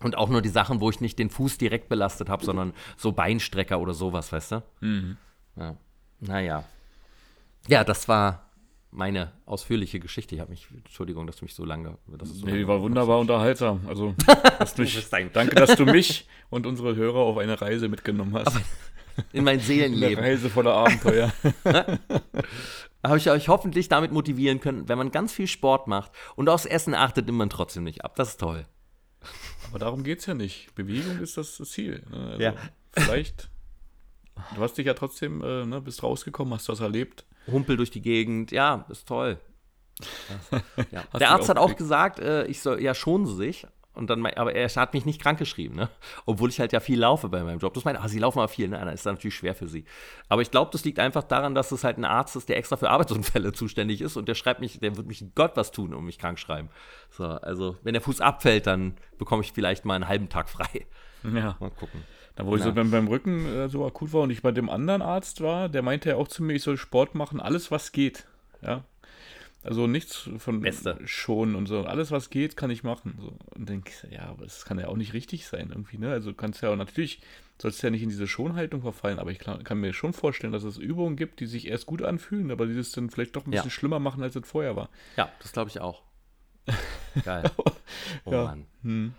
Und 0.00 0.16
auch 0.16 0.30
nur 0.30 0.40
die 0.40 0.48
Sachen, 0.48 0.80
wo 0.80 0.88
ich 0.88 1.00
nicht 1.00 1.18
den 1.18 1.28
Fuß 1.28 1.58
direkt 1.58 1.88
belastet 1.88 2.28
habe, 2.28 2.44
sondern 2.44 2.72
so 2.96 3.12
Beinstrecker 3.12 3.78
oder 3.78 3.94
sowas, 3.94 4.32
weißt 4.32 4.52
du? 4.52 4.62
Mhm. 4.80 5.16
Ja. 5.56 5.76
Naja. 6.20 6.64
Ja, 7.68 7.84
das 7.84 8.08
war 8.08 8.50
meine 8.90 9.32
ausführliche 9.44 10.00
Geschichte. 10.00 10.34
Ich 10.34 10.40
habe 10.40 10.50
mich, 10.50 10.66
Entschuldigung, 10.72 11.26
dass 11.26 11.36
du 11.36 11.44
mich 11.44 11.54
so 11.54 11.64
lange. 11.64 11.98
Das 12.06 12.30
so 12.30 12.46
nee, 12.46 12.52
lange 12.52 12.68
war 12.68 12.80
wunderbar 12.80 13.18
unterhaltsam. 13.18 13.86
Also, 13.86 14.14
mich, 14.78 15.08
danke, 15.10 15.54
dass 15.54 15.76
du 15.76 15.84
mich 15.84 16.26
und 16.50 16.66
unsere 16.66 16.96
Hörer 16.96 17.18
auf 17.18 17.36
eine 17.38 17.60
Reise 17.60 17.88
mitgenommen 17.88 18.34
hast. 18.34 18.46
Aber 18.48 18.60
in 19.32 19.44
mein 19.44 19.60
Seelenleben. 19.60 20.18
Eine 20.18 20.28
Reise 20.28 20.48
voller 20.48 20.74
Abenteuer. 20.74 21.32
habe 23.04 23.18
ich 23.18 23.30
euch 23.30 23.48
hoffentlich 23.48 23.88
damit 23.88 24.12
motivieren 24.12 24.60
können, 24.60 24.88
wenn 24.88 24.98
man 24.98 25.10
ganz 25.10 25.32
viel 25.32 25.46
Sport 25.46 25.86
macht 25.86 26.12
und 26.36 26.48
aufs 26.48 26.66
Essen 26.66 26.94
achtet, 26.94 27.26
nimmt 27.26 27.38
man 27.38 27.50
trotzdem 27.50 27.84
nicht 27.84 28.04
ab. 28.04 28.16
Das 28.16 28.30
ist 28.30 28.40
toll. 28.40 28.66
Aber 29.68 29.78
darum 29.78 30.02
geht 30.02 30.20
es 30.20 30.26
ja 30.26 30.34
nicht. 30.34 30.74
Bewegung 30.74 31.18
ist 31.18 31.36
das 31.36 31.56
Ziel. 31.56 32.02
Ne? 32.10 32.30
Also 32.30 32.42
ja. 32.42 32.54
Vielleicht. 32.92 33.50
Du 34.54 34.62
hast 34.62 34.78
dich 34.78 34.86
ja 34.86 34.94
trotzdem, 34.94 35.42
äh, 35.42 35.64
ne, 35.64 35.80
bist 35.80 36.02
rausgekommen, 36.02 36.54
hast 36.54 36.68
was 36.68 36.80
erlebt 36.80 37.24
humpel 37.50 37.76
durch 37.76 37.90
die 37.90 38.02
Gegend. 38.02 38.52
Ja, 38.52 38.86
ist 38.88 39.08
toll. 39.08 39.38
ja. 40.90 41.02
Der 41.18 41.30
Arzt 41.30 41.48
hat 41.48 41.58
auch 41.58 41.74
gesagt, 41.74 42.20
äh, 42.20 42.46
ich 42.46 42.60
soll 42.60 42.80
ja 42.80 42.94
schon 42.94 43.26
sich. 43.26 43.66
Und 43.94 44.10
dann, 44.10 44.24
aber 44.24 44.54
er 44.54 44.68
hat 44.68 44.94
mich 44.94 45.04
nicht 45.06 45.20
krankgeschrieben, 45.20 45.76
ne? 45.76 45.88
Obwohl 46.24 46.50
ich 46.50 46.60
halt 46.60 46.72
ja 46.72 46.78
viel 46.78 47.00
laufe 47.00 47.28
bei 47.28 47.42
meinem 47.42 47.58
Job. 47.58 47.74
Das 47.74 47.84
meint, 47.84 47.98
ah, 47.98 48.06
sie 48.06 48.20
laufen 48.20 48.38
aber 48.38 48.46
viel, 48.46 48.68
ne? 48.68 48.80
Das 48.84 48.94
ist 48.94 49.06
natürlich 49.06 49.34
schwer 49.34 49.56
für 49.56 49.66
sie. 49.66 49.86
Aber 50.28 50.40
ich 50.40 50.52
glaube, 50.52 50.70
das 50.70 50.84
liegt 50.84 51.00
einfach 51.00 51.24
daran, 51.24 51.56
dass 51.56 51.72
es 51.72 51.82
halt 51.82 51.98
ein 51.98 52.04
Arzt 52.04 52.36
ist, 52.36 52.48
der 52.48 52.58
extra 52.58 52.76
für 52.76 52.90
Arbeitsunfälle 52.90 53.52
zuständig 53.54 54.00
ist 54.00 54.16
und 54.16 54.28
der 54.28 54.36
schreibt 54.36 54.60
mich, 54.60 54.78
der 54.78 54.96
wird 54.96 55.08
mich 55.08 55.24
Gott 55.34 55.56
was 55.56 55.72
tun 55.72 55.94
und 55.94 56.04
mich 56.04 56.18
krank 56.18 56.38
schreiben. 56.38 56.68
So, 57.10 57.24
also, 57.24 57.76
wenn 57.82 57.92
der 57.92 58.02
Fuß 58.02 58.20
abfällt, 58.20 58.68
dann 58.68 58.94
bekomme 59.18 59.42
ich 59.42 59.50
vielleicht 59.50 59.84
mal 59.84 59.96
einen 59.96 60.06
halben 60.06 60.28
Tag 60.28 60.48
frei. 60.48 60.86
Ja. 61.24 61.56
Mal 61.58 61.70
gucken. 61.70 62.04
Da, 62.38 62.46
wo 62.46 62.54
ich 62.54 62.62
so 62.62 62.72
beim, 62.72 62.92
beim 62.92 63.08
Rücken 63.08 63.46
äh, 63.46 63.68
so 63.68 63.84
akut 63.84 64.12
war 64.12 64.22
und 64.22 64.30
ich 64.30 64.42
bei 64.42 64.52
dem 64.52 64.70
anderen 64.70 65.02
Arzt 65.02 65.40
war, 65.40 65.68
der 65.68 65.82
meinte 65.82 66.10
ja 66.10 66.14
auch 66.14 66.28
zu 66.28 66.44
mir, 66.44 66.52
ich 66.52 66.62
soll 66.62 66.76
Sport 66.76 67.16
machen, 67.16 67.40
alles 67.40 67.72
was 67.72 67.90
geht. 67.90 68.26
Ja. 68.62 68.84
Also 69.64 69.88
nichts 69.88 70.30
von 70.38 70.60
Beste. 70.60 71.00
schon 71.04 71.56
und 71.56 71.66
so. 71.66 71.82
Alles, 71.82 72.12
was 72.12 72.30
geht, 72.30 72.56
kann 72.56 72.70
ich 72.70 72.84
machen. 72.84 73.18
So. 73.20 73.36
Und 73.56 73.68
denke, 73.68 73.90
ja, 74.08 74.26
aber 74.26 74.44
das 74.44 74.64
kann 74.64 74.78
ja 74.78 74.86
auch 74.86 74.96
nicht 74.96 75.14
richtig 75.14 75.48
sein 75.48 75.70
irgendwie, 75.70 75.98
ne? 75.98 76.12
Also 76.12 76.32
kannst 76.32 76.62
ja 76.62 76.70
auch 76.70 76.76
natürlich, 76.76 77.22
sollst 77.60 77.82
ja 77.82 77.90
nicht 77.90 78.04
in 78.04 78.08
diese 78.08 78.28
Schonhaltung 78.28 78.82
verfallen, 78.82 79.18
aber 79.18 79.32
ich 79.32 79.40
kann, 79.40 79.64
kann, 79.64 79.80
mir 79.80 79.92
schon 79.92 80.12
vorstellen, 80.12 80.52
dass 80.52 80.62
es 80.62 80.78
Übungen 80.78 81.16
gibt, 81.16 81.40
die 81.40 81.46
sich 81.46 81.66
erst 81.66 81.86
gut 81.86 82.02
anfühlen, 82.02 82.52
aber 82.52 82.66
die 82.66 82.76
das 82.76 82.92
dann 82.92 83.10
vielleicht 83.10 83.34
doch 83.34 83.46
ein 83.46 83.50
bisschen 83.50 83.66
ja. 83.66 83.70
schlimmer 83.72 83.98
machen, 83.98 84.22
als 84.22 84.36
es 84.36 84.48
vorher 84.48 84.76
war. 84.76 84.90
Ja, 85.16 85.28
das 85.42 85.50
glaube 85.50 85.70
ich 85.70 85.80
auch. 85.80 86.02
Geil. 87.24 87.50
Oh 88.24 88.30
ja. 88.30 88.44
Mann. 88.44 88.66
Hm. 88.82 89.14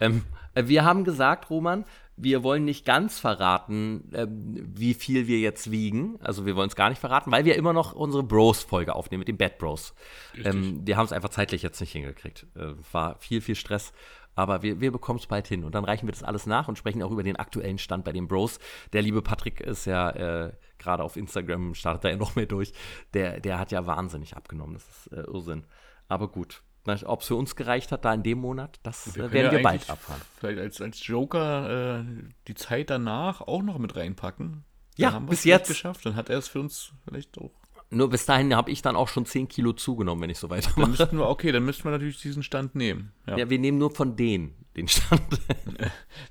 Ähm, 0.00 0.24
äh, 0.54 0.66
wir 0.68 0.84
haben 0.84 1.04
gesagt, 1.04 1.50
Roman, 1.50 1.84
wir 2.16 2.42
wollen 2.42 2.64
nicht 2.64 2.84
ganz 2.84 3.18
verraten, 3.18 4.10
äh, 4.12 4.26
wie 4.28 4.94
viel 4.94 5.26
wir 5.26 5.38
jetzt 5.38 5.70
wiegen. 5.70 6.18
Also 6.20 6.46
wir 6.46 6.56
wollen 6.56 6.68
es 6.68 6.76
gar 6.76 6.88
nicht 6.88 6.98
verraten, 6.98 7.30
weil 7.30 7.44
wir 7.44 7.56
immer 7.56 7.72
noch 7.72 7.92
unsere 7.92 8.22
Bros-Folge 8.22 8.94
aufnehmen 8.94 9.20
mit 9.20 9.28
den 9.28 9.36
Bad 9.36 9.58
Bros. 9.58 9.94
Ähm, 10.42 10.80
wir 10.84 10.96
haben 10.96 11.04
es 11.04 11.12
einfach 11.12 11.28
zeitlich 11.28 11.62
jetzt 11.62 11.80
nicht 11.80 11.92
hingekriegt. 11.92 12.46
Äh, 12.56 12.72
war 12.92 13.16
viel, 13.18 13.40
viel 13.40 13.54
Stress. 13.54 13.92
Aber 14.34 14.62
wir, 14.62 14.80
wir 14.80 14.92
bekommen 14.92 15.18
es 15.18 15.26
bald 15.26 15.46
hin. 15.48 15.64
Und 15.64 15.74
dann 15.74 15.84
reichen 15.84 16.06
wir 16.06 16.12
das 16.12 16.22
alles 16.22 16.46
nach 16.46 16.68
und 16.68 16.76
sprechen 16.76 17.02
auch 17.02 17.10
über 17.10 17.22
den 17.22 17.36
aktuellen 17.36 17.78
Stand 17.78 18.04
bei 18.04 18.12
den 18.12 18.28
Bros. 18.28 18.58
Der 18.92 19.02
liebe 19.02 19.22
Patrick 19.22 19.60
ist 19.60 19.86
ja 19.86 20.10
äh, 20.10 20.52
gerade 20.78 21.02
auf 21.02 21.16
Instagram, 21.16 21.74
startet 21.74 22.04
da 22.04 22.08
ja 22.10 22.16
noch 22.16 22.36
mehr 22.36 22.46
durch. 22.46 22.72
Der, 23.14 23.40
der 23.40 23.58
hat 23.58 23.72
ja 23.72 23.86
wahnsinnig 23.86 24.36
abgenommen. 24.36 24.74
Das 24.74 24.88
ist 24.88 25.12
äh, 25.12 25.22
Irrsinn. 25.22 25.64
Aber 26.08 26.28
gut, 26.28 26.62
ob 26.86 27.20
es 27.20 27.26
für 27.26 27.34
uns 27.34 27.56
gereicht 27.56 27.92
hat 27.92 28.04
da 28.04 28.14
in 28.14 28.22
dem 28.22 28.38
Monat, 28.38 28.78
das 28.82 29.14
wir 29.14 29.32
werden 29.32 29.52
wir 29.52 29.62
bald 29.62 29.88
erfahren. 29.88 30.20
Vielleicht 30.38 30.58
als, 30.58 30.80
als 30.80 31.06
Joker 31.06 32.00
äh, 32.00 32.04
die 32.48 32.54
Zeit 32.54 32.90
danach 32.90 33.40
auch 33.40 33.62
noch 33.62 33.78
mit 33.78 33.96
reinpacken. 33.96 34.64
Ja, 34.96 35.18
bis 35.18 35.44
jetzt 35.44 35.68
geschafft. 35.68 36.06
Dann 36.06 36.16
hat 36.16 36.30
er 36.30 36.38
es 36.38 36.48
für 36.48 36.60
uns 36.60 36.92
vielleicht 37.04 37.38
auch. 37.38 37.50
Nur 37.90 38.10
bis 38.10 38.26
dahin 38.26 38.54
habe 38.56 38.70
ich 38.70 38.82
dann 38.82 38.96
auch 38.96 39.08
schon 39.08 39.26
10 39.26 39.48
Kilo 39.48 39.72
zugenommen, 39.72 40.22
wenn 40.22 40.30
ich 40.30 40.38
so 40.38 40.50
weitermache. 40.50 40.80
Dann 40.80 40.90
müssten 40.90 41.18
wir, 41.18 41.28
okay, 41.28 41.52
dann 41.52 41.64
müssten 41.64 41.84
wir 41.84 41.92
natürlich 41.92 42.20
diesen 42.20 42.42
Stand 42.42 42.74
nehmen. 42.74 43.12
Ja, 43.26 43.36
ja 43.38 43.50
wir 43.50 43.58
nehmen 43.58 43.78
nur 43.78 43.92
von 43.92 44.16
denen 44.16 44.65
den 44.76 44.88
Stand. 44.88 45.22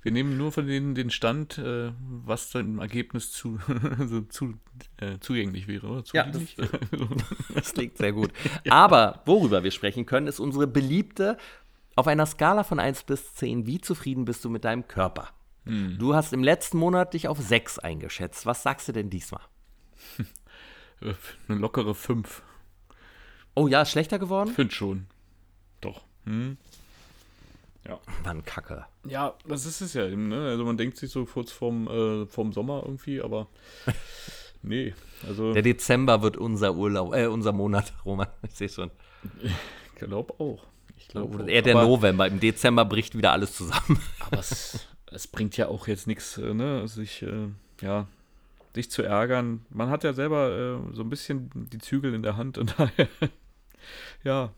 wir 0.03 0.11
nehmen 0.11 0.37
nur 0.37 0.51
von 0.51 0.67
denen 0.67 0.95
den 0.95 1.09
Stand, 1.09 1.57
äh, 1.57 1.91
was 1.99 2.51
dann 2.51 2.65
im 2.65 2.79
Ergebnis 2.79 3.31
zu, 3.31 3.59
so 4.05 4.21
zu 4.21 4.53
äh, 4.97 5.19
zugänglich 5.19 5.67
wäre, 5.67 5.87
oder? 5.87 6.05
Zugänglich? 6.05 6.55
Ja, 6.57 6.65
das, 6.67 7.09
das 7.53 7.73
klingt 7.73 7.97
sehr 7.97 8.13
gut. 8.13 8.31
Ja. 8.63 8.73
Aber 8.73 9.23
worüber 9.25 9.63
wir 9.63 9.71
sprechen 9.71 10.05
können, 10.05 10.27
ist 10.27 10.39
unsere 10.39 10.67
beliebte, 10.67 11.37
auf 11.95 12.07
einer 12.07 12.25
Skala 12.25 12.63
von 12.63 12.79
1 12.79 13.03
bis 13.03 13.35
10, 13.35 13.65
wie 13.65 13.79
zufrieden 13.79 14.25
bist 14.25 14.43
du 14.45 14.49
mit 14.49 14.65
deinem 14.65 14.87
Körper? 14.87 15.29
Hm. 15.65 15.97
Du 15.97 16.13
hast 16.13 16.33
im 16.33 16.43
letzten 16.43 16.77
Monat 16.77 17.13
dich 17.13 17.27
auf 17.27 17.39
6 17.39 17.79
eingeschätzt. 17.79 18.45
Was 18.45 18.63
sagst 18.63 18.87
du 18.87 18.91
denn 18.91 19.09
diesmal? 19.09 19.41
Eine 21.47 21.59
lockere 21.59 21.95
5. 21.95 22.43
Oh 23.55 23.67
ja, 23.67 23.81
ist 23.81 23.91
schlechter 23.91 24.19
geworden? 24.19 24.49
Ich 24.49 24.55
finde 24.55 24.73
schon. 24.73 25.07
Doch. 25.81 26.03
Hm. 26.25 26.57
Ja. 27.87 27.99
Mann, 28.23 28.43
Kacke. 28.43 28.85
Ja, 29.07 29.35
das 29.47 29.65
ist 29.65 29.81
es 29.81 29.93
ja 29.93 30.07
eben, 30.07 30.27
ne? 30.27 30.47
Also 30.49 30.65
man 30.65 30.77
denkt 30.77 30.97
sich 30.97 31.11
so 31.11 31.25
kurz 31.25 31.51
vorm, 31.51 31.87
äh, 31.87 32.25
vorm 32.25 32.51
Sommer 32.51 32.81
irgendwie, 32.83 33.21
aber 33.21 33.47
nee. 34.63 34.93
Also 35.27 35.53
Der 35.53 35.61
Dezember 35.61 36.21
wird 36.21 36.37
unser 36.37 36.75
Urlaub, 36.75 37.13
äh, 37.13 37.27
unser 37.27 37.51
Monat, 37.51 37.93
Roman. 38.05 38.27
Ich 38.47 38.55
sehe 38.55 38.69
schon. 38.69 38.89
Ich 39.43 39.95
glaube 39.95 40.33
auch. 40.39 40.65
Ich 40.97 41.07
glaube 41.09 41.35
Oder 41.35 41.47
eher 41.47 41.61
der 41.61 41.75
aber, 41.75 41.87
November. 41.87 42.27
Im 42.27 42.39
Dezember 42.39 42.85
bricht 42.85 43.15
wieder 43.15 43.31
alles 43.31 43.55
zusammen. 43.55 44.01
Aber 44.19 44.39
es, 44.39 44.87
es 45.11 45.27
bringt 45.27 45.55
ja 45.57 45.67
auch 45.67 45.87
jetzt 45.87 46.07
nichts, 46.07 46.37
äh, 46.37 46.53
ne? 46.53 46.87
Sich, 46.87 47.21
äh, 47.21 47.49
ja, 47.81 48.07
dich 48.75 48.89
zu 48.89 49.03
ärgern. 49.03 49.65
Man 49.69 49.89
hat 49.89 50.03
ja 50.03 50.13
selber 50.13 50.81
äh, 50.89 50.95
so 50.95 51.03
ein 51.03 51.09
bisschen 51.09 51.51
die 51.53 51.77
Zügel 51.77 52.13
in 52.13 52.23
der 52.23 52.37
Hand 52.37 52.57
und 52.57 52.73
daher, 52.79 53.07
ja, 54.23 54.51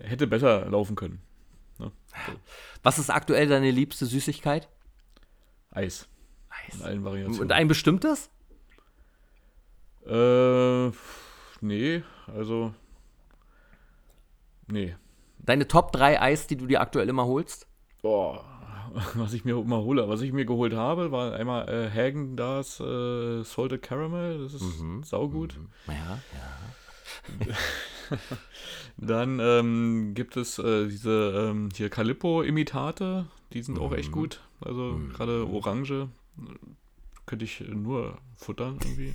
hätte 0.00 0.26
besser 0.26 0.68
laufen 0.70 0.94
können. 0.94 1.20
Was 2.82 2.98
ist 2.98 3.10
aktuell 3.10 3.48
deine 3.48 3.70
liebste 3.70 4.06
Süßigkeit? 4.06 4.68
Eis. 5.70 6.08
Eis. 6.48 6.74
In 6.74 6.82
allen 6.82 7.04
Variationen. 7.04 7.40
Und 7.40 7.52
ein 7.52 7.68
bestimmtes? 7.68 8.30
Äh, 10.06 10.90
nee, 11.60 12.02
also. 12.26 12.72
Nee. 14.68 14.96
Deine 15.38 15.68
Top 15.68 15.92
3 15.92 16.20
Eis, 16.20 16.46
die 16.46 16.56
du 16.56 16.66
dir 16.66 16.80
aktuell 16.80 17.08
immer 17.08 17.26
holst? 17.26 17.66
Boah, 18.02 18.44
was 19.14 19.32
ich 19.32 19.44
mir 19.44 19.58
immer 19.58 19.82
hole. 19.82 20.08
Was 20.08 20.22
ich 20.22 20.32
mir 20.32 20.44
geholt 20.44 20.74
habe, 20.74 21.12
war 21.12 21.34
einmal 21.34 21.68
äh, 21.68 21.90
Hagen 21.90 22.36
das 22.36 22.80
äh, 22.80 23.42
Salted 23.42 23.82
Caramel. 23.82 24.42
Das 24.42 24.54
ist 24.54 24.80
mhm. 24.80 25.02
saugut. 25.02 25.56
Mhm. 25.58 25.68
Ja, 25.88 25.94
ja. 25.94 26.76
Dann 28.96 29.40
ähm, 29.40 30.14
gibt 30.14 30.36
es 30.36 30.58
äh, 30.58 30.86
diese 30.88 31.50
ähm, 31.50 31.68
hier 31.74 31.90
Calippo-Imitate, 31.90 33.26
die 33.52 33.62
sind 33.62 33.76
mhm. 33.76 33.82
auch 33.82 33.92
echt 33.92 34.10
mhm. 34.10 34.14
gut. 34.14 34.40
Also 34.60 34.82
mhm. 34.92 35.12
gerade 35.12 35.46
Orange 35.46 36.08
könnte 37.26 37.44
ich 37.44 37.60
nur 37.60 38.18
futtern 38.36 38.78
irgendwie. 38.82 39.14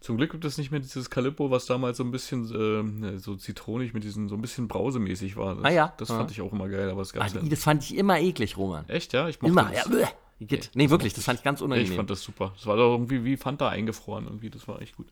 Zum 0.00 0.18
Glück 0.18 0.32
gibt 0.32 0.44
es 0.44 0.58
nicht 0.58 0.70
mehr 0.70 0.80
dieses 0.80 1.08
Calippo, 1.08 1.50
was 1.50 1.64
damals 1.64 1.96
so 1.96 2.04
ein 2.04 2.10
bisschen 2.10 3.02
äh, 3.02 3.18
so 3.18 3.36
zitronig 3.36 3.94
mit 3.94 4.04
diesen 4.04 4.28
so 4.28 4.34
ein 4.34 4.42
bisschen 4.42 4.68
brausemäßig 4.68 5.36
war. 5.36 5.54
Das, 5.54 5.64
ah 5.64 5.70
ja. 5.70 5.94
Das 5.96 6.08
fand 6.08 6.30
ich 6.30 6.42
auch 6.42 6.52
immer 6.52 6.68
geil, 6.68 6.90
aber 6.90 7.00
es 7.00 7.14
gab 7.14 7.24
ah, 7.24 7.38
Das 7.42 7.62
fand 7.62 7.82
ich 7.84 7.96
immer 7.96 8.20
eklig, 8.20 8.58
Roman. 8.58 8.86
Echt, 8.88 9.14
ja? 9.14 9.28
Ich 9.28 9.40
mochte 9.40 9.52
immer, 9.52 9.70
das. 9.70 9.88
ja. 10.00 10.08
Geht. 10.40 10.72
Nee, 10.74 10.90
wirklich, 10.90 11.14
das 11.14 11.24
fand 11.24 11.38
ich 11.38 11.44
ganz 11.44 11.62
unangenehm. 11.62 11.92
Ich 11.92 11.96
fand 11.96 12.10
das 12.10 12.22
super. 12.22 12.52
Das 12.54 12.66
war 12.66 12.76
doch 12.76 12.92
irgendwie 12.92 13.24
wie 13.24 13.36
Fanta 13.38 13.68
eingefroren 13.70 14.26
irgendwie, 14.26 14.50
das 14.50 14.68
war 14.68 14.82
echt 14.82 14.96
gut. 14.96 15.06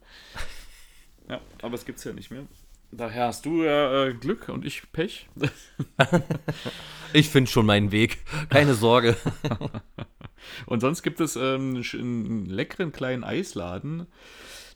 Ja, 1.29 1.39
aber 1.61 1.75
es 1.75 1.85
gibt's 1.85 2.03
ja 2.03 2.13
nicht 2.13 2.31
mehr. 2.31 2.43
Daher 2.91 3.27
hast 3.27 3.45
du 3.45 3.63
ja 3.63 4.05
äh, 4.05 4.13
Glück 4.13 4.49
und 4.49 4.65
ich 4.65 4.91
Pech. 4.91 5.27
ich 7.13 7.29
finde 7.29 7.49
schon 7.49 7.65
meinen 7.65 7.91
Weg. 7.91 8.19
Keine 8.49 8.75
Sorge. 8.75 9.17
und 10.67 10.81
sonst 10.81 11.01
gibt 11.01 11.19
es 11.19 11.35
ähm, 11.35 11.81
einen 11.93 12.45
leckeren 12.45 12.91
kleinen 12.91 13.23
Eisladen. 13.23 14.05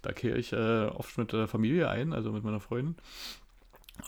Da 0.02 0.14
kehre 0.14 0.38
ich 0.38 0.52
äh, 0.52 0.86
oft 0.86 1.18
mit 1.18 1.32
der 1.32 1.48
Familie 1.48 1.90
ein, 1.90 2.12
also 2.12 2.32
mit 2.32 2.44
meiner 2.44 2.60
Freundin. 2.60 2.96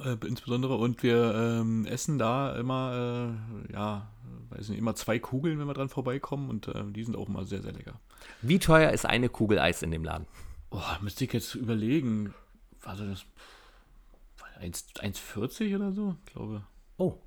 Äh, 0.04 0.16
insbesondere 0.26 0.76
und 0.76 1.04
wir 1.04 1.36
ähm, 1.36 1.86
essen 1.86 2.18
da 2.18 2.56
immer, 2.56 3.36
äh, 3.70 3.74
ja, 3.74 4.08
weiß 4.50 4.70
nicht, 4.70 4.80
immer 4.80 4.96
zwei 4.96 5.20
Kugeln, 5.20 5.60
wenn 5.60 5.68
wir 5.68 5.74
dran 5.74 5.90
vorbeikommen 5.90 6.50
und 6.50 6.68
äh, 6.68 6.84
die 6.88 7.04
sind 7.04 7.16
auch 7.16 7.28
immer 7.28 7.46
sehr, 7.46 7.62
sehr 7.62 7.74
lecker. 7.74 8.00
Wie 8.42 8.60
teuer 8.60 8.92
ist 8.92 9.06
eine 9.06 9.30
Kugel 9.30 9.60
Eis 9.60 9.82
in 9.82 9.92
dem 9.92 10.04
Laden? 10.04 10.26
Boah, 10.70 11.00
müsste 11.02 11.26
ich 11.26 11.34
jetzt 11.34 11.56
überlegen. 11.56 12.34
Also 12.84 13.06
das 13.06 13.26
1,40 14.60 15.76
oder 15.76 15.92
so, 15.92 16.16
glaube. 16.26 16.66
Oh, 16.98 17.18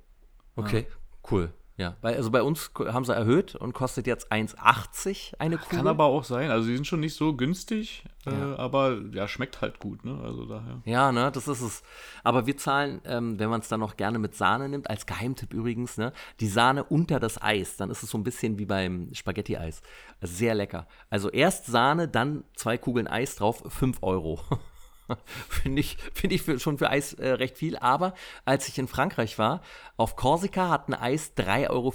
okay, 0.55 0.87
ja. 0.89 0.95
cool. 1.31 1.53
Ja, 1.75 1.97
weil, 2.01 2.15
also 2.15 2.29
bei 2.29 2.43
uns 2.43 2.69
haben 2.77 3.03
sie 3.03 3.15
erhöht 3.15 3.55
und 3.55 3.73
kostet 3.73 4.05
jetzt 4.05 4.31
1,80 4.31 5.39
eine 5.39 5.57
Kugel. 5.57 5.79
Kann 5.79 5.87
aber 5.87 6.05
auch 6.05 6.23
sein. 6.23 6.51
Also 6.51 6.67
die 6.67 6.75
sind 6.75 6.85
schon 6.85 6.99
nicht 6.99 7.15
so 7.15 7.35
günstig, 7.35 8.03
äh, 8.27 8.31
ja. 8.31 8.53
äh, 8.53 8.57
aber 8.57 8.99
ja, 9.11 9.27
schmeckt 9.27 9.61
halt 9.61 9.79
gut, 9.79 10.05
ne? 10.05 10.19
Also 10.23 10.45
daher. 10.45 10.81
Ja, 10.85 11.11
ne, 11.11 11.31
das 11.31 11.47
ist 11.47 11.61
es. 11.61 11.81
Aber 12.23 12.45
wir 12.45 12.57
zahlen, 12.57 13.01
ähm, 13.05 13.39
wenn 13.39 13.49
man 13.49 13.61
es 13.61 13.69
dann 13.69 13.79
noch 13.79 13.97
gerne 13.97 14.19
mit 14.19 14.35
Sahne 14.35 14.69
nimmt, 14.69 14.87
als 14.87 15.07
Geheimtipp 15.07 15.51
übrigens, 15.51 15.97
ne, 15.97 16.13
die 16.39 16.47
Sahne 16.47 16.83
unter 16.83 17.19
das 17.19 17.41
Eis. 17.41 17.75
Dann 17.75 17.89
ist 17.89 18.03
es 18.03 18.11
so 18.11 18.19
ein 18.19 18.23
bisschen 18.23 18.59
wie 18.59 18.65
beim 18.65 19.09
Spaghetti-Eis. 19.11 19.81
Sehr 20.21 20.53
lecker. 20.53 20.87
Also 21.09 21.31
erst 21.31 21.65
Sahne, 21.65 22.07
dann 22.07 22.43
zwei 22.55 22.77
Kugeln 22.77 23.07
Eis 23.07 23.35
drauf, 23.35 23.63
5 23.67 23.97
Euro. 24.01 24.39
Finde 25.49 25.79
ich, 25.79 25.97
find 26.13 26.33
ich 26.33 26.41
für, 26.41 26.59
schon 26.59 26.77
für 26.77 26.89
Eis 26.89 27.13
äh, 27.13 27.29
recht 27.29 27.57
viel. 27.57 27.77
Aber 27.77 28.13
als 28.45 28.67
ich 28.67 28.77
in 28.77 28.87
Frankreich 28.87 29.37
war, 29.37 29.61
auf 29.97 30.15
Korsika 30.15 30.69
hat 30.69 30.87
ein 30.87 30.93
Eis 30.93 31.35
3,50 31.37 31.69
Euro 31.69 31.93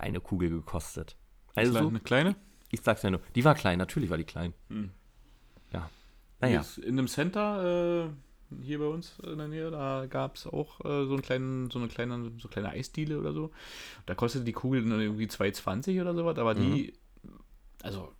eine 0.00 0.20
Kugel 0.20 0.50
gekostet. 0.50 1.16
Also, 1.54 1.78
eine 1.78 2.00
kleine? 2.00 2.36
Ich 2.70 2.80
sag's 2.80 3.02
ja 3.02 3.10
nur. 3.10 3.20
Die 3.34 3.44
war 3.44 3.54
klein, 3.54 3.78
natürlich 3.78 4.10
war 4.10 4.18
die 4.18 4.24
klein. 4.24 4.52
Hm. 4.68 4.90
Ja. 5.72 5.90
Naja. 6.40 6.64
In 6.82 6.98
einem 6.98 7.08
Center 7.08 8.06
äh, 8.06 8.62
hier 8.62 8.78
bei 8.78 8.86
uns 8.86 9.18
in 9.20 9.38
der 9.38 9.48
Nähe, 9.48 9.70
da 9.70 10.06
gab 10.06 10.36
es 10.36 10.46
auch 10.46 10.80
äh, 10.80 11.06
so, 11.06 11.12
einen 11.12 11.22
kleinen, 11.22 11.70
so 11.70 11.78
eine 11.78 11.88
kleine, 11.88 12.32
so 12.38 12.48
kleine 12.48 12.70
Eisdiele 12.70 13.18
oder 13.18 13.32
so. 13.32 13.50
Da 14.06 14.14
kostete 14.14 14.44
die 14.44 14.52
Kugel 14.52 14.84
irgendwie 14.84 15.26
2,20 15.26 16.00
oder 16.00 16.14
sowas, 16.14 16.38
aber 16.38 16.54
mhm. 16.54 16.74
die, 16.74 16.94
also 17.82 18.12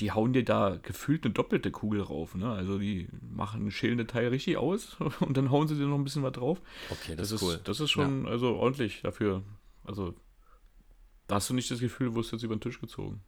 die 0.00 0.12
hauen 0.12 0.32
dir 0.32 0.44
da 0.44 0.78
gefühlt 0.82 1.24
eine 1.24 1.34
doppelte 1.34 1.70
Kugel 1.70 2.02
rauf. 2.02 2.34
Ne? 2.34 2.50
Also 2.50 2.78
die 2.78 3.08
machen, 3.20 3.70
schälen 3.70 3.98
das 3.98 4.06
Teil 4.08 4.28
richtig 4.28 4.56
aus 4.56 4.96
und 5.20 5.36
dann 5.36 5.50
hauen 5.50 5.68
sie 5.68 5.76
dir 5.76 5.86
noch 5.86 5.96
ein 5.96 6.04
bisschen 6.04 6.22
was 6.22 6.32
drauf. 6.32 6.60
Okay, 6.90 7.16
das, 7.16 7.30
das 7.30 7.32
ist 7.32 7.42
cool. 7.42 7.60
Das 7.64 7.80
ist 7.80 7.90
schon 7.90 8.24
ja. 8.24 8.30
also 8.30 8.56
ordentlich 8.56 9.02
dafür. 9.02 9.42
Also 9.84 10.14
da 11.26 11.36
hast 11.36 11.50
du 11.50 11.54
nicht 11.54 11.70
das 11.70 11.80
Gefühl, 11.80 12.14
wo 12.14 12.20
es 12.20 12.30
jetzt 12.30 12.42
über 12.42 12.56
den 12.56 12.60
Tisch 12.60 12.80
gezogen. 12.80 13.22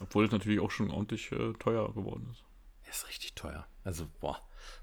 Obwohl 0.00 0.24
es 0.24 0.32
natürlich 0.32 0.60
auch 0.60 0.70
schon 0.70 0.90
ordentlich 0.90 1.30
äh, 1.32 1.52
teuer 1.54 1.92
geworden 1.92 2.28
ist. 2.30 2.44
Ist 2.88 3.08
richtig 3.08 3.34
teuer. 3.34 3.66
Also, 3.82 4.06
boah. 4.20 4.40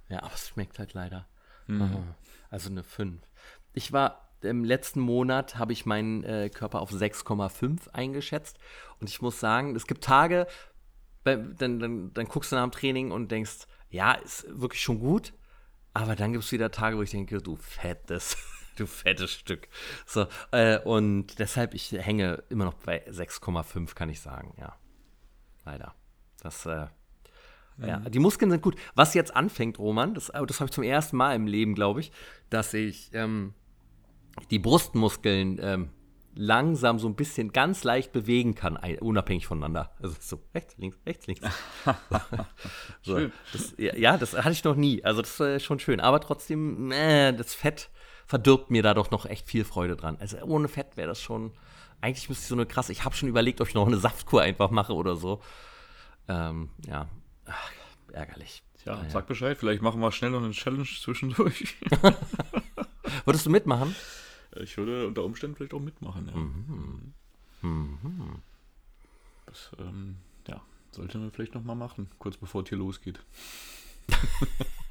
Ja, 0.09 0.23
aber 0.23 0.33
es 0.33 0.49
schmeckt 0.49 0.79
halt 0.79 0.93
leider. 0.93 1.27
Mhm. 1.67 2.15
Also 2.49 2.69
eine 2.69 2.83
5. 2.83 3.21
Ich 3.73 3.91
war 3.93 4.31
im 4.41 4.63
letzten 4.63 4.99
Monat 4.99 5.57
habe 5.57 5.71
ich 5.71 5.85
meinen 5.85 6.23
äh, 6.23 6.49
Körper 6.49 6.81
auf 6.81 6.91
6,5 6.91 7.89
eingeschätzt. 7.91 8.57
Und 8.99 9.09
ich 9.09 9.21
muss 9.21 9.39
sagen, 9.39 9.75
es 9.75 9.87
gibt 9.87 10.03
Tage, 10.03 10.47
dann, 11.23 11.55
dann, 11.57 12.13
dann 12.13 12.25
guckst 12.27 12.51
du 12.51 12.55
nach 12.55 12.63
dem 12.63 12.71
Training 12.71 13.11
und 13.11 13.31
denkst, 13.31 13.67
ja, 13.89 14.13
ist 14.13 14.45
wirklich 14.49 14.81
schon 14.81 14.99
gut. 14.99 15.33
Aber 15.93 16.15
dann 16.15 16.31
gibt 16.31 16.43
es 16.43 16.51
wieder 16.51 16.71
Tage, 16.71 16.97
wo 16.97 17.01
ich 17.01 17.11
denke, 17.11 17.41
du 17.41 17.57
fettes, 17.57 18.37
du 18.77 18.87
fettes 18.87 19.33
Stück. 19.33 19.67
So, 20.05 20.27
äh, 20.51 20.79
und 20.79 21.39
deshalb, 21.39 21.73
ich 21.73 21.91
hänge 21.91 22.43
immer 22.49 22.65
noch 22.65 22.75
bei 22.75 23.05
6,5, 23.09 23.93
kann 23.93 24.09
ich 24.09 24.21
sagen, 24.21 24.53
ja. 24.57 24.75
Leider. 25.65 25.93
Das, 26.41 26.65
äh, 26.65 26.87
mhm. 27.77 27.85
ja, 27.85 27.99
die 27.99 28.19
Muskeln 28.19 28.49
sind 28.49 28.63
gut. 28.63 28.75
Was 28.95 29.13
jetzt 29.13 29.35
anfängt, 29.35 29.77
Roman, 29.77 30.13
das, 30.13 30.27
das 30.27 30.59
habe 30.59 30.69
ich 30.69 30.71
zum 30.71 30.83
ersten 30.83 31.17
Mal 31.17 31.35
im 31.35 31.45
Leben, 31.45 31.75
glaube 31.75 31.99
ich, 31.99 32.11
dass 32.49 32.73
ich 32.73 33.11
ähm, 33.13 33.53
die 34.49 34.59
Brustmuskeln 34.59 35.59
ähm, 35.61 35.89
langsam 36.33 36.99
so 36.99 37.07
ein 37.07 37.15
bisschen 37.15 37.51
ganz 37.51 37.83
leicht 37.83 38.11
bewegen 38.11 38.55
kann, 38.55 38.77
unabhängig 38.99 39.47
voneinander. 39.47 39.91
Also 40.01 40.15
so 40.19 40.41
rechts, 40.53 40.77
links, 40.77 40.97
rechts, 41.05 41.27
links. 41.27 41.41
so, 43.01 43.19
das, 43.53 43.73
ja, 43.77 44.17
das 44.17 44.35
hatte 44.35 44.51
ich 44.51 44.63
noch 44.63 44.75
nie. 44.75 45.03
Also 45.03 45.21
das 45.21 45.39
ist 45.39 45.63
schon 45.63 45.79
schön. 45.79 45.99
Aber 45.99 46.19
trotzdem, 46.19 46.91
äh, 46.91 47.33
das 47.33 47.53
Fett 47.53 47.89
verdirbt 48.25 48.71
mir 48.71 48.83
da 48.83 48.93
doch 48.93 49.11
noch 49.11 49.25
echt 49.25 49.47
viel 49.47 49.65
Freude 49.65 49.95
dran. 49.95 50.17
Also 50.19 50.37
ohne 50.43 50.67
Fett 50.67 50.97
wäre 50.97 51.09
das 51.09 51.21
schon. 51.21 51.51
Eigentlich 51.99 52.29
müsste 52.29 52.43
ich 52.43 52.47
so 52.47 52.55
eine 52.55 52.65
krasse. 52.65 52.91
Ich 52.91 53.05
habe 53.05 53.15
schon 53.15 53.29
überlegt, 53.29 53.61
ob 53.61 53.67
ich 53.67 53.75
noch 53.75 53.85
eine 53.85 53.97
Saftkur 53.97 54.41
einfach 54.41 54.71
mache 54.71 54.93
oder 54.93 55.15
so. 55.15 55.41
Ähm, 56.27 56.69
ja, 56.87 57.07
Ach, 57.45 57.71
ärgerlich. 58.13 58.63
Ja, 58.85 58.95
naja. 58.95 59.09
sag 59.09 59.27
Bescheid. 59.27 59.57
Vielleicht 59.57 59.81
machen 59.81 60.01
wir 60.01 60.11
schnell 60.11 60.31
noch 60.31 60.43
eine 60.43 60.51
Challenge 60.51 60.85
zwischendurch. 60.85 61.75
Würdest 63.25 63.45
du 63.45 63.49
mitmachen? 63.49 63.95
Ich 64.59 64.77
würde 64.77 65.07
unter 65.07 65.23
Umständen 65.23 65.55
vielleicht 65.55 65.73
auch 65.73 65.79
mitmachen. 65.79 66.27
Ja. 66.27 66.35
Mhm. 66.35 67.13
Mhm. 67.61 68.41
Das 69.45 69.71
ähm, 69.79 70.15
ja, 70.47 70.61
sollte 70.91 71.17
man 71.17 71.31
vielleicht 71.31 71.55
nochmal 71.55 71.75
machen, 71.75 72.09
kurz 72.19 72.37
bevor 72.37 72.63
es 72.63 72.69
hier 72.69 72.77
losgeht. 72.77 73.19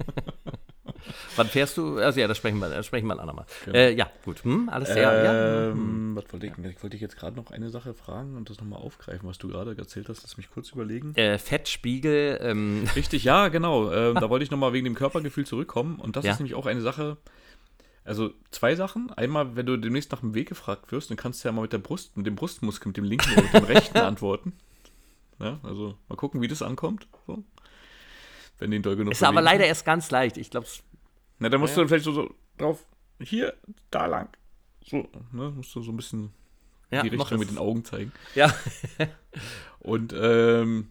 Wann 1.37 1.47
fährst 1.47 1.77
du? 1.77 1.99
Also 1.99 2.21
ja, 2.21 2.29
das 2.29 2.37
sprechen 2.37 2.59
wir, 2.59 2.69
das 2.69 2.87
sprechen 2.87 3.07
wir 3.07 3.15
ein 3.15 3.21
andermal. 3.21 3.47
Genau. 3.65 3.77
Äh, 3.77 3.95
ja, 3.95 4.11
gut. 4.25 4.45
Hm, 4.45 4.69
alles 4.69 4.89
sehr. 4.89 5.11
Ähm, 5.11 5.25
ja. 5.25 5.73
Hm. 5.73 6.17
Was 6.17 6.33
wollte 6.33 6.47
ich, 6.47 6.53
ich 6.53 6.83
wollte 6.83 6.91
dich 6.91 7.01
jetzt 7.01 7.17
gerade 7.17 7.37
noch 7.37 7.51
eine 7.51 7.71
Sache 7.71 7.95
fragen 7.95 8.37
und 8.37 8.51
das 8.51 8.59
nochmal 8.61 8.81
aufgreifen, 8.81 9.29
was 9.29 9.39
du 9.39 9.49
gerade 9.49 9.77
erzählt 9.77 10.09
hast. 10.09 10.23
Lass 10.23 10.37
mich 10.37 10.51
kurz 10.51 10.71
überlegen. 10.71 11.15
Äh, 11.15 11.39
Fettspiegel. 11.39 12.39
Ähm. 12.43 12.85
Richtig, 12.95 13.25
ja, 13.25 13.49
genau. 13.49 13.91
Ähm, 13.93 14.15
da 14.21 14.29
wollte 14.29 14.45
ich 14.45 14.51
nochmal 14.51 14.73
wegen 14.73 14.85
dem 14.85 14.95
Körpergefühl 14.95 15.47
zurückkommen. 15.47 15.99
Und 15.99 16.17
das 16.17 16.25
ja. 16.25 16.33
ist 16.33 16.41
nämlich 16.41 16.55
auch 16.55 16.67
eine 16.67 16.81
Sache, 16.81 17.17
also 18.05 18.33
zwei 18.51 18.75
Sachen. 18.75 19.11
Einmal, 19.11 19.57
wenn 19.57 19.67
du 19.67 19.77
demnächst 19.77 20.11
nach 20.13 20.21
dem 20.21 20.35
Weg 20.35 20.49
gefragt 20.49 20.91
wirst, 20.93 21.11
dann 21.11 21.17
kannst 21.17 21.45
du 21.45 21.49
ja 21.49 21.53
mal 21.53 21.63
mit 21.63 21.73
der 21.73 21.79
Brust, 21.79 22.17
mit 22.17 22.27
dem 22.27 22.37
Brustmuskel, 22.37 22.89
mit 22.89 22.97
dem 22.97 23.05
linken 23.05 23.33
oder 23.33 23.43
mit 23.43 23.55
dem 23.55 23.65
rechten 23.65 23.99
antworten. 23.99 24.53
Ja, 25.39 25.59
also 25.63 25.97
mal 26.09 26.17
gucken, 26.17 26.41
wie 26.41 26.49
das 26.49 26.63
ankommt. 26.63 27.07
So. 27.27 27.43
Wenn 28.59 28.71
den 28.71 28.83
doll 28.83 28.97
genug 28.97 29.13
Ist 29.13 29.23
aber 29.23 29.41
leider 29.41 29.67
erst 29.67 29.85
ganz 29.85 30.11
leicht. 30.11 30.37
Ich 30.37 30.51
glaube 30.51 30.67
Na, 31.39 31.49
da 31.49 31.59
musst 31.59 31.73
ja. 31.73 31.77
du 31.77 31.81
dann 31.83 31.89
vielleicht 31.89 32.05
so, 32.05 32.13
so, 32.13 32.35
drauf, 32.59 32.85
hier, 33.21 33.55
da 33.91 34.07
lang. 34.07 34.29
So, 34.85 35.09
ne, 35.33 35.51
musst 35.51 35.75
du 35.75 35.83
so 35.83 35.93
ein 35.93 35.97
bisschen 35.97 36.33
ja, 36.91 37.03
die 37.03 37.09
Richtung 37.09 37.39
mit 37.39 37.51
den 37.51 37.59
Augen 37.59 37.85
zeigen. 37.85 38.13
Ja. 38.35 38.55
Und 39.79 40.15
ähm, 40.17 40.91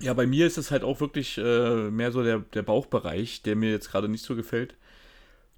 ja, 0.00 0.14
bei 0.14 0.26
mir 0.26 0.46
ist 0.46 0.58
es 0.58 0.70
halt 0.70 0.82
auch 0.82 1.00
wirklich 1.00 1.38
äh, 1.38 1.90
mehr 1.90 2.10
so 2.10 2.22
der, 2.22 2.38
der 2.40 2.62
Bauchbereich, 2.62 3.42
der 3.42 3.54
mir 3.54 3.70
jetzt 3.70 3.90
gerade 3.90 4.08
nicht 4.08 4.24
so 4.24 4.34
gefällt 4.34 4.76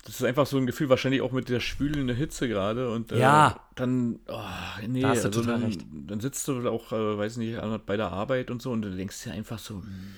das 0.04 0.16
ist 0.16 0.24
einfach 0.24 0.46
so 0.46 0.58
ein 0.58 0.66
Gefühl, 0.66 0.90
wahrscheinlich 0.90 1.22
auch 1.22 1.32
mit 1.32 1.48
der 1.48 1.60
schwülenden 1.60 2.14
Hitze 2.14 2.46
gerade. 2.46 2.90
Und 2.90 3.10
äh, 3.10 3.20
ja. 3.20 3.58
dann, 3.74 4.20
oh, 4.28 4.40
nee, 4.86 5.00
da 5.00 5.08
hast 5.08 5.24
du 5.24 5.28
also 5.28 5.42
dann, 5.42 5.64
recht. 5.64 5.80
dann 5.90 6.20
sitzt 6.20 6.46
du 6.46 6.68
auch, 6.68 6.92
äh, 6.92 7.18
weiß 7.18 7.38
nicht, 7.38 7.58
bei 7.86 7.96
der 7.96 8.12
Arbeit 8.12 8.50
und 8.50 8.60
so 8.60 8.70
und 8.70 8.82
du 8.82 8.94
denkst 8.94 9.24
dir 9.24 9.32
einfach 9.32 9.58
so, 9.58 9.76
hm, 9.76 10.14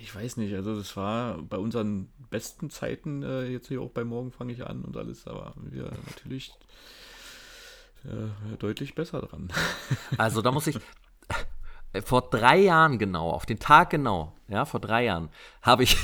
ich 0.00 0.14
weiß 0.14 0.36
nicht, 0.36 0.54
also 0.54 0.76
das 0.76 0.96
war 0.96 1.42
bei 1.42 1.58
unseren 1.58 2.08
besten 2.30 2.70
Zeiten, 2.70 3.24
äh, 3.24 3.46
jetzt 3.46 3.66
hier 3.66 3.82
auch 3.82 3.90
bei 3.90 4.04
Morgen 4.04 4.30
fange 4.30 4.52
ich 4.52 4.64
an 4.64 4.82
und 4.82 4.96
alles, 4.96 5.26
aber 5.26 5.54
wir 5.56 5.90
natürlich 6.06 6.52
äh, 8.04 8.56
deutlich 8.58 8.94
besser 8.94 9.20
dran. 9.22 9.48
Also 10.18 10.40
da 10.40 10.52
muss 10.52 10.68
ich, 10.68 10.78
vor 12.04 12.30
drei 12.30 12.58
Jahren 12.58 12.98
genau, 12.98 13.30
auf 13.30 13.46
den 13.46 13.58
Tag 13.58 13.90
genau, 13.90 14.32
ja, 14.48 14.64
vor 14.64 14.80
drei 14.80 15.04
Jahren, 15.04 15.28
habe 15.62 15.82
ich 15.82 15.96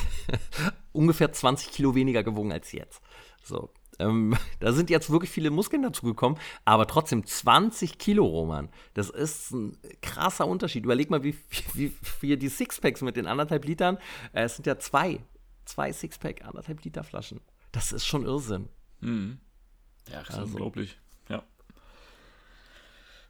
ungefähr 0.92 1.32
20 1.32 1.70
Kilo 1.70 1.94
weniger 1.94 2.22
gewogen 2.22 2.52
als 2.52 2.72
jetzt. 2.72 3.02
So. 3.42 3.70
Ähm, 3.98 4.36
da 4.60 4.72
sind 4.72 4.90
jetzt 4.90 5.10
wirklich 5.10 5.30
viele 5.30 5.50
Muskeln 5.50 5.82
dazugekommen, 5.82 6.38
aber 6.64 6.86
trotzdem 6.86 7.24
20 7.26 7.98
Kilo, 7.98 8.24
Roman. 8.24 8.68
Das 8.94 9.10
ist 9.10 9.52
ein 9.52 9.78
krasser 10.00 10.46
Unterschied. 10.46 10.84
Überleg 10.84 11.10
mal, 11.10 11.22
wie, 11.22 11.36
wie, 11.74 11.94
wie 12.20 12.36
die 12.36 12.48
Sixpacks 12.48 13.02
mit 13.02 13.16
den 13.16 13.26
anderthalb 13.26 13.64
Litern. 13.64 13.98
Äh, 14.32 14.44
es 14.44 14.56
sind 14.56 14.66
ja 14.66 14.78
zwei. 14.78 15.20
Zwei 15.64 15.92
Sixpack, 15.92 16.44
anderthalb 16.44 16.82
Liter 16.84 17.04
Flaschen. 17.04 17.40
Das 17.70 17.92
ist 17.92 18.04
schon 18.04 18.24
Irrsinn. 18.24 18.68
Mhm. 19.00 19.38
Ja, 20.08 20.20
das 20.20 20.30
ist 20.30 20.34
also. 20.34 20.52
unglaublich. 20.52 20.98
Ja. 21.28 21.42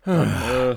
Dann, 0.04 0.28
äh, 0.50 0.76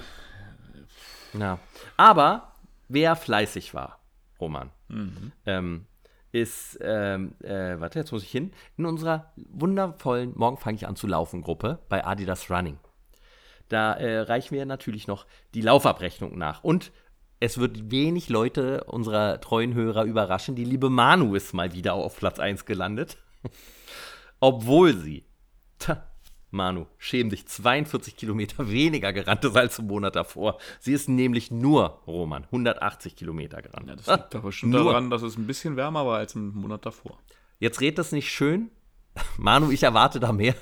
ja. 1.40 1.60
Aber 1.98 2.54
wer 2.90 3.16
fleißig 3.16 3.74
war, 3.74 4.00
Roman, 4.40 4.70
mhm. 4.90 5.32
ähm, 5.46 5.88
ist, 6.36 6.78
ähm, 6.82 7.34
äh, 7.42 7.80
warte, 7.80 7.98
jetzt 7.98 8.12
muss 8.12 8.24
ich 8.24 8.30
hin, 8.30 8.52
in 8.78 8.86
unserer 8.86 9.32
wundervollen 9.38 10.34
Morgen 10.36 10.58
fange 10.58 10.76
ich 10.76 10.86
an 10.86 10.98
zu 10.98 11.08
laufen 11.08 11.42
Gruppe 11.42 11.80
bei 11.88 12.06
Adidas 12.06 12.52
Running. 12.52 12.78
Da 13.70 13.94
äh, 13.94 14.20
reichen 14.20 14.54
wir 14.54 14.66
natürlich 14.66 15.08
noch 15.08 15.26
die 15.54 15.62
Laufabrechnung 15.62 16.38
nach. 16.38 16.62
Und 16.62 16.92
es 17.40 17.58
wird 17.58 17.90
wenig 17.90 18.28
Leute 18.28 18.84
unserer 18.84 19.40
treuen 19.40 19.74
Hörer 19.74 20.04
überraschen. 20.04 20.56
Die 20.56 20.66
liebe 20.66 20.90
Manu 20.90 21.36
ist 21.36 21.54
mal 21.54 21.74
wieder 21.74 21.94
auf 21.94 22.18
Platz 22.18 22.40
1 22.40 22.66
gelandet. 22.66 23.18
Obwohl 24.42 24.94
sie, 24.94 25.26
tja, 25.80 26.04
Manu, 26.56 26.88
schäm 26.98 27.30
dich, 27.30 27.48
42 27.48 28.16
Kilometer 28.16 28.70
weniger 28.72 29.14
gerannt 29.14 29.46
ist 29.46 29.56
als 29.56 29.78
im 29.80 29.88
Monat 29.88 30.16
davor. 30.16 30.58
Sie 30.80 30.94
ist 30.94 31.08
nämlich 31.08 31.52
nur, 31.52 32.02
Roman, 32.08 32.46
180 32.46 33.16
Kilometer 33.16 33.62
gerannt. 33.62 33.88
Ja, 33.88 33.96
das 33.96 34.08
liegt 34.08 34.36
aber 34.36 34.52
schon 34.52 34.72
nur. 34.72 34.86
daran, 34.86 35.10
dass 35.10 35.22
es 35.22 35.38
ein 35.38 35.46
bisschen 35.46 35.76
wärmer 35.76 36.06
war 36.06 36.18
als 36.18 36.36
im 36.36 36.54
Monat 36.56 36.86
davor. 36.86 37.20
Jetzt 37.60 37.82
redet 37.82 38.00
das 38.00 38.12
nicht 38.12 38.32
schön. 38.32 38.72
Manu, 39.38 39.70
ich 39.72 39.84
erwarte 39.84 40.20
da 40.20 40.32
mehr. 40.32 40.56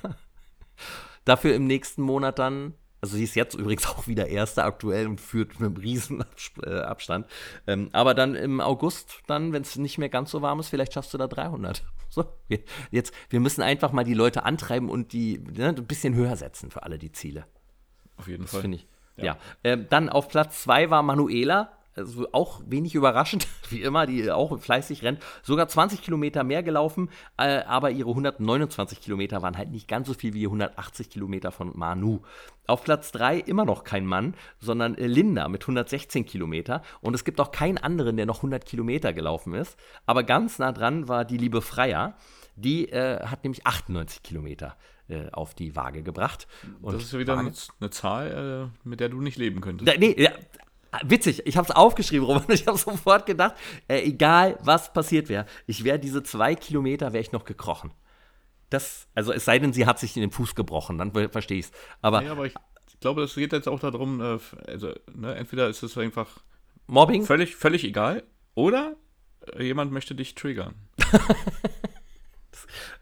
Dafür 1.26 1.56
im 1.56 1.66
nächsten 1.66 2.02
Monat 2.02 2.40
dann 2.40 2.74
also 3.04 3.18
sie 3.18 3.26
ist 3.26 3.36
jetzt 3.36 3.54
übrigens 3.56 3.86
auch 3.90 4.08
wieder 4.08 4.28
Erste 4.28 4.64
aktuell 4.64 5.08
und 5.08 5.20
führt 5.20 5.60
mit 5.60 5.68
einem 5.68 5.76
riesen 5.76 6.24
äh, 6.66 6.80
Abstand. 6.80 7.28
Ähm, 7.68 7.90
aber 7.92 8.14
dann 8.14 8.34
im 8.34 8.62
August, 8.62 9.20
dann, 9.28 9.52
wenn 9.52 9.62
es 9.62 9.76
nicht 9.76 9.98
mehr 9.98 10.08
ganz 10.08 10.32
so 10.32 10.42
warm 10.42 10.62
ist, 10.62 10.70
vielleicht 10.70 10.94
schaffst 10.94 11.14
du 11.14 11.18
da 11.18 11.28
300. 11.28 11.84
So, 12.14 12.26
wir, 12.48 12.60
jetzt, 12.92 13.12
wir 13.32 13.40
müssen 13.40 13.64
einfach 13.64 13.92
mal 13.92 14.04
die 14.04 14.14
Leute 14.14 14.46
antreiben 14.46 14.88
und 14.88 15.14
die 15.14 15.40
ne, 15.40 15.70
ein 15.70 15.88
bisschen 15.88 16.14
höher 16.14 16.36
setzen 16.36 16.70
für 16.70 16.84
alle 16.84 17.00
die 17.00 17.12
Ziele. 17.12 17.48
Auf 18.18 18.28
jeden 18.28 18.44
das 18.44 18.52
Fall. 18.52 18.62
Finde 18.62 18.78
ich. 18.78 18.88
Ja. 19.16 19.24
ja. 19.24 19.38
Ähm, 19.64 19.88
dann 19.90 20.10
auf 20.10 20.28
Platz 20.28 20.62
zwei 20.62 20.92
war 20.92 21.02
Manuela 21.02 21.72
also 21.96 22.28
auch 22.32 22.62
wenig 22.66 22.96
überraschend, 22.96 23.48
wie 23.70 23.82
immer, 23.82 24.06
die 24.06 24.32
auch 24.32 24.60
fleißig 24.60 25.04
rennt, 25.04 25.20
sogar 25.42 25.68
20 25.68 26.02
Kilometer 26.02 26.44
mehr 26.44 26.64
gelaufen, 26.64 27.10
äh, 27.38 27.62
aber 27.64 27.92
ihre 27.92 28.10
129 28.10 29.02
Kilometer 29.02 29.42
waren 29.42 29.58
halt 29.58 29.72
nicht 29.72 29.88
ganz 29.88 30.08
so 30.08 30.14
viel 30.14 30.34
wie 30.34 30.40
die 30.40 30.46
180 30.46 31.10
Kilometer 31.10 31.52
von 31.52 31.72
Manu. 31.76 32.22
Auf 32.66 32.84
Platz 32.84 33.12
3 33.12 33.40
immer 33.40 33.66
noch 33.66 33.84
kein 33.84 34.06
Mann, 34.06 34.36
sondern 34.60 34.96
Linda 34.96 35.50
mit 35.50 35.64
116 35.64 36.26
Kilometer. 36.26 36.82
Und 37.02 37.14
es 37.14 37.26
gibt 37.26 37.42
auch 37.42 37.52
keinen 37.52 37.78
anderen, 37.78 38.16
der 38.16 38.26
noch 38.26 38.38
100 38.38 38.66
Kilometer 38.66 39.12
gelaufen 39.12 39.54
ist. 39.54 39.78
Aber 40.06 40.24
ganz 40.24 40.60
nah 40.60 40.72
dran 40.72 41.10
war 41.10 41.26
die 41.26 41.38
liebe 41.38 41.62
Freier. 41.62 42.16
Die 42.56 42.90
äh, 42.90 43.26
hat 43.26 43.44
nämlich 43.44 43.66
98 43.66 44.24
Kilometer 44.24 44.78
äh, 45.10 45.30
auf 45.32 45.54
die 45.54 45.76
Waage 45.76 46.04
gebracht. 46.04 46.48
Und 46.82 46.96
das 46.96 47.04
ist 47.04 47.14
ja 47.14 47.20
wieder 47.20 47.38
eine, 47.38 47.52
eine, 47.80 47.90
Zahl, 47.90 48.72
äh, 48.74 48.88
mit 48.88 49.00
der 49.00 49.10
du 49.10 49.22
nicht 49.22 49.38
leben 49.38 49.60
könntest. 49.60 49.88
Da, 49.88 49.98
nee, 49.98 50.16
ja, 50.18 50.32
witzig, 51.04 51.46
ich 51.46 51.58
habe 51.58 51.68
es 51.68 51.76
aufgeschrieben, 51.76 52.26
Roman, 52.26 52.46
ich 52.50 52.68
habe 52.68 52.78
sofort 52.78 53.26
gedacht, 53.26 53.56
äh, 53.88 54.02
egal 54.02 54.58
was 54.62 54.94
passiert 54.94 55.30
wäre, 55.30 55.46
ich 55.68 55.84
wäre 55.84 56.00
diese 56.00 56.24
zwei 56.24 56.56
Kilometer, 56.56 57.14
wäre 57.14 57.22
ich 57.22 57.32
noch 57.32 57.46
gekrochen. 57.46 57.92
Das, 58.70 59.08
also 59.14 59.32
es 59.32 59.46
sei 59.46 59.60
denn, 59.60 59.74
sie 59.74 59.86
hat 59.86 60.00
sich 60.00 60.16
in 60.16 60.22
den 60.22 60.32
Fuß 60.32 60.56
gebrochen, 60.56 60.98
dann 60.98 61.12
verstehe 61.30 61.60
ich 61.60 61.66
es. 61.66 61.72
Aber, 62.02 62.22
nee, 62.22 62.30
aber 62.30 62.46
ich, 62.46 62.56
glaube, 63.04 63.24
es 63.24 63.36
geht 63.36 63.54
jetzt 63.54 63.68
auch 63.68 63.80
darum, 63.80 64.22
äh, 64.22 64.40
also 64.68 64.94
ne, 65.14 65.36
entweder 65.36 65.68
ist 65.68 65.84
es 65.84 65.96
einfach 65.98 66.28
Mobbing, 66.88 67.26
völlig, 67.26 67.56
völlig 67.56 67.84
egal, 67.84 68.24
oder 68.56 68.96
äh, 69.54 69.64
jemand 69.64 69.92
möchte 69.92 70.16
dich 70.16 70.34
triggern. 70.34 70.74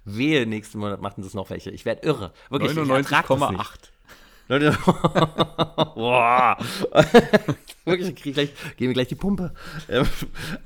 Wehe, 0.04 0.46
nächsten 0.48 0.80
Monat 0.80 1.02
machen 1.02 1.24
es 1.24 1.34
noch 1.34 1.50
welche. 1.52 1.70
Ich 1.70 1.86
werde 1.86 2.06
irre. 2.06 2.34
99,8. 2.50 3.92
Leute, 4.52 4.72
boah. 5.96 6.58
Wirklich, 7.86 8.16
gleich, 8.34 8.54
gehen 8.76 8.90
wir 8.90 8.94
gleich 8.94 9.08
die 9.08 9.16
Pumpe. 9.16 9.54
Ähm, 9.88 10.06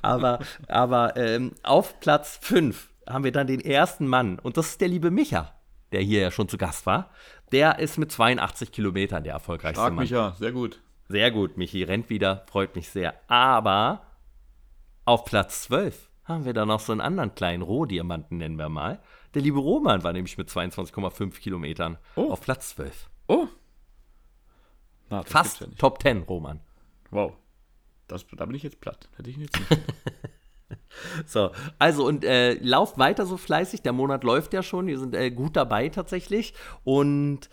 aber 0.02 0.40
aber 0.68 1.16
ähm, 1.18 1.52
auf 1.62 2.00
Platz 2.00 2.40
5 2.42 2.90
haben 3.08 3.24
wir 3.24 3.32
dann 3.32 3.46
den 3.46 3.62
ersten 3.62 4.08
Mann. 4.08 4.40
Und 4.40 4.58
das 4.58 4.70
ist 4.70 4.82
der 4.82 4.88
liebe 4.88 5.12
Micha, 5.12 5.54
der 5.92 6.02
hier 6.02 6.22
ja 6.22 6.32
schon 6.32 6.50
zu 6.50 6.58
Gast 6.58 6.88
war. 6.88 7.12
Der 7.52 7.78
ist 7.78 8.00
mit 8.00 8.12
82 8.12 8.72
Kilometern 8.72 9.24
der 9.24 9.34
erfolgreichste 9.34 9.82
Stark, 9.82 9.94
Mann. 9.94 10.06
Micha, 10.06 10.34
sehr 10.40 10.52
gut. 10.52 10.82
Sehr 11.08 11.30
gut, 11.30 11.56
Michi 11.56 11.84
rennt 11.84 12.10
wieder, 12.10 12.44
freut 12.50 12.76
mich 12.76 12.90
sehr. 12.90 13.14
Aber 13.28 14.02
auf 15.06 15.26
Platz 15.26 15.62
12 15.62 16.10
haben 16.24 16.46
wir 16.46 16.54
dann 16.54 16.70
noch 16.70 16.80
so 16.80 16.92
einen 16.92 17.02
anderen 17.02 17.36
kleinen 17.36 17.62
Rohdiamanten, 17.62 18.40
nennen 18.40 18.58
wir 18.58 18.70
mal. 18.70 19.00
Der 19.36 19.44
liebe 19.44 19.60
Roman 19.60 20.04
war 20.04 20.12
nämlich 20.12 20.40
mit 20.40 20.50
22,5 20.50 21.40
Kilometern 21.40 22.00
oh. 22.16 22.32
auf 22.32 22.42
Platz 22.42 22.70
12. 22.70 23.12
Oh. 23.28 23.48
Na, 25.10 25.24
Fast 25.24 25.62
ja 25.62 25.68
Top 25.78 26.02
10, 26.02 26.24
Roman. 26.24 26.60
Wow. 27.12 27.34
Das, 28.08 28.26
da 28.36 28.46
bin 28.46 28.56
ich 28.56 28.64
jetzt 28.64 28.82
platt. 28.82 29.10
Hätte 29.18 29.30
ich 29.30 29.38
jetzt 29.38 29.60
nicht. 29.60 29.82
so, 31.26 31.52
also 31.80 32.06
und 32.06 32.24
äh, 32.24 32.54
lauft 32.56 32.98
weiter 32.98 33.26
so 33.26 33.38
fleißig. 33.38 33.82
Der 33.82 33.94
Monat 33.94 34.24
läuft 34.24 34.54
ja 34.54 34.64
schon. 34.64 34.88
Wir 34.88 35.00
sind 35.00 35.16
äh, 35.16 35.32
gut 35.32 35.56
dabei 35.56 35.90
tatsächlich. 35.90 36.54
Und 36.84 37.50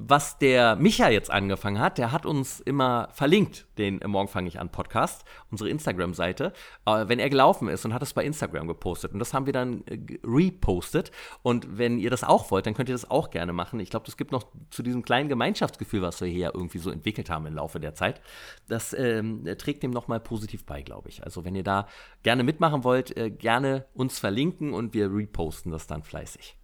was 0.00 0.38
der 0.38 0.76
Micha 0.76 1.08
jetzt 1.08 1.30
angefangen 1.30 1.78
hat, 1.78 1.98
der 1.98 2.12
hat 2.12 2.26
uns 2.26 2.60
immer 2.60 3.08
verlinkt, 3.12 3.66
den 3.78 4.00
Morgen 4.06 4.28
fange 4.28 4.48
ich 4.48 4.58
an 4.60 4.70
Podcast, 4.70 5.24
unsere 5.50 5.70
Instagram-Seite, 5.70 6.52
äh, 6.86 7.08
wenn 7.08 7.18
er 7.18 7.30
gelaufen 7.30 7.68
ist 7.68 7.84
und 7.84 7.94
hat 7.94 8.02
es 8.02 8.12
bei 8.12 8.24
Instagram 8.24 8.68
gepostet. 8.68 9.12
Und 9.12 9.18
das 9.18 9.34
haben 9.34 9.46
wir 9.46 9.52
dann 9.52 9.84
äh, 9.86 9.98
repostet. 10.24 11.10
Und 11.42 11.78
wenn 11.78 11.98
ihr 11.98 12.10
das 12.10 12.24
auch 12.24 12.50
wollt, 12.50 12.66
dann 12.66 12.74
könnt 12.74 12.88
ihr 12.88 12.94
das 12.94 13.10
auch 13.10 13.30
gerne 13.30 13.52
machen. 13.52 13.80
Ich 13.80 13.90
glaube, 13.90 14.06
das 14.06 14.16
gibt 14.16 14.32
noch 14.32 14.44
zu 14.70 14.82
diesem 14.82 15.02
kleinen 15.02 15.28
Gemeinschaftsgefühl, 15.28 16.02
was 16.02 16.20
wir 16.20 16.28
hier 16.28 16.52
irgendwie 16.54 16.78
so 16.78 16.90
entwickelt 16.90 17.30
haben 17.30 17.46
im 17.46 17.54
Laufe 17.54 17.80
der 17.80 17.94
Zeit. 17.94 18.20
Das 18.68 18.92
ähm, 18.92 19.44
trägt 19.58 19.82
dem 19.82 19.90
nochmal 19.90 20.20
positiv 20.20 20.64
bei, 20.64 20.82
glaube 20.82 21.08
ich. 21.08 21.24
Also 21.24 21.44
wenn 21.44 21.54
ihr 21.54 21.64
da 21.64 21.88
gerne 22.22 22.44
mitmachen 22.44 22.84
wollt, 22.84 23.16
äh, 23.16 23.30
gerne 23.30 23.86
uns 23.94 24.18
verlinken 24.18 24.72
und 24.72 24.94
wir 24.94 25.12
reposten 25.12 25.72
das 25.72 25.86
dann 25.86 26.02
fleißig. 26.02 26.56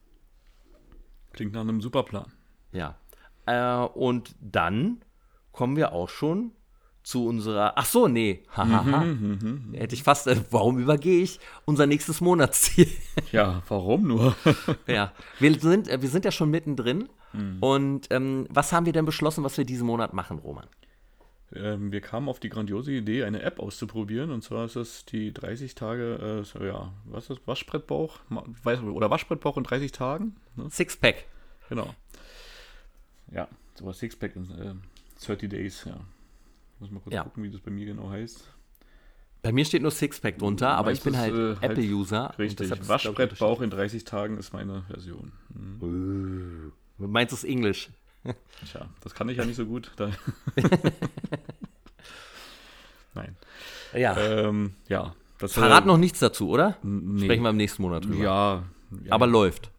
Klingt 1.32 1.52
nach 1.52 1.62
einem 1.62 1.80
super 1.80 2.04
Plan. 2.04 2.32
Ja, 2.74 2.96
äh, 3.46 3.76
und 3.76 4.34
dann 4.40 5.02
kommen 5.52 5.76
wir 5.76 5.92
auch 5.92 6.08
schon 6.08 6.52
zu 7.04 7.26
unserer. 7.26 7.74
Ach 7.76 7.84
so, 7.84 8.08
nee. 8.08 8.42
Hahaha. 8.56 9.04
Mhm, 9.04 9.38
mh, 9.40 9.48
mh. 9.50 9.78
Hätte 9.78 9.94
ich 9.94 10.02
fast. 10.02 10.26
Äh, 10.26 10.36
warum 10.50 10.78
übergehe 10.78 11.22
ich 11.22 11.38
unser 11.64 11.86
nächstes 11.86 12.20
Monatsziel? 12.20 12.88
ja, 13.32 13.62
warum 13.68 14.08
nur? 14.08 14.34
ja, 14.86 15.12
wir 15.38 15.58
sind, 15.60 15.88
äh, 15.88 16.02
wir 16.02 16.08
sind 16.08 16.24
ja 16.24 16.32
schon 16.32 16.50
mittendrin. 16.50 17.08
Mhm. 17.32 17.58
Und 17.60 18.06
ähm, 18.10 18.46
was 18.50 18.72
haben 18.72 18.86
wir 18.86 18.92
denn 18.92 19.04
beschlossen, 19.04 19.44
was 19.44 19.56
wir 19.58 19.64
diesen 19.64 19.86
Monat 19.86 20.12
machen, 20.12 20.38
Roman? 20.38 20.66
Ähm, 21.54 21.92
wir 21.92 22.00
kamen 22.00 22.28
auf 22.28 22.40
die 22.40 22.48
grandiose 22.48 22.92
Idee, 22.92 23.24
eine 23.24 23.42
App 23.42 23.60
auszuprobieren. 23.60 24.30
Und 24.30 24.42
zwar 24.42 24.64
ist 24.64 24.76
es 24.76 25.04
die 25.04 25.32
30 25.32 25.74
Tage, 25.74 26.42
äh, 26.54 26.66
ja, 26.66 26.92
was 27.04 27.24
ist 27.24 27.30
das? 27.30 27.38
Waschbrettbauch? 27.46 28.18
Oder 28.64 29.10
Waschbrettbauch 29.10 29.56
in 29.56 29.64
30 29.64 29.92
Tagen? 29.92 30.36
Ne? 30.56 30.68
Sixpack. 30.70 31.26
Genau. 31.68 31.94
Ja, 33.34 33.48
sowas 33.74 33.98
Sixpack 33.98 34.36
in 34.36 34.50
äh, 34.50 34.74
30 35.24 35.50
Days, 35.50 35.84
ja. 35.84 35.98
Muss 36.78 36.90
mal 36.90 37.00
kurz 37.00 37.14
ja. 37.14 37.22
gucken, 37.22 37.42
wie 37.42 37.50
das 37.50 37.60
bei 37.60 37.70
mir 37.70 37.86
genau 37.86 38.10
heißt. 38.10 38.44
Bei 39.42 39.52
mir 39.52 39.64
steht 39.64 39.82
nur 39.82 39.90
Sixpack 39.90 40.38
drunter, 40.38 40.70
aber 40.70 40.92
ich 40.92 41.02
bin 41.02 41.18
halt, 41.18 41.34
äh, 41.34 41.56
halt 41.60 41.72
Apple-User. 41.72 42.34
Richtig, 42.38 42.70
Waschbrettbauch 42.88 43.60
in 43.60 43.68
30 43.70 44.04
Tagen 44.04 44.38
ist 44.38 44.54
meine 44.54 44.84
Version. 44.88 45.32
Mhm. 45.50 46.72
Du 46.98 47.06
meinst 47.08 47.34
es 47.34 47.44
Englisch? 47.44 47.90
Tja, 48.66 48.88
das 49.02 49.14
kann 49.14 49.28
ich 49.28 49.36
ja 49.36 49.44
nicht 49.44 49.56
so 49.56 49.66
gut. 49.66 49.92
Nein. 53.14 53.36
Ja. 53.92 54.16
Ähm, 54.16 54.72
ja. 54.88 55.14
Das, 55.38 55.52
Verrat 55.52 55.84
äh, 55.84 55.86
noch 55.88 55.98
nichts 55.98 56.20
dazu, 56.20 56.48
oder? 56.48 56.78
Nee. 56.82 57.24
Sprechen 57.24 57.42
wir 57.42 57.50
im 57.50 57.58
nächsten 57.58 57.82
Monat 57.82 58.06
drüber. 58.06 58.24
Ja. 58.24 58.62
ja. 59.04 59.12
Aber 59.12 59.26
läuft. 59.26 59.70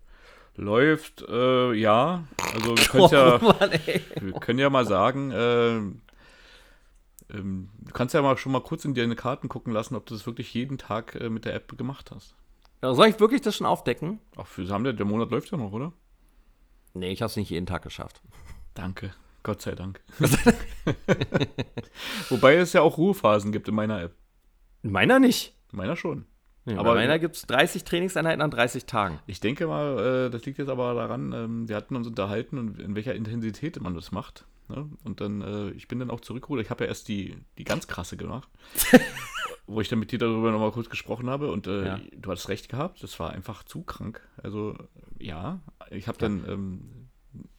Läuft, 0.55 1.25
äh, 1.27 1.73
ja. 1.73 2.23
Also 2.53 2.77
wir, 2.77 2.95
oh, 3.01 3.09
ja, 3.11 3.39
Mann, 3.39 3.71
wir 4.21 4.39
können 4.39 4.59
ja 4.59 4.69
mal 4.69 4.85
sagen, 4.85 5.31
äh, 5.31 5.81
ähm, 7.33 7.69
du 7.79 7.93
kannst 7.93 8.13
ja 8.13 8.21
mal 8.21 8.37
schon 8.37 8.51
mal 8.51 8.61
kurz 8.61 8.85
in 8.85 8.93
deine 8.93 9.15
Karten 9.15 9.49
gucken 9.49 9.73
lassen, 9.73 9.95
ob 9.95 10.05
du 10.05 10.13
das 10.13 10.25
wirklich 10.25 10.53
jeden 10.53 10.77
Tag 10.77 11.15
äh, 11.15 11.29
mit 11.29 11.45
der 11.45 11.55
App 11.55 11.77
gemacht 11.77 12.11
hast. 12.11 12.35
Ja, 12.81 12.93
soll 12.93 13.07
ich 13.07 13.19
wirklich 13.19 13.41
das 13.41 13.55
schon 13.55 13.67
aufdecken? 13.67 14.19
Ach, 14.37 14.47
für 14.47 14.67
haben 14.69 14.83
der, 14.83 14.93
der 14.93 15.05
Monat 15.05 15.31
läuft 15.31 15.51
ja 15.51 15.57
noch, 15.57 15.71
oder? 15.71 15.93
Nee, 16.93 17.11
ich 17.11 17.21
habe 17.21 17.29
es 17.29 17.35
nicht 17.35 17.49
jeden 17.49 17.65
Tag 17.65 17.81
geschafft. 17.81 18.21
Danke. 18.73 19.13
Gott 19.43 19.61
sei 19.61 19.75
Dank. 19.75 20.01
Wobei 22.29 22.55
es 22.55 22.73
ja 22.73 22.81
auch 22.81 22.97
Ruhephasen 22.97 23.51
gibt 23.51 23.67
in 23.67 23.75
meiner 23.75 24.01
App. 24.01 24.15
In 24.81 24.91
meiner 24.91 25.19
nicht. 25.19 25.53
In 25.71 25.77
meiner 25.77 25.95
schon. 25.95 26.25
Nee, 26.65 26.75
aber 26.75 26.95
bei 26.95 27.01
meiner 27.01 27.19
gibt 27.19 27.35
es 27.35 27.43
30 27.43 27.83
Trainingseinheiten 27.83 28.41
an 28.41 28.49
30 28.49 28.85
Tagen. 28.85 29.19
Ich 29.27 29.39
denke 29.39 29.67
mal, 29.67 30.27
äh, 30.27 30.29
das 30.31 30.45
liegt 30.45 30.57
jetzt 30.57 30.69
aber 30.69 30.95
daran, 30.95 31.31
ähm, 31.31 31.69
wir 31.69 31.75
hatten 31.75 31.95
uns 31.95 32.07
unterhalten 32.07 32.57
und 32.57 32.79
in 32.79 32.95
welcher 32.95 33.13
Intensität 33.13 33.79
man 33.79 33.93
das 33.93 34.11
macht. 34.11 34.45
Ne? 34.67 34.89
Und 35.03 35.21
dann, 35.21 35.41
äh, 35.41 35.69
ich 35.71 35.87
bin 35.87 35.99
dann 35.99 36.09
auch 36.09 36.21
zurückgerudert. 36.21 36.65
Ich 36.65 36.71
habe 36.71 36.85
ja 36.85 36.87
erst 36.87 37.07
die, 37.07 37.37
die 37.59 37.63
ganz 37.63 37.87
krasse 37.87 38.17
gemacht, 38.17 38.49
wo 39.67 39.79
ich 39.79 39.89
dann 39.89 39.99
mit 39.99 40.11
dir 40.11 40.17
darüber 40.17 40.51
nochmal 40.51 40.71
kurz 40.71 40.89
gesprochen 40.89 41.29
habe. 41.29 41.51
Und 41.51 41.67
äh, 41.67 41.85
ja. 41.85 41.99
du 42.17 42.31
hattest 42.31 42.49
recht 42.49 42.67
gehabt, 42.67 43.03
das 43.03 43.19
war 43.19 43.29
einfach 43.29 43.63
zu 43.63 43.83
krank. 43.83 44.27
Also 44.41 44.75
ja, 45.19 45.59
ich 45.91 46.07
habe 46.07 46.17
dann 46.17 46.45
ähm, 46.49 47.04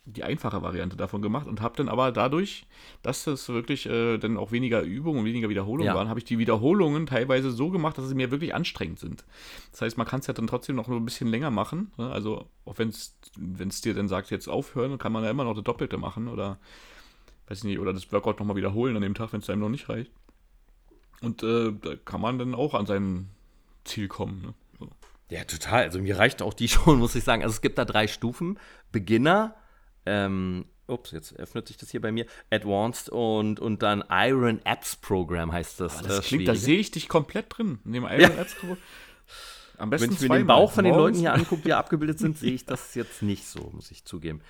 die 0.07 0.23
einfache 0.23 0.63
Variante 0.63 0.97
davon 0.97 1.21
gemacht 1.21 1.49
und 1.49 1.61
habe 1.61 1.77
dann 1.77 1.89
aber 1.89 2.13
dadurch, 2.13 2.67
dass 3.03 3.25
das 3.25 3.49
wirklich 3.49 3.87
äh, 3.87 4.19
dann 4.19 4.37
auch 4.37 4.53
weniger 4.53 4.83
Übungen 4.83 5.21
und 5.21 5.25
weniger 5.25 5.49
Wiederholungen 5.49 5.87
ja. 5.87 5.95
waren, 5.95 6.09
habe 6.09 6.21
ich 6.21 6.25
die 6.25 6.39
Wiederholungen 6.39 7.07
teilweise 7.07 7.51
so 7.51 7.71
gemacht, 7.71 7.99
dass 7.99 8.09
sie 8.09 8.15
mir 8.15 8.31
wirklich 8.31 8.55
anstrengend 8.55 9.01
sind. 9.01 9.25
Das 9.73 9.83
heißt, 9.83 9.99
man 9.99 10.07
kann 10.07 10.21
es 10.21 10.29
ja 10.29 10.35
dann 10.35 10.47
trotzdem 10.47 10.77
noch 10.77 10.87
nur 10.87 11.01
ein 11.01 11.05
bisschen 11.05 11.29
länger 11.29 11.51
machen. 11.51 11.91
Ne? 11.99 12.09
Also 12.11 12.47
auch 12.65 12.79
wenn 12.79 12.89
es 12.89 13.81
dir 13.81 13.95
dann 13.95 14.09
sagt, 14.09 14.31
jetzt 14.31 14.49
aufhören, 14.49 14.97
kann 14.99 15.13
man 15.13 15.25
ja 15.25 15.31
immer 15.31 15.45
noch 15.45 15.55
das 15.55 15.65
Doppelte 15.65 15.99
machen 15.99 16.29
oder 16.29 16.59
weiß 17.49 17.59
ich 17.59 17.65
nicht, 17.65 17.79
oder 17.79 17.93
das 17.93 18.11
Workout 18.13 18.39
nochmal 18.39 18.57
wiederholen 18.57 18.97
an 18.97 19.03
dem 19.03 19.15
Tag, 19.15 19.33
wenn 19.33 19.41
es 19.41 19.51
einem 19.51 19.61
noch 19.61 19.69
nicht 19.69 19.89
reicht. 19.89 20.11
Und 21.21 21.43
äh, 21.43 21.73
da 21.73 21.97
kann 22.05 22.21
man 22.21 22.39
dann 22.39 22.55
auch 22.55 22.75
an 22.75 22.87
sein 22.87 23.29
Ziel 23.85 24.09
kommen. 24.09 24.43
Ne? 24.43 24.55
So. 24.79 24.89
Ja, 25.31 25.45
total. 25.45 25.83
Also 25.83 26.01
mir 26.01 26.19
reicht 26.19 26.43
auch 26.43 26.55
die 26.55 26.69
schon, 26.69 26.99
muss 26.99 27.15
ich 27.15 27.25
sagen. 27.25 27.43
Also 27.43 27.55
es 27.55 27.61
gibt 27.61 27.79
da 27.79 27.85
drei 27.85 28.07
Stufen. 28.07 28.59
Beginner, 28.93 29.55
ähm, 30.07 30.67
ups, 30.87 31.11
jetzt 31.11 31.39
öffnet 31.39 31.69
sich 31.69 31.77
das 31.77 31.91
hier 31.91 32.01
bei 32.01 32.13
mir, 32.13 32.27
Advanced 32.51 33.09
und, 33.11 33.61
und 33.61 33.83
dann 33.83 34.05
Iron 34.11 34.65
Apps 34.65 34.97
Program 34.97 35.53
heißt 35.53 35.81
das. 35.81 35.99
Aber 35.99 36.09
das, 36.09 36.17
das 36.19 36.27
klingt, 36.27 36.49
da 36.49 36.55
sehe 36.55 36.79
ich 36.79 36.91
dich 36.91 37.09
komplett 37.09 37.47
drin, 37.49 37.81
in 37.85 37.93
dem 37.93 38.05
Iron 38.05 38.21
ja. 38.21 38.29
Apps 38.29 38.55
Program. 38.55 38.79
Am 39.79 39.91
besten 39.91 40.09
Wenn 40.09 40.15
ich 40.15 40.29
mir 40.29 40.39
den 40.39 40.47
Bauch 40.47 40.73
von 40.73 40.85
den 40.85 40.95
Leuten 40.95 41.19
hier 41.19 41.35
angucke, 41.35 41.63
die 41.63 41.75
abgebildet 41.75 42.19
sind, 42.19 42.39
sehe 42.39 42.53
ich 42.53 42.65
das 42.65 42.95
jetzt 42.95 43.23
nicht 43.23 43.47
so, 43.47 43.71
muss 43.75 43.91
ich 43.91 44.05
zugeben. 44.05 44.41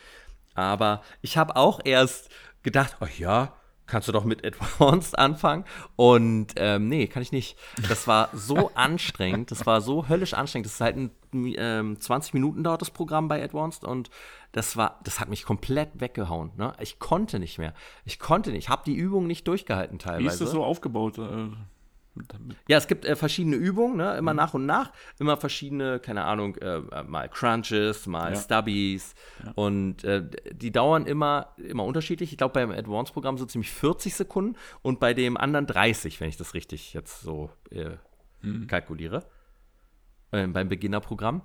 Aber 0.55 1.03
ich 1.21 1.37
habe 1.37 1.57
auch 1.57 1.81
erst 1.85 2.31
gedacht, 2.63 2.97
oh 3.01 3.09
ja, 3.19 3.57
kannst 3.87 4.09
du 4.09 4.13
doch 4.13 4.25
mit 4.25 4.45
Advanced 4.45 5.19
anfangen. 5.19 5.65
Und 5.97 6.55
ähm, 6.57 6.89
nee, 6.89 7.07
kann 7.07 7.23
ich 7.23 7.33
nicht. 7.33 7.57
Das 7.89 8.07
war 8.07 8.29
so 8.33 8.71
anstrengend, 8.75 9.51
das 9.51 9.67
war 9.67 9.81
so 9.81 10.09
höllisch 10.09 10.35
anstrengend. 10.35 10.67
Das 10.67 10.75
ist 10.75 10.81
halt 10.81 10.97
ein 10.97 11.11
ähm, 11.33 12.01
20 12.01 12.35
Minuten 12.35 12.65
dauert 12.65 12.81
das 12.81 12.91
Programm 12.91 13.29
bei 13.29 13.43
Advanced 13.43 13.85
und 13.85 14.11
das 14.53 14.77
war, 14.77 15.01
das 15.05 15.21
hat 15.21 15.29
mich 15.29 15.45
komplett 15.45 15.91
weggehauen. 16.01 16.53
Ne? 16.57 16.73
Ich 16.81 16.99
konnte 16.99 17.39
nicht 17.39 17.59
mehr. 17.59 17.75
Ich 18.05 18.19
konnte 18.19 18.51
nicht. 18.51 18.65
Ich 18.65 18.69
habe 18.71 18.83
die 18.87 18.95
Übung 18.95 19.27
nicht 19.27 19.47
durchgehalten 19.47 19.99
teilweise. 19.99 20.25
Wie 20.25 20.29
ist 20.29 20.41
das 20.41 20.51
so 20.51 20.65
aufgebaut? 20.65 21.19
Äh 22.19 22.55
ja, 22.69 22.79
es 22.79 22.87
gibt 22.87 23.05
äh, 23.05 23.17
verschiedene 23.17 23.57
Übungen, 23.57 23.97
ne? 23.97 24.17
immer 24.17 24.33
mhm. 24.33 24.37
nach 24.37 24.55
und 24.55 24.67
nach, 24.67 24.93
immer 25.19 25.37
verschiedene, 25.37 26.01
keine 26.01 26.25
Ahnung, 26.25 26.57
äh, 26.57 26.81
mal 27.05 27.29
Crunches, 27.29 28.07
mal 28.07 28.35
ja. 28.35 28.41
Stubbies 28.41 29.15
ja. 29.45 29.53
und 29.55 30.05
äh, 30.05 30.29
die 30.53 30.73
dauern 30.73 31.07
immer, 31.07 31.55
immer 31.57 31.85
unterschiedlich. 31.85 32.33
Ich 32.33 32.39
glaube, 32.39 32.55
beim 32.55 32.71
Advanced-Programm 32.71 33.39
sind 33.39 33.49
es 33.49 33.55
nämlich 33.55 33.71
40 33.71 34.15
Sekunden 34.15 34.57
und 34.83 35.01
bei 35.01 35.15
dem 35.15 35.37
anderen 35.37 35.67
30, 35.67 36.21
wenn 36.21 36.29
ich 36.29 36.37
das 36.37 36.55
richtig 36.55 36.95
jetzt 36.95 37.21
so 37.21 37.51
äh, 37.71 37.91
mhm. 38.43 38.67
kalkuliere, 38.67 39.25
äh, 40.33 40.47
beim 40.47 40.69
Beginner-Programm. 40.69 41.43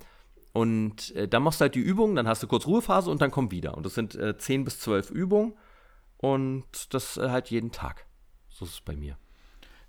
Und 0.53 1.15
äh, 1.15 1.29
dann 1.29 1.43
machst 1.43 1.61
du 1.61 1.63
halt 1.63 1.75
die 1.75 1.79
Übungen, 1.79 2.15
dann 2.15 2.27
hast 2.27 2.43
du 2.43 2.47
kurz 2.47 2.67
Ruhephase 2.67 3.09
und 3.09 3.21
dann 3.21 3.31
kommt 3.31 3.51
wieder. 3.51 3.77
Und 3.77 3.85
das 3.85 3.95
sind 3.95 4.15
äh, 4.15 4.37
10 4.37 4.65
bis 4.65 4.79
12 4.79 5.09
Übungen 5.09 5.53
und 6.17 6.93
das 6.93 7.15
halt 7.17 7.49
jeden 7.49 7.71
Tag. 7.71 8.05
So 8.49 8.65
ist 8.65 8.71
es 8.71 8.81
bei 8.81 8.95
mir. 8.95 9.17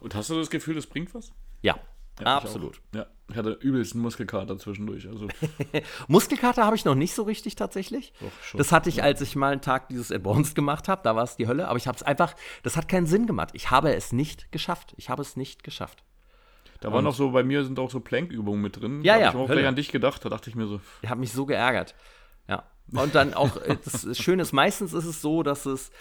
Und 0.03 0.17
hast 0.17 0.31
du 0.31 0.35
das 0.35 0.51
Gefühl, 0.51 0.75
das 0.75 0.87
bringt 0.87 1.15
was? 1.15 1.33
Ja, 1.61 1.79
ja 2.21 2.37
absolut. 2.37 2.81
Ich 2.91 2.99
ja, 2.99 3.07
ich 3.31 3.37
hatte 3.37 3.53
übelst 3.61 3.95
einen 3.95 4.03
Muskelkater 4.03 4.59
zwischendurch. 4.59 5.09
Also. 5.09 5.29
Muskelkater 6.09 6.67
habe 6.67 6.75
ich 6.75 6.85
noch 6.85 6.97
nicht 6.97 7.15
so 7.15 7.23
richtig 7.23 7.55
tatsächlich. 7.55 8.13
Doch, 8.21 8.59
das 8.59 8.73
hatte 8.73 8.89
ich, 8.89 9.05
als 9.05 9.21
ich 9.21 9.37
mal 9.37 9.53
einen 9.53 9.61
Tag 9.61 9.89
dieses 9.89 10.11
Advanced 10.11 10.57
gemacht 10.57 10.89
habe. 10.89 11.03
Da 11.05 11.15
war 11.15 11.23
es 11.23 11.37
die 11.37 11.47
Hölle. 11.47 11.69
Aber 11.69 11.77
ich 11.77 11.87
habe 11.87 11.97
es 11.97 12.03
einfach, 12.03 12.35
das 12.65 12.77
hat 12.77 12.89
keinen 12.89 13.07
Sinn 13.07 13.27
gemacht. 13.27 13.51
Ich 13.53 13.71
habe 13.71 13.95
es 13.95 14.13
nicht 14.13 14.51
geschafft. 14.51 14.93
Ich 14.97 15.09
habe 15.09 15.23
es 15.23 15.37
nicht 15.37 15.63
geschafft. 15.63 16.03
Da 16.81 16.93
waren 16.93 17.07
auch 17.07 17.15
so, 17.15 17.31
bei 17.31 17.45
mir 17.45 17.65
sind 17.65 17.79
auch 17.79 17.93
so 17.93 18.01
Plankübungen 18.01 18.61
mit 18.61 18.81
drin. 18.81 19.03
Ja, 19.03 19.15
da 19.15 19.21
ja. 19.21 19.29
Ich 19.29 19.35
habe 19.35 19.45
auch 19.45 19.49
gleich 19.49 19.67
an 19.67 19.77
dich 19.77 19.93
gedacht. 19.93 20.25
Da 20.25 20.29
dachte 20.29 20.51
ich 20.51 20.57
mir 20.57 20.67
so. 20.67 20.81
Ich 21.03 21.11
habe 21.11 21.21
mich 21.21 21.33
so 21.33 21.47
geärgert. 21.47 21.95
Ja. 22.49 22.65
Und 22.93 23.15
dann 23.15 23.35
auch, 23.35 23.57
äh, 23.63 23.77
das 23.85 24.19
Schöne 24.19 24.43
ist, 24.43 24.53
meistens 24.53 24.93
ist 24.93 25.05
es 25.05 25.23
so, 25.23 25.45
dass 25.45 25.65
es 25.65 25.93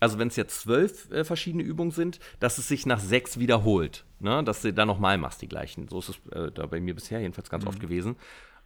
also 0.00 0.18
wenn 0.18 0.28
es 0.28 0.36
jetzt 0.36 0.60
zwölf 0.60 1.10
äh, 1.10 1.24
verschiedene 1.24 1.62
Übungen 1.62 1.90
sind, 1.90 2.20
dass 2.40 2.58
es 2.58 2.68
sich 2.68 2.86
nach 2.86 3.00
sechs 3.00 3.38
wiederholt. 3.38 4.04
Ne? 4.20 4.42
Dass 4.44 4.62
du 4.62 4.72
dann 4.72 4.88
nochmal 4.88 5.18
machst, 5.18 5.42
die 5.42 5.48
gleichen. 5.48 5.88
So 5.88 5.98
ist 6.00 6.08
es 6.10 6.16
äh, 6.32 6.50
da 6.50 6.66
bei 6.66 6.80
mir 6.80 6.94
bisher 6.94 7.20
jedenfalls 7.20 7.50
ganz 7.50 7.64
mhm. 7.64 7.68
oft 7.68 7.80
gewesen. 7.80 8.16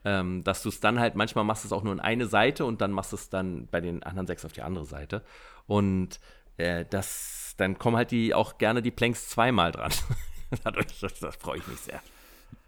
Ähm, 0.04 0.44
dass 0.44 0.62
du 0.62 0.68
es 0.68 0.80
dann 0.80 1.00
halt, 1.00 1.16
manchmal 1.16 1.44
machst 1.44 1.64
du 1.64 1.68
es 1.68 1.72
auch 1.72 1.82
nur 1.82 1.92
in 1.92 2.00
eine 2.00 2.26
Seite 2.26 2.64
und 2.64 2.80
dann 2.80 2.92
machst 2.92 3.12
du 3.12 3.16
es 3.16 3.30
dann 3.30 3.66
bei 3.68 3.80
den 3.80 4.02
anderen 4.04 4.26
sechs 4.26 4.44
auf 4.44 4.52
die 4.52 4.62
andere 4.62 4.84
Seite. 4.84 5.22
Und 5.66 6.20
äh, 6.56 6.84
das, 6.88 7.54
dann 7.56 7.78
kommen 7.78 7.96
halt 7.96 8.10
die 8.10 8.32
auch 8.32 8.58
gerne 8.58 8.80
die 8.80 8.90
Planks 8.90 9.28
zweimal 9.28 9.72
dran. 9.72 9.92
Dadurch, 10.64 11.00
das, 11.00 11.18
das 11.18 11.36
freue 11.36 11.58
ich 11.58 11.66
mich 11.66 11.80
sehr. 11.80 12.00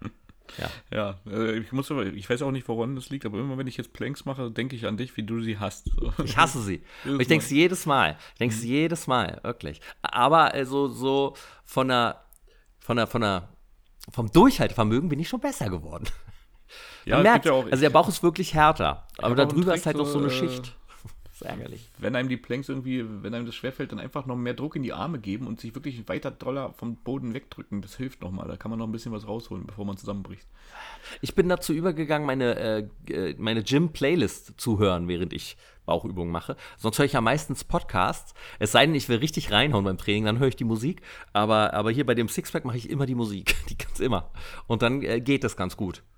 Ja, 0.59 0.71
ja 0.91 1.33
äh, 1.33 1.59
ich, 1.59 1.73
muss, 1.73 1.91
ich 1.91 2.29
weiß 2.29 2.43
auch 2.43 2.51
nicht, 2.51 2.69
woran 2.69 2.95
das 2.95 3.11
liegt, 3.11 3.27
aber 3.27 3.39
immer 3.39 3.59
wenn 3.59 3.67
ich 3.67 3.77
jetzt 3.77 3.93
Planks 3.93 4.25
mache, 4.25 4.51
denke 4.51 4.77
ich 4.77 4.87
an 4.87 4.97
dich, 4.97 5.17
wie 5.17 5.23
du 5.23 5.41
sie 5.41 5.59
hast. 5.59 5.91
Ich 6.25 6.37
hasse 6.37 6.61
sie. 6.63 6.83
ich 7.19 7.29
denke 7.29 7.45
es 7.45 7.51
jedes 7.51 7.87
Mal. 7.87 8.17
Ich 8.33 8.39
denke 8.39 8.55
es 8.55 8.63
mhm. 8.63 8.69
jedes 8.69 9.07
Mal, 9.07 9.41
wirklich. 9.43 9.81
Aber 10.03 10.53
also 10.53 10.89
so 10.89 11.35
von 11.65 11.89
der, 11.89 12.25
von 12.81 12.97
der, 12.97 13.07
von 13.07 13.21
der, 13.21 13.49
vom 14.11 14.31
Durchhaltevermögen 14.31 15.09
bin 15.09 15.21
ich 15.21 15.29
schon 15.29 15.41
besser 15.41 15.69
geworden. 15.69 16.09
Man 17.07 17.19
ja, 17.19 17.23
merkt, 17.23 17.47
ja 17.47 17.53
auch, 17.53 17.65
also 17.65 17.81
der 17.81 17.91
Bauch 17.91 18.09
ist 18.09 18.23
wirklich 18.23 18.55
härter, 18.55 19.07
aber 19.19 19.35
darüber 19.35 19.75
ist 19.75 19.87
halt 19.87 19.97
noch 19.97 20.07
so 20.07 20.19
eine 20.19 20.29
äh, 20.29 20.61
Schicht 21.41 21.51
ist 21.53 21.59
ärgerlich. 21.59 21.89
Wenn 21.99 22.17
einem 22.17 22.29
die 22.29 22.37
Planks 22.37 22.69
irgendwie, 22.69 23.05
wenn 23.23 23.35
einem 23.35 23.47
das 23.47 23.55
schwerfällt, 23.55 23.93
dann 23.93 23.99
einfach 23.99 24.27
noch 24.27 24.37
mehr 24.37 24.55
Druck 24.55 24.77
in 24.77 24.83
die 24.83 24.93
Arme 24.93 25.19
geben 25.19 25.47
und 25.47 25.61
sich 25.61 25.75
wirklich 25.75 26.09
weiter 26.09 26.31
doller 26.31 26.73
vom 26.73 26.97
Boden 26.97 27.35
wegdrücken. 27.35 27.83
Das 27.83 27.97
hilft 27.97 28.23
nochmal. 28.23 28.49
Da 28.49 28.57
kann 28.57 28.71
man 28.71 28.79
noch 28.79 28.87
ein 28.87 28.93
bisschen 28.93 29.13
was 29.13 29.27
rausholen, 29.27 29.67
bevor 29.67 29.85
man 29.85 29.97
zusammenbricht. 29.97 30.47
Ich 31.21 31.35
bin 31.35 31.49
dazu 31.49 31.73
übergegangen, 31.73 32.27
meine, 32.27 32.57
äh, 32.57 32.89
äh 33.13 33.35
meine 33.39 33.63
Gym-Playlist 33.63 34.61
zu 34.61 34.79
hören, 34.79 35.09
während 35.09 35.33
ich 35.33 35.57
Bauchübungen 35.87 36.33
mache. 36.33 36.57
Sonst 36.77 36.99
höre 36.99 37.07
ich 37.07 37.15
ja 37.15 37.21
meistens 37.21 37.65
Podcasts. 37.65 38.35
Es 38.59 38.73
sei 38.73 38.87
denn, 38.87 38.95
ich 38.95 39.09
will 39.09 39.19
richtig 39.19 39.51
reinhauen 39.51 39.85
beim 39.85 39.99
Training, 39.99 40.25
dann 40.25 40.39
höre 40.39 40.49
ich 40.49 40.57
die 40.57 40.65
Musik. 40.65 41.03
Aber, 41.33 41.75
aber 41.75 41.91
hier 41.91 42.07
bei 42.07 42.15
dem 42.15 42.29
Sixpack 42.29 42.65
mache 42.65 42.77
ich 42.77 42.91
immer 42.91 43.07
die 43.07 43.15
Musik. 43.15 43.57
Die 43.71 43.79
ganz 43.79 44.01
immer. 44.01 44.31
Und 44.67 44.83
dann 44.83 45.03
äh, 45.03 45.21
geht 45.21 45.45
das 45.45 45.57
ganz 45.57 45.77
gut. 45.77 46.03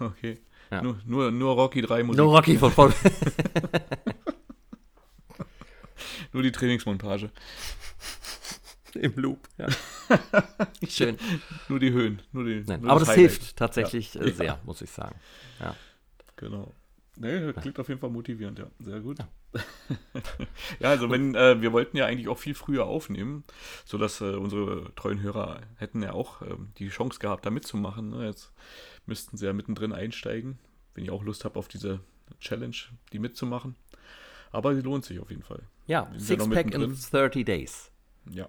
Okay. 0.00 0.38
Ja. 0.70 0.82
Nur, 0.82 0.98
nur, 1.06 1.30
nur 1.30 1.54
Rocky 1.54 1.80
3 1.80 2.02
Musik. 2.02 2.18
Nur 2.18 2.36
Rocky 2.36 2.58
von 2.58 2.70
voll. 2.70 2.92
Nur 6.32 6.42
die 6.42 6.52
Trainingsmontage. 6.52 7.30
Im 8.94 9.14
Loop, 9.16 9.48
ja. 9.58 9.66
Schön. 10.88 11.18
Nur 11.68 11.78
die 11.78 11.92
Höhen. 11.92 12.22
Nur 12.32 12.44
die, 12.44 12.64
Nein, 12.66 12.80
nur 12.80 12.90
aber 12.90 13.00
das, 13.00 13.08
das 13.08 13.16
hilft 13.16 13.56
tatsächlich 13.56 14.14
ja. 14.14 14.22
Äh, 14.22 14.32
sehr, 14.32 14.46
ja. 14.46 14.60
muss 14.64 14.80
ich 14.80 14.90
sagen. 14.90 15.18
Ja. 15.60 15.76
Genau. 16.36 16.72
Nee, 17.16 17.52
klingt 17.52 17.78
auf 17.80 17.88
jeden 17.88 18.00
Fall 18.00 18.10
motivierend, 18.10 18.58
ja. 18.58 18.66
Sehr 18.78 19.00
gut. 19.00 19.18
Ja, 19.18 19.26
ja 20.80 20.90
also 20.90 21.10
wenn, 21.10 21.34
äh, 21.34 21.60
wir 21.60 21.72
wollten 21.72 21.96
ja 21.96 22.06
eigentlich 22.06 22.28
auch 22.28 22.38
viel 22.38 22.54
früher 22.54 22.86
aufnehmen, 22.86 23.44
sodass 23.84 24.20
äh, 24.20 24.34
unsere 24.36 24.94
treuen 24.94 25.20
Hörer 25.20 25.60
hätten 25.76 26.02
ja 26.02 26.12
auch 26.12 26.42
äh, 26.42 26.54
die 26.78 26.88
Chance 26.88 27.18
gehabt, 27.18 27.44
da 27.44 27.50
mitzumachen. 27.50 28.10
Ne? 28.10 28.26
Jetzt 28.26 28.52
müssten 29.06 29.36
sie 29.36 29.46
ja 29.46 29.52
mittendrin 29.52 29.92
einsteigen, 29.92 30.58
wenn 30.94 31.04
ich 31.04 31.10
auch 31.10 31.24
Lust 31.24 31.44
habe 31.44 31.58
auf 31.58 31.66
diese 31.68 32.00
Challenge, 32.40 32.76
die 33.12 33.18
mitzumachen. 33.18 33.74
Aber 34.52 34.74
sie 34.74 34.82
lohnt 34.82 35.04
sich 35.04 35.18
auf 35.18 35.30
jeden 35.30 35.42
Fall. 35.42 35.62
Ja, 35.88 36.08
Sixpack 36.16 36.72
in 36.72 36.96
30 37.10 37.44
Days. 37.44 37.90
Ja, 38.30 38.48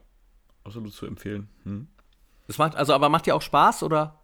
absolut 0.64 0.94
zu 0.94 1.08
empfehlen. 1.08 1.50
Hm. 1.64 1.88
Das 2.46 2.58
macht, 2.58 2.76
also, 2.76 2.94
aber 2.94 3.10
macht 3.10 3.26
dir 3.26 3.36
auch 3.36 3.42
Spaß 3.42 3.82
oder? 3.84 4.20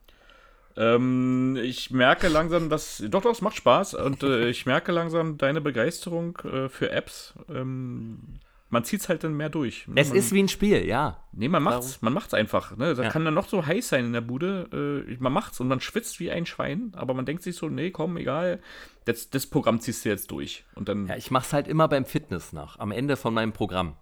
Ähm, 0.77 1.57
ich 1.61 1.91
merke 1.91 2.27
langsam, 2.27 2.69
dass. 2.69 3.01
Doch, 3.07 3.21
doch, 3.21 3.31
es 3.31 3.41
macht 3.41 3.55
Spaß. 3.55 3.93
Und 3.93 4.23
äh, 4.23 4.49
ich 4.49 4.65
merke 4.65 4.91
langsam 4.91 5.37
deine 5.37 5.61
Begeisterung 5.61 6.37
äh, 6.39 6.67
für 6.67 6.91
Apps. 6.91 7.33
Ähm, 7.49 8.39
man 8.69 8.83
zieht 8.83 9.01
es 9.01 9.09
halt 9.09 9.23
dann 9.23 9.35
mehr 9.35 9.49
durch. 9.49 9.87
Ne? 9.87 10.01
Es 10.01 10.09
man, 10.09 10.17
ist 10.17 10.31
wie 10.31 10.41
ein 10.41 10.49
Spiel, 10.49 10.85
ja. 10.85 11.23
Nee, 11.31 11.47
man 11.47 11.61
macht's, 11.61 12.01
man 12.01 12.13
macht's 12.13 12.33
einfach. 12.33 12.75
Ne? 12.75 12.95
Da 12.95 13.03
ja. 13.03 13.09
kann 13.09 13.23
dann 13.23 13.33
noch 13.33 13.47
so 13.47 13.65
heiß 13.65 13.89
sein 13.89 14.05
in 14.05 14.13
der 14.13 14.21
Bude. 14.21 15.05
Äh, 15.07 15.17
man 15.19 15.31
macht's 15.31 15.59
und 15.59 15.67
man 15.67 15.79
schwitzt 15.79 16.19
wie 16.19 16.31
ein 16.31 16.45
Schwein, 16.45 16.91
aber 16.95 17.13
man 17.13 17.25
denkt 17.25 17.43
sich 17.43 17.55
so, 17.55 17.69
nee, 17.69 17.91
komm, 17.91 18.17
egal. 18.17 18.59
Das, 19.05 19.29
das 19.29 19.45
Programm 19.45 19.79
ziehst 19.79 20.03
du 20.03 20.09
jetzt 20.09 20.31
durch. 20.31 20.65
Und 20.73 20.89
dann. 20.89 21.07
Ja, 21.07 21.15
ich 21.15 21.29
mach's 21.29 21.53
halt 21.53 21.67
immer 21.67 21.87
beim 21.87 22.05
Fitness 22.05 22.53
nach, 22.53 22.79
am 22.79 22.91
Ende 22.91 23.17
von 23.17 23.33
meinem 23.33 23.53
Programm. 23.53 23.95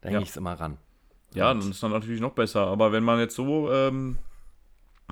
Da 0.00 0.08
hänge 0.08 0.20
ja. 0.20 0.22
ich's 0.24 0.36
immer 0.36 0.54
ran. 0.54 0.78
Ja, 1.34 1.54
dann 1.54 1.70
ist 1.70 1.82
dann 1.82 1.92
natürlich 1.92 2.20
noch 2.20 2.32
besser. 2.32 2.66
Aber 2.66 2.92
wenn 2.92 3.04
man 3.04 3.18
jetzt 3.18 3.36
so, 3.36 3.72
ähm, 3.72 4.18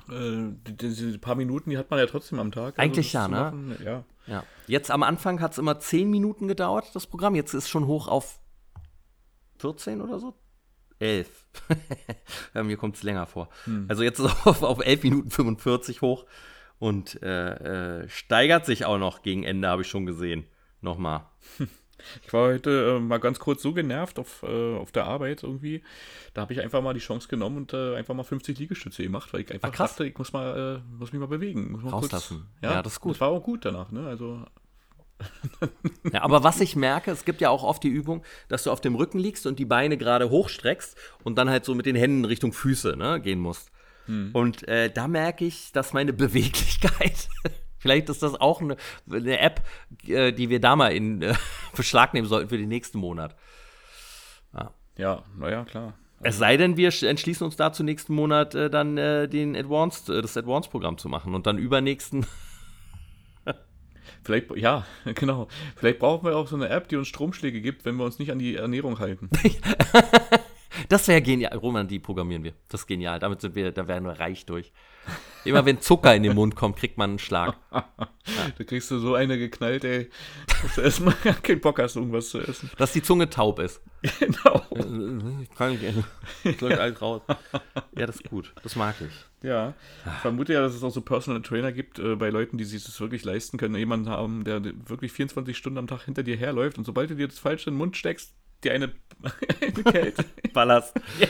äh, 0.09 0.53
diese 0.65 1.17
paar 1.17 1.35
Minuten, 1.35 1.69
die 1.69 1.77
hat 1.77 1.89
man 1.89 1.97
ja 1.97 2.05
trotzdem 2.05 2.39
am 2.39 2.51
Tag. 2.51 2.77
Also 2.77 2.81
Eigentlich 2.81 3.13
ja, 3.13 3.27
ne? 3.27 3.35
Machen, 3.35 3.77
ja. 3.83 4.03
ja. 4.27 4.43
Jetzt 4.67 4.91
am 4.91 5.01
Anfang 5.01 5.39
hat 5.39 5.53
es 5.53 5.57
immer 5.57 5.79
zehn 5.79 6.09
Minuten 6.09 6.47
gedauert, 6.47 6.91
das 6.93 7.07
Programm. 7.07 7.35
Jetzt 7.35 7.53
ist 7.53 7.63
es 7.63 7.69
schon 7.69 7.87
hoch 7.87 8.07
auf 8.07 8.40
14 9.61 10.01
oder 10.01 10.19
so? 10.19 10.35
11. 10.99 11.29
Mir 12.53 12.77
kommt 12.77 12.95
es 12.95 13.03
länger 13.03 13.25
vor. 13.25 13.49
Hm. 13.65 13.85
Also 13.89 14.03
jetzt 14.03 14.19
ist 14.19 14.25
es 14.25 14.31
auf, 14.45 14.63
auf 14.63 14.85
11 14.85 15.03
Minuten 15.03 15.31
45 15.31 16.01
hoch 16.01 16.25
und 16.79 17.21
äh, 17.21 18.01
äh, 18.01 18.09
steigert 18.09 18.65
sich 18.65 18.85
auch 18.85 18.97
noch 18.97 19.21
gegen 19.21 19.43
Ende, 19.43 19.67
habe 19.67 19.81
ich 19.81 19.87
schon 19.87 20.05
gesehen. 20.05 20.45
Nochmal. 20.81 21.25
Ich 22.25 22.33
war 22.33 22.47
heute 22.47 22.97
äh, 22.97 22.99
mal 22.99 23.19
ganz 23.19 23.37
kurz 23.37 23.61
so 23.61 23.73
genervt 23.73 24.17
auf, 24.17 24.41
äh, 24.41 24.75
auf 24.75 24.91
der 24.91 25.05
Arbeit 25.05 25.43
irgendwie. 25.43 25.83
Da 26.33 26.41
habe 26.41 26.53
ich 26.53 26.59
einfach 26.59 26.81
mal 26.81 26.95
die 26.95 26.99
Chance 26.99 27.27
genommen 27.27 27.57
und 27.57 27.73
äh, 27.73 27.95
einfach 27.95 28.15
mal 28.15 28.23
50 28.23 28.57
Liegestütze 28.57 29.03
gemacht, 29.03 29.31
weil 29.33 29.41
ich 29.41 29.51
einfach 29.51 29.69
Ach, 29.71 29.77
dachte, 29.77 30.07
ich 30.07 30.17
muss, 30.17 30.33
mal, 30.33 30.81
äh, 30.83 30.97
muss 30.97 31.11
mich 31.11 31.19
mal 31.19 31.27
bewegen. 31.27 31.71
Muss 31.73 31.83
mal 31.83 31.91
Rauslassen. 31.91 32.37
Kurz, 32.37 32.63
ja, 32.63 32.71
ja, 32.71 32.81
das 32.81 32.93
ist 32.93 33.01
gut. 33.01 33.13
Das 33.13 33.21
war 33.21 33.27
auch 33.29 33.43
gut 33.43 33.65
danach. 33.65 33.91
Ne? 33.91 34.07
Also 34.07 34.43
ja, 36.11 36.21
aber 36.21 36.43
was 36.43 36.61
ich 36.61 36.75
merke, 36.75 37.11
es 37.11 37.25
gibt 37.25 37.41
ja 37.41 37.49
auch 37.49 37.63
oft 37.63 37.83
die 37.83 37.89
Übung, 37.89 38.23
dass 38.47 38.63
du 38.63 38.71
auf 38.71 38.81
dem 38.81 38.95
Rücken 38.95 39.19
liegst 39.19 39.45
und 39.45 39.59
die 39.59 39.65
Beine 39.65 39.97
gerade 39.97 40.29
hochstreckst 40.29 40.97
und 41.23 41.37
dann 41.37 41.49
halt 41.49 41.65
so 41.65 41.75
mit 41.75 41.85
den 41.85 41.95
Händen 41.95 42.25
Richtung 42.25 42.53
Füße 42.53 42.95
ne, 42.97 43.19
gehen 43.21 43.39
musst. 43.39 43.71
Hm. 44.05 44.31
Und 44.33 44.67
äh, 44.67 44.91
da 44.91 45.07
merke 45.07 45.45
ich, 45.45 45.71
dass 45.71 45.93
meine 45.93 46.13
Beweglichkeit, 46.13 47.29
vielleicht 47.77 48.09
ist 48.09 48.23
das 48.23 48.39
auch 48.39 48.61
eine, 48.61 48.77
eine 49.09 49.39
App, 49.39 49.61
äh, 50.07 50.31
die 50.31 50.49
wir 50.49 50.59
da 50.59 50.75
mal 50.75 50.93
in 50.93 51.21
äh, 51.21 51.33
Beschlag 51.75 52.13
nehmen 52.13 52.27
sollten 52.27 52.49
für 52.49 52.57
den 52.57 52.69
nächsten 52.69 52.97
Monat. 52.97 53.35
Ja, 54.53 54.73
ja 54.97 55.23
naja, 55.37 55.65
klar. 55.65 55.93
Es 56.23 56.37
sei 56.37 56.55
denn, 56.57 56.77
wir 56.77 56.91
entschließen 57.01 57.43
uns 57.43 57.55
da 57.55 57.73
zum 57.73 57.87
nächsten 57.87 58.13
Monat 58.13 58.53
äh, 58.53 58.69
dann 58.69 58.97
äh, 58.97 59.27
den 59.27 59.55
Advanced, 59.55 60.09
äh, 60.09 60.21
das 60.21 60.37
Advanced-Programm 60.37 60.97
zu 60.97 61.09
machen 61.09 61.33
und 61.33 61.47
dann 61.47 61.57
übernächsten 61.57 62.25
Vielleicht, 64.23 64.55
ja, 64.55 64.85
genau. 65.15 65.47
Vielleicht 65.75 65.99
brauchen 65.99 66.25
wir 66.25 66.35
auch 66.35 66.47
so 66.47 66.55
eine 66.55 66.69
App, 66.69 66.87
die 66.89 66.95
uns 66.95 67.07
Stromschläge 67.07 67.61
gibt, 67.61 67.85
wenn 67.85 67.95
wir 67.95 68.05
uns 68.05 68.19
nicht 68.19 68.31
an 68.31 68.39
die 68.39 68.55
Ernährung 68.55 68.99
halten. 68.99 69.29
das 70.89 71.07
wäre 71.07 71.21
genial. 71.21 71.55
Roman, 71.57 71.87
die 71.87 71.99
programmieren 71.99 72.43
wir. 72.43 72.53
Das 72.69 72.81
ist 72.81 72.87
genial. 72.87 73.19
Damit 73.19 73.41
sind 73.41 73.55
wir, 73.55 73.71
da 73.71 73.87
werden 73.87 74.05
wir 74.05 74.19
reich 74.19 74.45
durch. 74.45 74.71
Immer 75.43 75.65
wenn 75.65 75.81
Zucker 75.81 76.15
in 76.15 76.23
den 76.23 76.35
Mund 76.35 76.55
kommt, 76.55 76.77
kriegt 76.77 76.97
man 76.97 77.11
einen 77.11 77.19
Schlag. 77.19 77.55
Ja. 77.71 77.87
Da 78.57 78.63
kriegst 78.63 78.91
du 78.91 78.99
so 78.99 79.15
eine 79.15 79.39
geknallt, 79.39 79.83
ey, 79.83 80.07
dass 80.61 80.75
du 80.75 80.81
erstmal 80.81 81.15
keinen 81.43 81.59
Bock 81.59 81.79
hast, 81.79 81.95
irgendwas 81.95 82.29
zu 82.29 82.39
essen. 82.39 82.69
Dass 82.77 82.93
die 82.93 83.01
Zunge 83.01 83.27
taub 83.31 83.57
ist. 83.57 83.81
Genau. 84.19 84.63
Ich 85.41 85.49
kann 85.55 85.71
nicht, 85.71 86.61
ja. 86.61 86.67
alles 86.77 87.01
raus. 87.01 87.23
Ja, 87.97 88.05
das 88.05 88.17
ist 88.17 88.29
gut. 88.29 88.53
Das 88.61 88.75
mag 88.75 88.95
ich. 89.01 89.47
Ja, 89.47 89.73
ich 90.05 90.21
vermute 90.21 90.53
ja, 90.53 90.61
dass 90.61 90.75
es 90.75 90.83
auch 90.83 90.91
so 90.91 91.01
Personal 91.01 91.41
Trainer 91.41 91.71
gibt 91.71 91.97
äh, 91.97 92.15
bei 92.15 92.29
Leuten, 92.29 92.59
die 92.59 92.63
sich 92.63 92.83
das 92.83 92.99
wirklich 93.01 93.25
leisten 93.25 93.57
können. 93.57 93.75
Jemanden 93.75 94.07
haben, 94.07 94.43
der 94.43 94.63
wirklich 94.63 95.11
24 95.11 95.57
Stunden 95.57 95.79
am 95.79 95.87
Tag 95.87 96.03
hinter 96.03 96.21
dir 96.21 96.37
herläuft 96.37 96.77
und 96.77 96.85
sobald 96.85 97.09
du 97.09 97.15
dir 97.15 97.27
das 97.27 97.39
Falsche 97.39 97.69
in 97.69 97.73
den 97.73 97.79
Mund 97.79 97.97
steckst, 97.97 98.35
dir 98.63 98.73
eine, 98.73 98.93
eine 99.61 99.83
Kälte 99.83 100.25
ballerst. 100.53 100.93
Ja. 101.19 101.27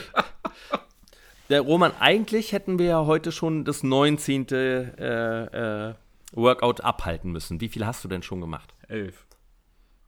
Der 1.48 1.60
Roman, 1.60 1.92
eigentlich 1.98 2.52
hätten 2.52 2.78
wir 2.78 2.86
ja 2.86 3.06
heute 3.06 3.32
schon 3.32 3.64
das 3.64 3.82
19. 3.82 4.48
Äh, 4.48 5.88
äh, 5.90 5.94
Workout 6.32 6.80
abhalten 6.80 7.30
müssen. 7.30 7.60
Wie 7.60 7.68
viel 7.68 7.84
hast 7.86 8.04
du 8.04 8.08
denn 8.08 8.22
schon 8.22 8.40
gemacht? 8.40 8.74
Elf. 8.88 9.26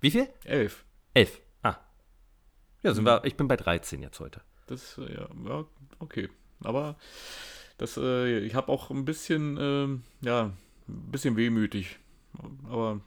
Wie 0.00 0.10
viel? 0.10 0.28
Elf. 0.44 0.84
Elf. 1.12 1.40
Ah. 1.62 1.76
Ja, 2.82 2.94
sind 2.94 3.04
mhm. 3.04 3.08
wir, 3.08 3.24
ich 3.24 3.36
bin 3.36 3.48
bei 3.48 3.56
13 3.56 4.02
jetzt 4.02 4.20
heute. 4.20 4.40
Das, 4.66 4.98
äh, 4.98 5.14
ja, 5.14 5.28
ja 5.46 5.64
okay. 5.98 6.30
Aber 6.62 6.96
das, 7.78 7.96
äh, 7.96 8.38
ich 8.38 8.54
habe 8.54 8.70
auch 8.72 8.90
ein 8.90 9.04
bisschen, 9.04 9.56
äh, 9.58 10.26
ja, 10.26 10.44
ein 10.44 11.10
bisschen 11.10 11.36
wehmütig. 11.36 11.98
Aber, 12.68 13.00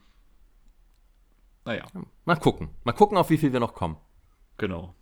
naja. 1.66 1.86
Mal 2.26 2.36
gucken. 2.36 2.70
Mal 2.84 2.94
gucken, 2.94 3.18
auf 3.18 3.30
wie 3.30 3.38
viel 3.38 3.52
wir 3.52 3.60
noch 3.60 3.74
kommen. 3.74 3.98
Genau. 4.58 4.94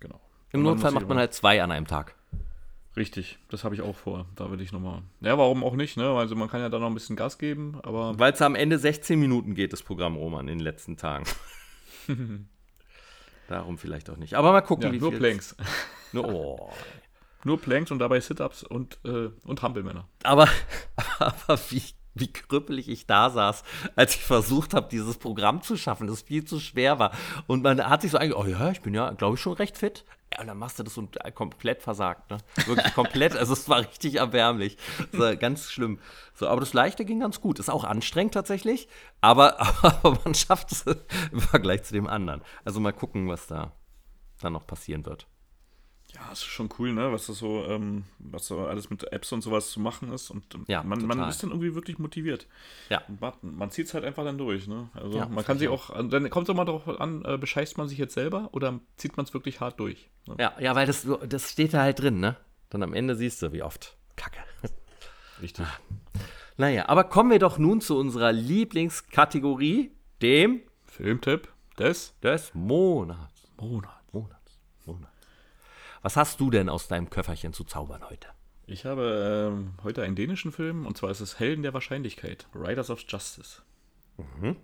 Genau. 0.00 0.20
Im 0.50 0.62
Notfall 0.62 0.92
macht 0.92 1.08
man 1.08 1.18
halt 1.18 1.32
zwei 1.32 1.62
an 1.62 1.70
einem 1.70 1.86
Tag. 1.86 2.16
Richtig, 2.96 3.38
das 3.48 3.64
habe 3.64 3.74
ich 3.74 3.80
auch 3.80 3.96
vor. 3.96 4.26
Da 4.36 4.50
will 4.50 4.60
ich 4.60 4.72
nochmal. 4.72 5.02
Ja, 5.20 5.38
warum 5.38 5.64
auch 5.64 5.74
nicht, 5.74 5.96
ne? 5.96 6.10
Also 6.10 6.36
man 6.36 6.48
kann 6.48 6.60
ja 6.60 6.68
da 6.68 6.78
noch 6.78 6.88
ein 6.88 6.94
bisschen 6.94 7.16
Gas 7.16 7.38
geben, 7.38 7.78
aber. 7.82 8.18
Weil 8.18 8.32
es 8.32 8.42
am 8.42 8.54
Ende 8.54 8.78
16 8.78 9.18
Minuten 9.18 9.54
geht, 9.54 9.72
das 9.72 9.82
Programm 9.82 10.16
Roman 10.16 10.46
in 10.48 10.58
den 10.58 10.60
letzten 10.60 10.96
Tagen. 10.96 11.24
Darum 13.48 13.78
vielleicht 13.78 14.10
auch 14.10 14.16
nicht. 14.16 14.34
Aber 14.34 14.52
mal 14.52 14.60
gucken, 14.60 14.86
ja, 14.86 14.92
wie 14.92 14.98
nur. 14.98 15.12
Planks. 15.12 15.56
Nur, 16.14 16.28
oh. 16.28 16.70
nur 17.42 17.58
Planks 17.58 17.90
und 17.90 17.98
dabei 17.98 18.20
Sit-Ups 18.20 18.64
und, 18.64 18.98
äh, 19.06 19.30
und 19.44 19.62
Hampelmänner. 19.62 20.06
Aber, 20.24 20.46
aber 21.18 21.58
wie 21.70 21.82
wie 22.14 22.32
krüppelig 22.32 22.88
ich 22.88 23.06
da 23.06 23.30
saß, 23.30 23.62
als 23.96 24.16
ich 24.16 24.22
versucht 24.22 24.74
habe, 24.74 24.88
dieses 24.90 25.16
Programm 25.16 25.62
zu 25.62 25.76
schaffen, 25.76 26.06
das 26.06 26.22
viel 26.22 26.44
zu 26.44 26.60
schwer 26.60 26.98
war. 26.98 27.12
Und 27.46 27.62
man 27.62 27.88
hat 27.88 28.02
sich 28.02 28.10
so 28.10 28.18
eigentlich, 28.18 28.36
oh 28.36 28.44
ja, 28.44 28.70
ich 28.70 28.82
bin 28.82 28.94
ja, 28.94 29.10
glaube 29.12 29.36
ich, 29.36 29.40
schon 29.40 29.54
recht 29.54 29.78
fit. 29.78 30.04
Und 30.40 30.46
dann 30.46 30.58
machst 30.58 30.78
du 30.78 30.82
das 30.82 30.98
und 30.98 31.24
äh, 31.24 31.32
komplett 31.32 31.82
versagt, 31.82 32.30
ne? 32.30 32.38
Wirklich 32.66 32.94
komplett. 32.94 33.36
also 33.36 33.52
es 33.52 33.68
war 33.68 33.80
richtig 33.80 34.16
erbärmlich. 34.16 34.76
So, 35.12 35.36
ganz 35.36 35.70
schlimm. 35.70 35.98
So, 36.34 36.48
aber 36.48 36.60
das 36.60 36.72
Leichte 36.72 37.04
ging 37.04 37.20
ganz 37.20 37.40
gut. 37.40 37.58
Ist 37.58 37.70
auch 37.70 37.84
anstrengend 37.84 38.34
tatsächlich, 38.34 38.88
aber, 39.20 39.60
aber 39.82 40.18
man 40.24 40.34
schafft 40.34 40.72
es 40.72 40.84
im 41.32 41.40
Vergleich 41.40 41.84
zu 41.84 41.94
dem 41.94 42.06
anderen. 42.06 42.42
Also 42.64 42.80
mal 42.80 42.92
gucken, 42.92 43.28
was 43.28 43.46
da 43.46 43.72
dann 44.40 44.54
noch 44.54 44.66
passieren 44.66 45.06
wird. 45.06 45.26
Ja, 46.14 46.30
ist 46.30 46.44
schon 46.44 46.68
cool, 46.78 46.92
ne? 46.92 47.10
Was 47.10 47.26
das 47.26 47.38
so, 47.38 47.64
ähm, 47.64 48.04
was 48.18 48.46
so 48.46 48.60
alles 48.60 48.90
mit 48.90 49.10
Apps 49.12 49.32
und 49.32 49.40
sowas 49.40 49.70
zu 49.70 49.80
machen 49.80 50.12
ist. 50.12 50.30
Und 50.30 50.44
ja, 50.66 50.82
man, 50.82 51.06
man 51.06 51.28
ist 51.28 51.42
dann 51.42 51.50
irgendwie 51.50 51.74
wirklich 51.74 51.98
motiviert. 51.98 52.46
Ja. 52.90 53.02
Man, 53.20 53.32
man 53.40 53.70
zieht 53.70 53.86
es 53.86 53.94
halt 53.94 54.04
einfach 54.04 54.24
dann 54.24 54.36
durch, 54.36 54.66
ne? 54.66 54.90
Also 54.94 55.18
ja, 55.18 55.26
man 55.26 55.44
kann 55.44 55.58
sich 55.58 55.68
auch, 55.68 55.90
dann 56.08 56.28
kommt 56.28 56.48
es 56.48 56.50
auch 56.52 56.56
mal 56.56 56.66
darauf 56.66 56.86
an, 57.00 57.24
äh, 57.24 57.38
bescheißt 57.38 57.78
man 57.78 57.88
sich 57.88 57.98
jetzt 57.98 58.14
selber 58.14 58.50
oder 58.52 58.80
zieht 58.96 59.16
man 59.16 59.24
es 59.24 59.32
wirklich 59.32 59.60
hart 59.60 59.80
durch? 59.80 60.10
Ne? 60.26 60.36
Ja, 60.38 60.52
ja, 60.60 60.74
weil 60.74 60.86
das, 60.86 61.06
das 61.26 61.50
steht 61.50 61.72
da 61.72 61.82
halt 61.82 62.00
drin, 62.00 62.20
ne? 62.20 62.36
Dann 62.68 62.82
am 62.82 62.92
Ende 62.92 63.16
siehst 63.16 63.40
du, 63.42 63.52
wie 63.52 63.62
oft. 63.62 63.96
Kacke. 64.16 64.40
Richtig. 65.40 65.66
Naja, 66.56 66.88
aber 66.88 67.04
kommen 67.04 67.30
wir 67.30 67.38
doch 67.38 67.58
nun 67.58 67.80
zu 67.80 67.96
unserer 67.98 68.32
Lieblingskategorie, 68.32 69.92
dem 70.20 70.60
Filmtipp 70.86 71.48
des, 71.78 72.14
des 72.20 72.54
Monats. 72.54 73.50
Monats. 73.58 74.01
Was 76.02 76.16
hast 76.16 76.40
du 76.40 76.50
denn 76.50 76.68
aus 76.68 76.88
deinem 76.88 77.10
Köfferchen 77.10 77.52
zu 77.52 77.62
zaubern 77.62 78.02
heute? 78.10 78.28
Ich 78.66 78.84
habe 78.84 79.52
ähm, 79.52 79.74
heute 79.84 80.02
einen 80.02 80.16
dänischen 80.16 80.50
Film 80.50 80.84
und 80.84 80.96
zwar 80.96 81.10
ist 81.10 81.20
es 81.20 81.38
Helden 81.38 81.62
der 81.62 81.74
Wahrscheinlichkeit, 81.74 82.48
Riders 82.54 82.90
of 82.90 83.04
Justice. 83.08 83.62
Mhm. 84.18 84.56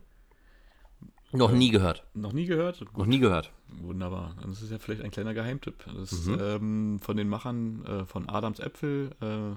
Noch 1.30 1.52
nie 1.52 1.70
gehört. 1.70 2.04
Noch 2.14 2.32
nie 2.32 2.46
gehört? 2.46 2.80
Gut. 2.80 2.96
Noch 2.98 3.06
nie 3.06 3.18
gehört. 3.20 3.52
Wunderbar. 3.68 4.34
Das 4.42 4.62
ist 4.62 4.70
ja 4.70 4.78
vielleicht 4.78 5.02
ein 5.02 5.10
kleiner 5.10 5.34
Geheimtipp. 5.34 5.84
Das 5.94 6.12
ist 6.12 6.26
mhm. 6.26 6.38
ähm, 6.40 6.98
von 7.00 7.16
den 7.16 7.28
Machern 7.28 7.84
äh, 7.84 8.04
von 8.06 8.28
Adams 8.28 8.58
Äpfel 8.58 9.10
äh, 9.20 9.56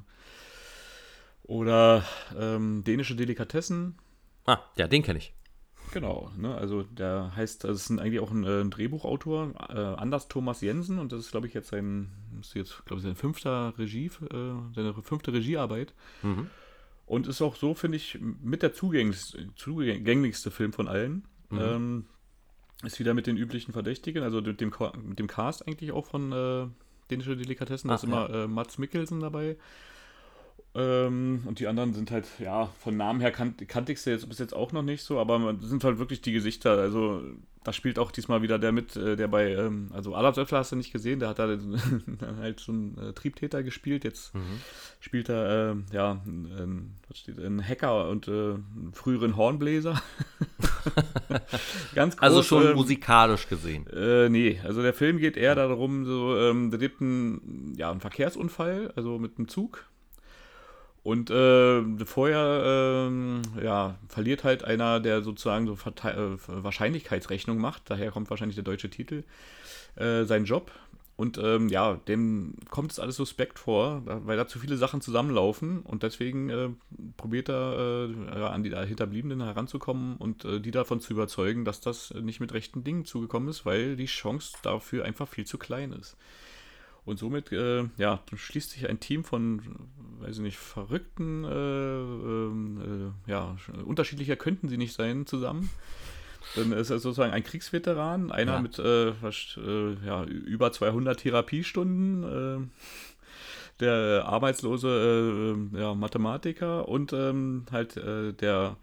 oder 1.48 2.04
ähm, 2.38 2.84
dänische 2.84 3.16
Delikatessen. 3.16 3.98
Ah, 4.46 4.60
ja, 4.76 4.88
den 4.88 5.02
kenne 5.02 5.20
ich. 5.20 5.34
Genau, 5.92 6.32
ne? 6.38 6.56
also 6.56 6.84
der 6.84 7.34
heißt, 7.36 7.64
das 7.64 7.89
ist 7.89 8.00
eigentlich 8.00 8.20
auch 8.20 8.32
ein, 8.32 8.44
äh, 8.44 8.64
Drehbuchautor, 8.66 9.54
äh, 9.70 9.74
Anders 10.00 10.28
Thomas 10.28 10.62
Jensen 10.62 11.00
und 11.00 11.12
das 11.12 11.20
ist, 11.20 11.32
glaube 11.32 11.48
ich, 11.48 11.54
jetzt 11.54 11.70
sein, 11.70 12.10
ist 12.39 12.56
jetzt, 12.56 12.86
glaube 12.86 13.00
ich, 13.00 13.06
sein 13.06 13.16
fünfter 13.16 13.74
Regie, 13.78 14.06
äh, 14.06 14.54
seine 14.74 14.94
fünfte 15.02 15.34
Regiearbeit. 15.34 15.94
Mhm. 16.24 16.48
Und 17.06 17.28
ist 17.28 17.42
auch 17.42 17.58
so, 17.58 17.74
finde 17.74 17.98
ich, 17.98 18.20
mit 18.22 18.62
der 18.62 18.74
zugänglichste, 18.74 19.50
zugänglichste 19.56 20.50
Film 20.50 20.72
von 20.72 20.88
allen. 20.88 21.26
Mhm. 21.50 21.60
Ähm, 21.60 22.06
ist 22.84 23.00
wieder 23.00 23.14
mit 23.14 23.28
den 23.28 23.38
üblichen 23.38 23.74
Verdächtigen, 23.74 24.24
also 24.24 24.42
mit 24.42 24.62
dem, 24.62 24.74
mit 25.04 25.20
dem 25.20 25.28
Cast 25.28 25.68
eigentlich 25.68 25.92
auch 25.92 26.06
von 26.06 26.32
äh, 26.32 26.68
Dänische 27.10 27.36
Delikatessen. 27.36 27.89
Da 27.89 27.96
ist 27.96 28.06
immer 28.06 28.30
ja. 28.30 28.44
äh, 28.46 28.48
Mats 28.48 28.78
Mikkelsen 28.78 29.20
dabei. 29.20 29.58
Ähm, 30.74 31.43
und 31.45 31.59
die 31.59 31.67
anderen 31.67 31.93
sind 31.93 32.11
halt, 32.11 32.26
ja, 32.39 32.67
von 32.80 32.95
Namen 32.95 33.19
her 33.19 33.32
kan 33.32 33.55
kannte 33.67 33.91
ich 33.91 34.01
sie 34.01 34.11
jetzt 34.11 34.28
bis 34.30 34.39
jetzt 34.39 34.53
auch 34.53 34.72
noch 34.72 34.84
nicht 34.84 35.03
so, 35.03 35.19
aber 35.19 35.53
das 35.53 35.69
sind 35.69 35.84
halt 35.84 35.99
wirklich 35.99 36.22
die 36.22 36.32
Gesichter. 36.32 36.72
Also, 36.78 37.22
da 37.63 37.74
spielt 37.74 37.99
auch 37.99 38.09
diesmal 38.09 38.41
wieder 38.41 38.57
der 38.57 38.72
mit, 38.72 38.95
äh, 38.95 39.17
der 39.17 39.28
bei, 39.28 39.51
ähm, 39.51 39.89
also 39.93 40.15
Adams 40.15 40.38
Öffler 40.38 40.59
hast 40.59 40.72
du 40.72 40.78
nicht 40.78 40.93
gesehen, 40.93 41.19
der 41.19 41.28
hat 41.28 41.39
da 41.39 41.47
halt 42.39 42.61
so 42.61 42.72
einen 42.72 42.97
äh, 42.97 43.13
Triebtäter 43.13 43.63
gespielt. 43.63 44.05
Jetzt 44.05 44.34
mhm. 44.34 44.61
spielt 45.01 45.28
er, 45.28 45.74
äh, 45.74 45.76
ja, 45.93 46.22
ein, 46.26 46.95
ein 47.38 47.67
Hacker 47.67 48.07
und 48.07 48.30
äh, 48.30 48.32
einen 48.32 48.91
früheren 48.93 49.36
Hornbläser. 49.36 50.01
Ganz 51.95 52.15
groß, 52.15 52.24
Also 52.24 52.43
schon 52.43 52.67
ähm, 52.67 52.76
musikalisch 52.76 53.49
gesehen. 53.49 53.88
Äh, 53.88 54.30
nee, 54.30 54.61
also 54.63 54.82
der 54.82 54.93
Film 54.93 55.17
geht 55.17 55.36
eher 55.36 55.55
darum, 55.55 56.05
so, 56.05 56.38
ähm, 56.38 56.72
da 56.72 56.78
gibt 56.78 57.01
ein, 57.01 57.76
ja, 57.78 57.91
einen 57.91 57.99
Verkehrsunfall, 57.99 58.93
also 58.95 59.19
mit 59.19 59.38
einem 59.38 59.49
Zug 59.49 59.91
und 61.04 61.32
äh, 61.32 62.06
vorher 62.06 63.10
äh, 63.10 63.64
ja, 63.64 63.95
verliert 64.08 64.43
halt 64.43 64.64
einer, 64.64 64.99
der 64.99 65.24
sozusagen 65.24 65.66
so 65.66 65.76
Verte 65.76 66.38
äh, 66.47 66.64
Wahrscheinlichkeitsrechnung 66.64 67.58
macht, 67.58 67.89
daher 67.89 68.12
kommt 68.12 68.30
wahrscheinlich 68.30 68.56
der 68.56 68.64
deutsche 68.64 68.89
Titel, 68.89 69.24
äh, 69.95 70.26
seinen 70.26 70.45
Job. 70.45 70.72
Und 71.18 71.38
ähm, 71.38 71.70
ja, 71.70 71.95
dem 72.08 72.56
kommt 72.72 72.91
es 72.91 72.99
alles 72.99 73.16
suspekt 73.16 73.60
vor, 73.60 74.02
weil 74.06 74.38
da 74.38 74.47
zu 74.47 74.58
viele 74.58 74.78
Sachen 74.78 75.02
zusammenlaufen 75.02 75.82
und 75.82 76.02
deswegen 76.02 76.49
äh, 76.49 76.70
probiert 77.16 77.47
er 77.47 78.52
an 78.52 78.64
die 78.64 78.76
Hinterbliebenen 78.76 79.43
heranzukommen 79.43 80.18
und 80.18 80.43
die 80.43 80.72
davon 80.72 80.99
zu 80.99 81.14
überzeugen, 81.14 81.64
dass 81.64 81.80
das 81.80 82.12
nicht 82.16 82.39
mit 82.39 82.54
rechten 82.54 82.84
Dingen 82.84 83.06
zugekommen 83.06 83.49
ist, 83.49 83.68
weil 83.68 83.97
die 83.97 84.08
Chance 84.08 84.54
dafür 84.64 85.06
einfach 85.06 85.28
viel 85.28 85.45
zu 85.45 85.60
klein 85.60 85.91
ist. 85.91 86.18
Und 87.04 87.18
somit 87.18 87.52
äh, 87.52 87.86
ja, 87.97 88.22
schließt 88.34 88.72
sich 88.72 88.88
ein 88.88 88.99
Team 88.99 89.24
von, 89.24 89.62
weiß 90.20 90.38
ich 90.38 90.43
nicht, 90.43 90.58
verrückten, 90.58 91.43
äh, 91.43 91.49
ähm, 91.49 93.14
äh, 93.28 93.32
ja, 93.32 93.58
unterschiedlicher 93.84 94.36
könnten 94.36 94.70
sie 94.70 94.78
nicht 94.78 94.93
sein, 94.93 95.26
zusammen. 95.26 95.70
Dann 96.56 96.72
ist 96.74 96.89
er 96.89 96.99
sozusagen 96.99 97.34
ein 97.34 97.43
Kriegsveteran, 97.43 98.32
einer 98.32 98.54
ja. 98.54 98.62
mit 98.62 98.78
äh, 98.80 99.14
was, 99.22 99.58
äh, 99.58 99.93
ja, 100.06 100.24
über 100.26 100.72
200 100.72 101.20
Therapiestunden, 101.20 102.24
äh, 102.24 102.68
der 103.80 104.26
arbeitslose 104.28 105.58
ja, 105.74 105.95
Mathematiker 105.95 106.88
und 106.88 107.14
ähm, 107.14 107.66
halt 107.72 107.95
der 107.95 108.78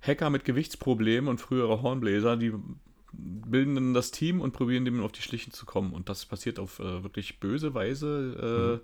Hacker 0.00 0.30
mit 0.30 0.44
Gewichtsproblemen 0.44 1.28
und 1.28 1.40
frühere 1.40 1.80
Hornbläser, 1.80 2.36
die 2.36 2.52
bilden 3.12 3.74
dann 3.74 3.94
das 3.94 4.10
Team 4.10 4.40
und 4.40 4.52
probieren 4.52 4.84
dem 4.84 5.02
auf 5.02 5.12
die 5.12 5.22
Schlichen 5.22 5.52
zu 5.52 5.66
kommen. 5.66 5.92
Und 5.92 6.08
das 6.08 6.24
passiert 6.26 6.58
auf 6.58 6.78
äh, 6.78 7.02
wirklich 7.02 7.40
böse 7.40 7.74
Weise, 7.74 8.80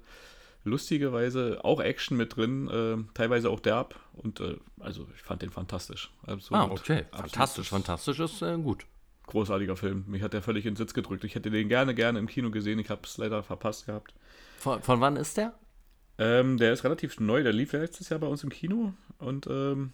äh, 0.64 0.68
mhm. 0.68 0.70
lustige 0.70 1.12
Weise, 1.12 1.60
auch 1.64 1.80
Action 1.80 2.16
mit 2.16 2.36
drin, 2.36 2.68
äh, 2.68 2.96
teilweise 3.14 3.50
auch 3.50 3.60
derb. 3.60 3.98
Und 4.14 4.40
äh, 4.40 4.56
also 4.80 5.06
ich 5.14 5.22
fand 5.22 5.42
den 5.42 5.50
fantastisch. 5.50 6.10
Absolut, 6.26 6.62
ah, 6.62 6.70
okay. 6.70 7.04
Fantastisch, 7.12 7.68
fantastisch 7.68 8.20
ist 8.20 8.42
äh, 8.42 8.56
gut. 8.58 8.84
Großartiger 9.26 9.76
Film. 9.76 10.04
Mich 10.06 10.22
hat 10.22 10.32
der 10.32 10.42
völlig 10.42 10.64
in 10.64 10.72
den 10.72 10.76
Sitz 10.76 10.94
gedrückt. 10.94 11.22
Ich 11.24 11.34
hätte 11.34 11.50
den 11.50 11.68
gerne, 11.68 11.94
gerne 11.94 12.18
im 12.18 12.26
Kino 12.26 12.50
gesehen. 12.50 12.78
Ich 12.78 12.88
habe 12.88 13.02
es 13.04 13.18
leider 13.18 13.42
verpasst 13.42 13.86
gehabt. 13.86 14.14
Von, 14.58 14.82
von 14.82 15.00
wann 15.00 15.16
ist 15.16 15.36
der? 15.36 15.54
Ähm, 16.16 16.56
der 16.56 16.72
ist 16.72 16.82
relativ 16.82 17.20
neu. 17.20 17.42
Der 17.42 17.52
lief 17.52 17.72
letztes 17.72 18.08
Jahr 18.08 18.20
bei 18.20 18.26
uns 18.26 18.42
im 18.42 18.48
Kino. 18.48 18.94
Und 19.18 19.46
ähm, 19.46 19.92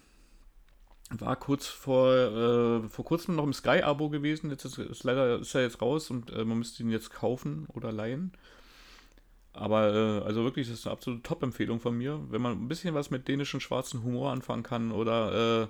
war 1.11 1.35
kurz 1.35 1.67
vor, 1.67 2.13
äh, 2.13 2.89
vor 2.89 3.05
kurzem 3.05 3.35
noch 3.35 3.43
im 3.43 3.53
Sky-Abo 3.53 4.09
gewesen. 4.09 4.49
Jetzt 4.49 4.65
ist, 4.65 4.77
ist, 4.77 5.03
leider 5.03 5.39
ist 5.39 5.53
er 5.53 5.61
jetzt 5.61 5.81
raus 5.81 6.09
und 6.09 6.31
äh, 6.31 6.43
man 6.43 6.57
müsste 6.57 6.83
ihn 6.83 6.89
jetzt 6.89 7.11
kaufen 7.11 7.67
oder 7.73 7.91
leihen. 7.91 8.31
Aber 9.53 9.93
äh, 9.93 10.25
also 10.25 10.43
wirklich, 10.43 10.67
das 10.67 10.79
ist 10.79 10.87
eine 10.87 10.93
absolute 10.93 11.23
Top-Empfehlung 11.23 11.79
von 11.79 11.97
mir. 11.97 12.19
Wenn 12.29 12.41
man 12.41 12.53
ein 12.53 12.67
bisschen 12.67 12.93
was 12.93 13.11
mit 13.11 13.27
dänischen 13.27 13.61
schwarzen 13.61 14.03
Humor 14.03 14.31
anfangen 14.31 14.63
kann 14.63 14.91
oder 14.91 15.63
äh, 15.63 15.67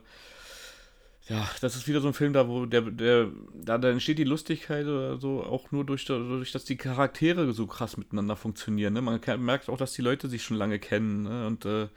ja, 1.27 1.47
das 1.59 1.75
ist 1.75 1.87
wieder 1.87 2.01
so 2.01 2.07
ein 2.07 2.13
Film, 2.13 2.33
da 2.33 2.47
wo 2.47 2.65
der, 2.65 2.81
der, 2.81 3.27
da, 3.53 3.77
da 3.79 3.89
entsteht 3.89 4.19
die 4.19 4.23
Lustigkeit 4.23 4.85
oder 4.85 5.17
so 5.17 5.43
auch 5.43 5.71
nur 5.71 5.83
durch, 5.83 6.05
dadurch, 6.05 6.51
dass 6.51 6.65
die 6.65 6.77
Charaktere 6.77 7.51
so 7.51 7.65
krass 7.65 7.97
miteinander 7.97 8.35
funktionieren. 8.35 8.93
Ne? 8.93 9.01
Man 9.01 9.19
merkt 9.39 9.69
auch, 9.69 9.77
dass 9.77 9.93
die 9.93 10.03
Leute 10.03 10.29
sich 10.29 10.43
schon 10.43 10.57
lange 10.57 10.77
kennen. 10.79 11.23
Ne? 11.23 11.47
Und 11.47 11.65
äh, 11.65 11.87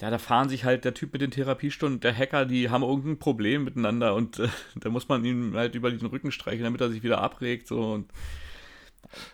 ja, 0.00 0.10
da 0.10 0.18
fahren 0.18 0.48
sich 0.48 0.64
halt 0.64 0.84
der 0.84 0.94
Typ 0.94 1.12
mit 1.12 1.22
den 1.22 1.30
Therapiestunden, 1.30 2.00
der 2.00 2.14
Hacker, 2.16 2.44
die 2.44 2.68
haben 2.68 2.82
irgendein 2.82 3.18
Problem 3.18 3.64
miteinander 3.64 4.14
und 4.14 4.38
äh, 4.38 4.48
da 4.76 4.90
muss 4.90 5.08
man 5.08 5.24
ihm 5.24 5.54
halt 5.56 5.74
über 5.74 5.90
den 5.90 6.06
Rücken 6.06 6.30
streichen, 6.30 6.64
damit 6.64 6.80
er 6.80 6.90
sich 6.90 7.02
wieder 7.02 7.22
abregt. 7.22 7.66
So 7.66 7.92
und 7.92 8.10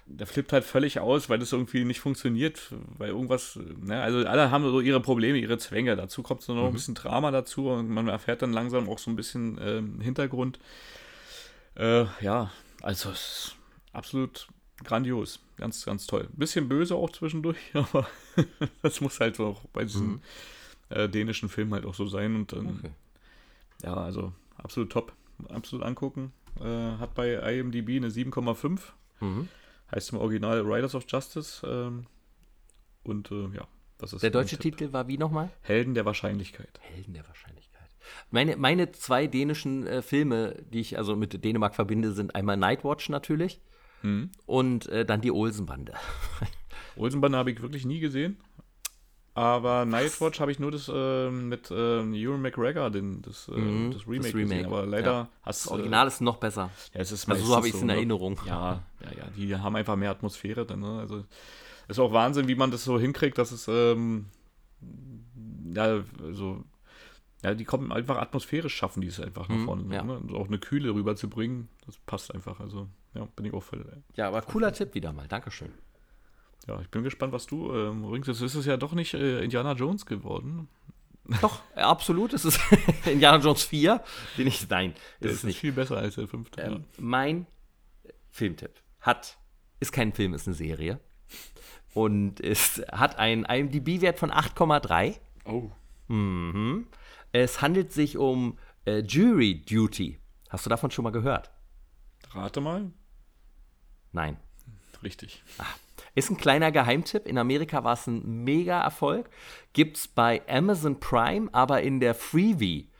der 0.06 0.26
flippt 0.26 0.52
halt 0.52 0.64
völlig 0.64 1.00
aus, 1.00 1.28
weil 1.28 1.38
das 1.38 1.52
irgendwie 1.52 1.84
nicht 1.84 2.00
funktioniert, 2.00 2.72
weil 2.98 3.08
irgendwas, 3.08 3.58
ne, 3.80 4.00
also 4.02 4.18
alle 4.18 4.50
haben 4.50 4.64
so 4.64 4.80
ihre 4.80 5.00
Probleme, 5.00 5.38
ihre 5.38 5.58
Zwänge. 5.58 5.96
Dazu 5.96 6.22
kommt 6.22 6.42
so 6.42 6.54
noch 6.54 6.62
mhm. 6.62 6.68
ein 6.68 6.72
bisschen 6.74 6.94
Drama 6.94 7.30
dazu 7.30 7.68
und 7.68 7.88
man 7.88 8.08
erfährt 8.08 8.42
dann 8.42 8.52
langsam 8.52 8.88
auch 8.88 8.98
so 8.98 9.10
ein 9.10 9.16
bisschen 9.16 9.58
äh, 9.58 9.82
Hintergrund. 10.02 10.58
Äh, 11.74 12.04
ja, 12.20 12.50
also 12.82 13.10
es 13.10 13.18
ist 13.18 13.56
absolut 13.92 14.48
grandios, 14.84 15.40
ganz, 15.56 15.84
ganz 15.84 16.06
toll. 16.06 16.28
Ein 16.32 16.38
bisschen 16.38 16.68
böse 16.68 16.94
auch 16.94 17.10
zwischendurch, 17.10 17.58
aber 17.74 18.06
das 18.82 19.00
muss 19.00 19.20
halt 19.20 19.38
auch 19.40 19.64
bei 19.72 19.84
diesen 19.84 20.06
mhm. 20.06 20.20
äh, 20.90 21.08
dänischen 21.08 21.48
Filmen 21.48 21.74
halt 21.74 21.86
auch 21.86 21.94
so 21.94 22.06
sein 22.06 22.36
und 22.36 22.52
dann, 22.52 22.78
okay. 22.78 22.90
ja, 23.82 23.94
also 23.94 24.32
absolut 24.56 24.90
top, 24.90 25.12
absolut 25.48 25.84
angucken. 25.84 26.32
Äh, 26.60 26.98
hat 26.98 27.14
bei 27.14 27.34
IMDb 27.34 27.96
eine 27.96 28.08
7,5. 28.08 28.80
Mhm. 29.20 29.48
Heißt 29.90 30.12
im 30.12 30.18
Original 30.18 30.60
Riders 30.60 30.94
of 30.94 31.04
Justice. 31.08 31.66
Ähm, 31.66 32.06
und 33.04 33.30
äh, 33.30 33.48
ja, 33.54 33.66
das 33.98 34.12
ist. 34.12 34.22
Der 34.22 34.30
deutsche 34.30 34.58
Titel 34.58 34.92
war 34.92 35.08
wie 35.08 35.18
nochmal? 35.18 35.50
Helden 35.62 35.94
der 35.94 36.04
Wahrscheinlichkeit. 36.04 36.80
Helden 36.80 37.14
der 37.14 37.26
Wahrscheinlichkeit. 37.26 37.72
Meine, 38.30 38.56
meine 38.56 38.92
zwei 38.92 39.26
dänischen 39.26 39.86
äh, 39.86 40.02
Filme, 40.02 40.56
die 40.70 40.80
ich 40.80 40.98
also 40.98 41.16
mit 41.16 41.44
Dänemark 41.44 41.74
verbinde, 41.74 42.12
sind 42.12 42.34
einmal 42.34 42.56
Nightwatch 42.56 43.08
natürlich 43.08 43.60
hm. 44.02 44.30
und 44.46 44.86
äh, 44.88 45.04
dann 45.04 45.20
die 45.20 45.32
Olsenbande. 45.32 45.94
Olsenbande 46.96 47.38
habe 47.38 47.50
ich 47.50 47.62
wirklich 47.62 47.84
nie 47.84 48.00
gesehen. 48.00 48.36
Aber 49.34 49.86
Nightwatch 49.86 50.40
habe 50.40 50.52
ich 50.52 50.58
nur 50.58 50.70
das 50.70 50.90
äh, 50.92 51.30
mit 51.30 51.70
äh, 51.70 52.00
Ewan 52.02 52.42
McGregor, 52.42 52.90
den, 52.90 53.22
das, 53.22 53.48
äh, 53.48 53.52
mhm, 53.52 53.92
das, 53.92 54.06
Remake, 54.06 54.24
das 54.24 54.34
Remake 54.34 54.56
gesehen. 54.56 54.66
Aber 54.66 54.84
leider 54.84 55.12
ja. 55.12 55.28
hast 55.42 55.64
Das 55.64 55.72
Original 55.72 56.06
ist 56.06 56.20
noch 56.20 56.36
besser. 56.36 56.70
Ja, 56.92 57.00
es 57.00 57.12
ist 57.12 57.26
also 57.30 57.42
so 57.46 57.56
habe 57.56 57.66
ich 57.66 57.74
es 57.74 57.80
in 57.80 57.86
ne? 57.86 57.94
Erinnerung. 57.94 58.38
Ja, 58.46 58.82
ja, 59.00 59.10
ja, 59.16 59.24
die 59.34 59.56
haben 59.56 59.74
einfach 59.74 59.96
mehr 59.96 60.10
Atmosphäre 60.10 60.66
dann. 60.66 60.80
Ne? 60.80 60.98
Also 60.98 61.24
ist 61.88 61.98
auch 61.98 62.12
Wahnsinn, 62.12 62.46
wie 62.46 62.54
man 62.54 62.70
das 62.70 62.84
so 62.84 63.00
hinkriegt, 63.00 63.38
dass 63.38 63.52
es 63.52 63.68
ähm, 63.68 64.26
ja, 65.74 66.02
also 66.22 66.62
ja, 67.42 67.54
die 67.54 67.64
kommen 67.64 67.90
einfach 67.90 68.18
atmosphärisch 68.18 68.74
schaffen, 68.74 69.00
die 69.00 69.08
es 69.08 69.18
einfach 69.18 69.48
nach 69.48 69.56
mhm, 69.56 69.64
vorne. 69.64 69.94
Ja. 69.94 70.02
Ne? 70.02 70.16
Und 70.16 70.32
auch 70.32 70.46
eine 70.46 70.58
Kühle 70.58 70.94
rüberzubringen, 70.94 71.68
das 71.86 71.96
passt 72.06 72.32
einfach. 72.34 72.60
Also, 72.60 72.88
ja, 73.14 73.26
bin 73.36 73.46
ich 73.46 73.52
auch 73.52 73.62
voll. 73.62 74.02
Ja, 74.16 74.28
aber 74.28 74.42
cooler 74.42 74.72
Tipp 74.72 74.94
wieder 74.94 75.12
mal. 75.12 75.28
Dankeschön. 75.28 75.72
Ja, 76.66 76.80
ich 76.80 76.88
bin 76.88 77.02
gespannt, 77.02 77.32
was 77.32 77.46
du 77.46 77.74
ähm, 77.74 78.02
bringst. 78.02 78.28
Es 78.28 78.40
ist 78.40 78.54
es 78.54 78.66
ja 78.66 78.76
doch 78.76 78.92
nicht 78.92 79.14
äh, 79.14 79.42
Indiana 79.42 79.72
Jones 79.72 80.06
geworden. 80.06 80.68
Doch, 81.40 81.60
absolut. 81.74 82.32
Es 82.32 82.44
ist 82.44 82.60
Indiana 83.06 83.42
Jones 83.42 83.64
4, 83.64 84.02
den 84.38 84.46
ich. 84.46 84.68
Nein, 84.68 84.94
ist 85.20 85.30
es 85.30 85.32
ist 85.38 85.44
nicht. 85.44 85.58
viel 85.60 85.72
besser 85.72 85.96
als 85.96 86.14
der 86.14 86.28
fünfte. 86.28 86.60
Ähm, 86.60 86.72
ja. 86.72 86.80
Mein 86.98 87.46
Filmtipp 88.30 88.72
hat, 89.00 89.38
ist 89.80 89.92
kein 89.92 90.12
Film, 90.12 90.34
ist 90.34 90.46
eine 90.46 90.54
Serie. 90.54 91.00
Und 91.94 92.40
es 92.40 92.82
hat 92.90 93.18
einen 93.18 93.44
IMDb-Wert 93.44 94.18
von 94.18 94.30
8,3. 94.30 95.16
Oh. 95.44 95.70
Mhm. 96.08 96.86
Es 97.32 97.60
handelt 97.60 97.92
sich 97.92 98.16
um 98.16 98.58
äh, 98.86 99.00
Jury 99.00 99.62
Duty. 99.62 100.18
Hast 100.48 100.64
du 100.66 100.70
davon 100.70 100.90
schon 100.90 101.02
mal 101.02 101.10
gehört? 101.10 101.50
Rate 102.32 102.60
mal. 102.60 102.90
Nein. 104.12 104.36
Richtig. 105.02 105.42
Ach, 105.58 105.76
ist 106.14 106.30
ein 106.30 106.36
kleiner 106.36 106.70
Geheimtipp. 106.70 107.26
In 107.26 107.38
Amerika 107.38 107.84
war 107.84 107.94
es 107.94 108.06
ein 108.06 108.44
mega 108.44 108.80
Erfolg. 108.80 109.30
Gibt 109.72 109.96
es 109.96 110.08
bei 110.08 110.42
Amazon 110.48 111.00
Prime, 111.00 111.48
aber 111.52 111.82
in 111.82 112.00
der 112.00 112.14
Freebie, 112.14 112.90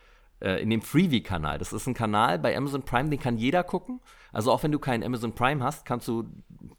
äh, 0.41 0.61
in 0.61 0.69
dem 0.69 0.81
Freebie-Kanal. 0.81 1.59
Das 1.59 1.73
ist 1.73 1.87
ein 1.87 1.93
Kanal 1.93 2.39
bei 2.39 2.57
Amazon 2.57 2.83
Prime, 2.83 3.09
den 3.09 3.19
kann 3.19 3.37
jeder 3.37 3.63
gucken. 3.63 4.01
Also 4.31 4.51
auch 4.51 4.63
wenn 4.63 4.71
du 4.71 4.79
keinen 4.79 5.03
Amazon 5.03 5.33
Prime 5.33 5.63
hast, 5.63 5.85
kannst 5.85 6.07
du, 6.07 6.25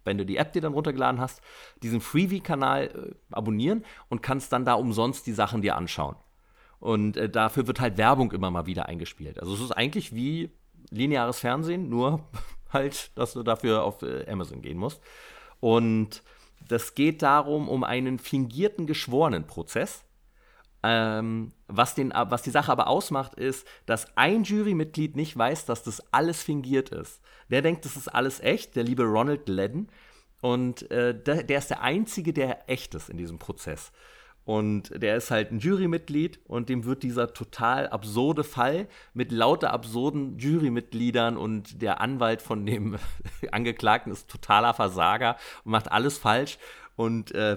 wenn 0.05 0.19
du 0.19 0.27
die 0.27 0.37
App 0.37 0.53
dir 0.53 0.61
dann 0.61 0.75
runtergeladen 0.75 1.21
hast, 1.21 1.41
diesen 1.83 2.01
Freebie-Kanal 2.01 2.85
äh, 2.85 3.35
abonnieren 3.35 3.85
und 4.09 4.23
kannst 4.23 4.53
dann 4.53 4.65
da 4.65 4.75
umsonst 4.75 5.27
die 5.27 5.33
Sachen 5.33 5.63
dir 5.63 5.77
anschauen. 5.77 6.17
Und 6.81 7.17
äh, 7.17 7.31
dafür 7.31 7.69
wird 7.69 7.81
halt 7.81 7.97
Werbung 7.97 8.33
immer 8.33 8.51
mal 8.51 8.67
wieder 8.67 8.87
eingespielt. 8.87 9.39
Also 9.39 9.55
es 9.55 9.61
ist 9.61 9.71
eigentlich 9.71 10.15
wie 10.15 10.51
lineares 10.91 11.39
Fernsehen, 11.39 11.89
nur 11.89 12.29
halt, 12.75 13.17
dass 13.17 13.33
du 13.33 13.43
dafür 13.43 13.85
auf 13.85 14.03
äh, 14.03 14.29
Amazon 14.29 14.63
gehen 14.63 14.79
musst. 14.79 15.01
Und 15.61 16.23
das 16.69 16.95
geht 16.95 17.23
darum, 17.23 17.69
um 17.69 17.85
einen 17.85 18.19
fingierten 18.19 18.87
Geschworenenprozess. 18.87 20.05
Ähm, 20.83 21.53
was, 21.67 21.95
den, 21.95 22.13
was 22.15 22.43
die 22.43 22.51
Sache 22.51 22.71
aber 22.71 22.89
ausmacht, 22.89 23.35
ist, 23.37 23.67
dass 23.87 24.15
ein 24.17 24.45
Jurymitglied 24.45 25.17
nicht 25.17 25.37
weiß, 25.37 25.65
dass 25.65 25.83
das 25.83 26.03
alles 26.13 26.43
fingiert 26.43 26.91
ist. 26.91 27.23
Der 27.49 27.63
denkt, 27.63 27.87
das 27.87 27.97
ist 27.97 28.09
alles 28.09 28.41
echt, 28.41 28.77
der 28.77 28.85
liebe 28.85 29.05
Ronald 29.05 29.49
Ledden. 29.49 29.89
Und 30.43 30.91
äh, 30.91 31.19
der, 31.19 31.43
der 31.43 31.59
ist 31.59 31.71
der 31.71 31.81
Einzige, 31.81 32.35
der 32.35 32.69
echt 32.69 32.95
ist 32.95 33.09
in 33.09 33.17
diesem 33.17 33.39
Prozess. 33.39 33.93
Und 34.45 34.91
der 35.03 35.17
ist 35.17 35.31
halt 35.31 35.53
ein 35.53 35.59
Jurymitglied 35.59 36.39
und 36.47 36.69
dem 36.69 36.85
wird 36.85 37.03
dieser 37.03 37.33
total 37.33 37.89
absurde 37.89 38.45
Fall 38.45 38.89
mit 39.15 39.33
lauter 39.33 39.73
absurden 39.73 40.39
Jurymitgliedern 40.39 41.39
und 41.39 41.81
der 41.81 42.01
Anwalt 42.01 42.43
von 42.43 42.67
dem 42.67 42.99
Angeklagten 43.53 44.13
ist 44.13 44.29
totaler 44.29 44.75
Versager 44.75 45.37
und 45.65 45.73
macht 45.73 45.91
alles 45.91 46.19
falsch. 46.19 46.59
Und 46.97 47.33
äh, 47.35 47.57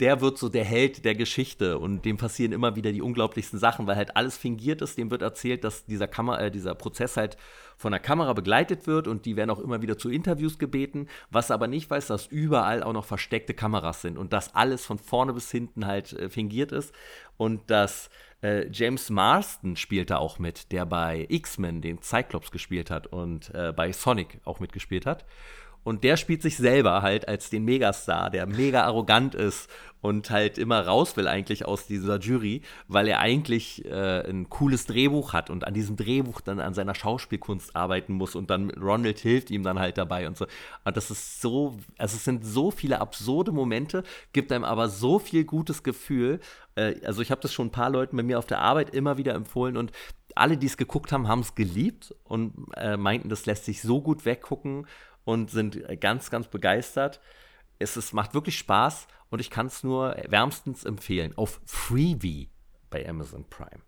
der 0.00 0.20
wird 0.20 0.36
so 0.36 0.48
der 0.48 0.64
Held 0.64 1.04
der 1.04 1.14
Geschichte 1.14 1.78
und 1.78 2.04
dem 2.04 2.18
passieren 2.18 2.52
immer 2.52 2.76
wieder 2.76 2.92
die 2.92 3.00
unglaublichsten 3.00 3.58
Sachen, 3.58 3.86
weil 3.86 3.96
halt 3.96 4.16
alles 4.16 4.36
fingiert 4.36 4.82
ist. 4.82 4.98
Dem 4.98 5.10
wird 5.10 5.22
erzählt, 5.22 5.64
dass 5.64 5.86
dieser, 5.86 6.06
Kammer, 6.06 6.40
äh, 6.40 6.50
dieser 6.50 6.74
Prozess 6.74 7.16
halt 7.16 7.36
von 7.78 7.92
der 7.92 8.00
Kamera 8.00 8.34
begleitet 8.34 8.86
wird 8.86 9.08
und 9.08 9.24
die 9.24 9.36
werden 9.36 9.50
auch 9.50 9.58
immer 9.58 9.80
wieder 9.80 9.96
zu 9.96 10.10
Interviews 10.10 10.58
gebeten. 10.58 11.08
Was 11.30 11.50
aber 11.50 11.66
nicht 11.66 11.88
weiß, 11.88 12.08
dass 12.08 12.26
überall 12.26 12.82
auch 12.82 12.92
noch 12.92 13.06
versteckte 13.06 13.54
Kameras 13.54 14.02
sind 14.02 14.18
und 14.18 14.32
dass 14.32 14.54
alles 14.54 14.84
von 14.84 14.98
vorne 14.98 15.32
bis 15.32 15.50
hinten 15.50 15.86
halt 15.86 16.12
äh, 16.12 16.28
fingiert 16.28 16.72
ist 16.72 16.94
und 17.38 17.70
dass 17.70 18.10
äh, 18.42 18.68
James 18.70 19.08
Marston 19.08 19.76
spielt 19.76 20.10
da 20.10 20.18
auch 20.18 20.38
mit, 20.38 20.72
der 20.72 20.84
bei 20.84 21.26
X-Men 21.28 21.80
den 21.80 22.02
Cyclops 22.02 22.50
gespielt 22.50 22.90
hat 22.90 23.06
und 23.06 23.54
äh, 23.54 23.72
bei 23.74 23.92
Sonic 23.92 24.40
auch 24.44 24.60
mitgespielt 24.60 25.06
hat. 25.06 25.24
Und 25.86 26.02
der 26.02 26.16
spielt 26.16 26.42
sich 26.42 26.56
selber 26.56 27.02
halt 27.02 27.28
als 27.28 27.48
den 27.48 27.64
Megastar, 27.64 28.28
der 28.28 28.44
mega 28.46 28.82
arrogant 28.82 29.36
ist 29.36 29.70
und 30.00 30.30
halt 30.30 30.58
immer 30.58 30.84
raus 30.84 31.16
will 31.16 31.28
eigentlich 31.28 31.64
aus 31.64 31.86
dieser 31.86 32.18
Jury, 32.18 32.62
weil 32.88 33.06
er 33.06 33.20
eigentlich 33.20 33.84
äh, 33.84 34.28
ein 34.28 34.50
cooles 34.50 34.86
Drehbuch 34.86 35.32
hat 35.32 35.48
und 35.48 35.64
an 35.64 35.74
diesem 35.74 35.94
Drehbuch 35.94 36.40
dann 36.40 36.58
an 36.58 36.74
seiner 36.74 36.96
Schauspielkunst 36.96 37.76
arbeiten 37.76 38.14
muss 38.14 38.34
und 38.34 38.50
dann 38.50 38.70
Ronald 38.70 39.20
hilft 39.20 39.52
ihm 39.52 39.62
dann 39.62 39.78
halt 39.78 39.96
dabei 39.96 40.26
und 40.26 40.36
so. 40.36 40.48
Und 40.84 40.96
das 40.96 41.12
ist 41.12 41.40
so, 41.40 41.78
also 41.98 42.16
es 42.16 42.24
sind 42.24 42.44
so 42.44 42.72
viele 42.72 43.00
absurde 43.00 43.52
Momente, 43.52 44.02
gibt 44.32 44.50
einem 44.50 44.64
aber 44.64 44.88
so 44.88 45.20
viel 45.20 45.44
gutes 45.44 45.84
Gefühl. 45.84 46.40
Äh, 46.74 46.96
also 47.04 47.22
ich 47.22 47.30
habe 47.30 47.42
das 47.42 47.52
schon 47.52 47.68
ein 47.68 47.72
paar 47.72 47.90
Leuten 47.90 48.16
bei 48.16 48.24
mir 48.24 48.40
auf 48.40 48.46
der 48.46 48.58
Arbeit 48.58 48.92
immer 48.92 49.18
wieder 49.18 49.34
empfohlen 49.34 49.76
und 49.76 49.92
alle, 50.34 50.56
die 50.56 50.66
es 50.66 50.76
geguckt 50.76 51.12
haben, 51.12 51.28
haben 51.28 51.40
es 51.40 51.54
geliebt 51.54 52.12
und 52.24 52.54
äh, 52.76 52.96
meinten, 52.96 53.28
das 53.28 53.46
lässt 53.46 53.66
sich 53.66 53.82
so 53.82 54.02
gut 54.02 54.24
weggucken 54.24 54.84
und 55.26 55.50
sind 55.50 56.00
ganz, 56.00 56.30
ganz 56.30 56.46
begeistert. 56.46 57.20
Es 57.78 57.98
ist, 57.98 58.14
macht 58.14 58.32
wirklich 58.32 58.56
Spaß 58.56 59.08
und 59.28 59.40
ich 59.40 59.50
kann 59.50 59.66
es 59.66 59.82
nur 59.82 60.16
wärmstens 60.28 60.84
empfehlen. 60.84 61.36
Auf 61.36 61.60
Freebie 61.66 62.48
bei 62.88 63.06
Amazon 63.06 63.44
Prime. 63.50 63.82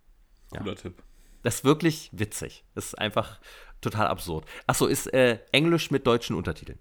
Cooler 0.50 0.74
Tipp. 0.74 1.02
Das 1.42 1.56
ist 1.56 1.64
wirklich 1.64 2.10
witzig. 2.12 2.64
Das 2.74 2.86
ist 2.86 2.98
einfach 2.98 3.40
total 3.80 4.08
absurd. 4.08 4.46
Achso, 4.66 4.86
ist 4.86 5.06
äh, 5.14 5.38
Englisch 5.52 5.90
mit 5.92 6.06
deutschen 6.06 6.34
Untertiteln. 6.34 6.80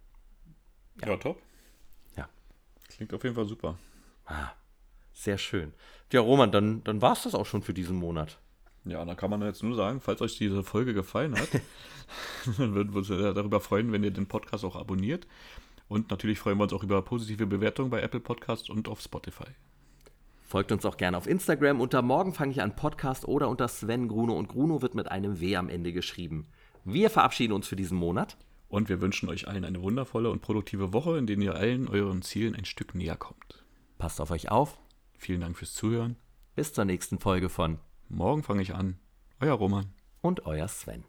Ja, 1.02 1.10
ja 1.10 1.18
top. 1.18 1.40
Ja. 2.16 2.28
Klingt 2.90 3.14
auf 3.14 3.24
jeden 3.24 3.36
Fall 3.36 3.46
super. 3.46 3.78
Ah, 4.26 4.52
sehr 5.14 5.38
schön. 5.38 5.74
Ja, 6.12 6.22
Roman, 6.22 6.52
dann, 6.52 6.84
dann 6.84 7.02
war 7.02 7.14
es 7.14 7.24
das 7.24 7.36
auch 7.36 7.46
schon 7.46 7.62
für 7.62 7.76
diesen 7.76 7.96
Monat. 7.96 8.40
Ja, 8.90 9.04
da 9.06 9.16
kann 9.16 9.30
man 9.30 9.42
jetzt 9.42 9.64
nur 9.64 9.76
sagen, 9.76 10.02
falls 10.02 10.22
euch 10.22 10.38
diese 10.38 10.64
Folge 10.64 10.94
gefallen 10.94 11.38
hat, 11.38 11.50
dann 12.58 12.74
würden 12.76 12.94
wir 12.94 13.00
uns 13.00 13.08
darüber 13.08 13.60
freuen, 13.60 13.92
wenn 13.92 14.04
ihr 14.04 14.12
den 14.12 14.28
Podcast 14.28 14.64
auch 14.66 14.76
abonniert. 14.76 15.28
Und 15.88 16.10
natürlich 16.10 16.40
freuen 16.40 16.58
wir 16.58 16.64
uns 16.64 16.74
auch 16.74 16.84
über 16.84 17.02
positive 17.02 17.46
Bewertungen 17.46 17.90
bei 17.90 18.02
Apple 18.02 18.20
Podcasts 18.20 18.70
und 18.70 18.88
auf 18.88 19.02
Spotify. 19.02 19.48
Folgt 20.42 20.72
uns 20.72 20.86
auch 20.86 20.98
gerne 20.98 21.18
auf 21.18 21.28
Instagram 21.28 21.82
unter 21.82 22.02
Morgen 22.02 22.34
fange 22.34 22.52
ich 22.52 22.62
an 22.62 22.76
Podcast 22.76 23.26
oder 23.26 23.50
unter 23.50 23.68
Sven 23.68 24.08
Gruno 24.08 24.34
und 24.38 24.48
Gruno 24.48 24.82
wird 24.82 24.96
mit 24.96 25.10
einem 25.12 25.42
W 25.42 25.58
am 25.58 25.70
Ende 25.70 25.92
geschrieben. 25.92 26.48
Wir 26.86 27.10
verabschieden 27.10 27.54
uns 27.54 27.68
für 27.68 27.76
diesen 27.76 27.98
Monat. 27.98 28.38
Und 28.70 28.90
wir 28.90 29.00
wünschen 29.00 29.30
euch 29.30 29.48
allen 29.48 29.64
eine 29.64 29.82
wundervolle 29.82 30.30
und 30.30 30.42
produktive 30.42 30.92
Woche, 30.92 31.18
in 31.18 31.26
der 31.26 31.38
ihr 31.38 31.56
allen 31.56 31.88
euren 31.88 32.22
Zielen 32.22 32.54
ein 32.54 32.66
Stück 32.66 32.96
näher 32.96 33.16
kommt. 33.16 33.64
Passt 33.98 34.20
auf 34.20 34.32
euch 34.32 34.52
auf. 34.52 34.78
Vielen 35.18 35.40
Dank 35.40 35.58
fürs 35.58 35.74
Zuhören. 35.74 36.18
Bis 36.56 36.74
zur 36.74 36.84
nächsten 36.84 37.20
Folge 37.20 37.48
von 37.48 37.80
Morgen 38.10 38.42
fange 38.42 38.62
ich 38.62 38.74
an. 38.74 38.98
Euer 39.42 39.56
Roman. 39.56 39.94
Und 40.22 40.46
euer 40.46 40.68
Sven. 40.70 41.04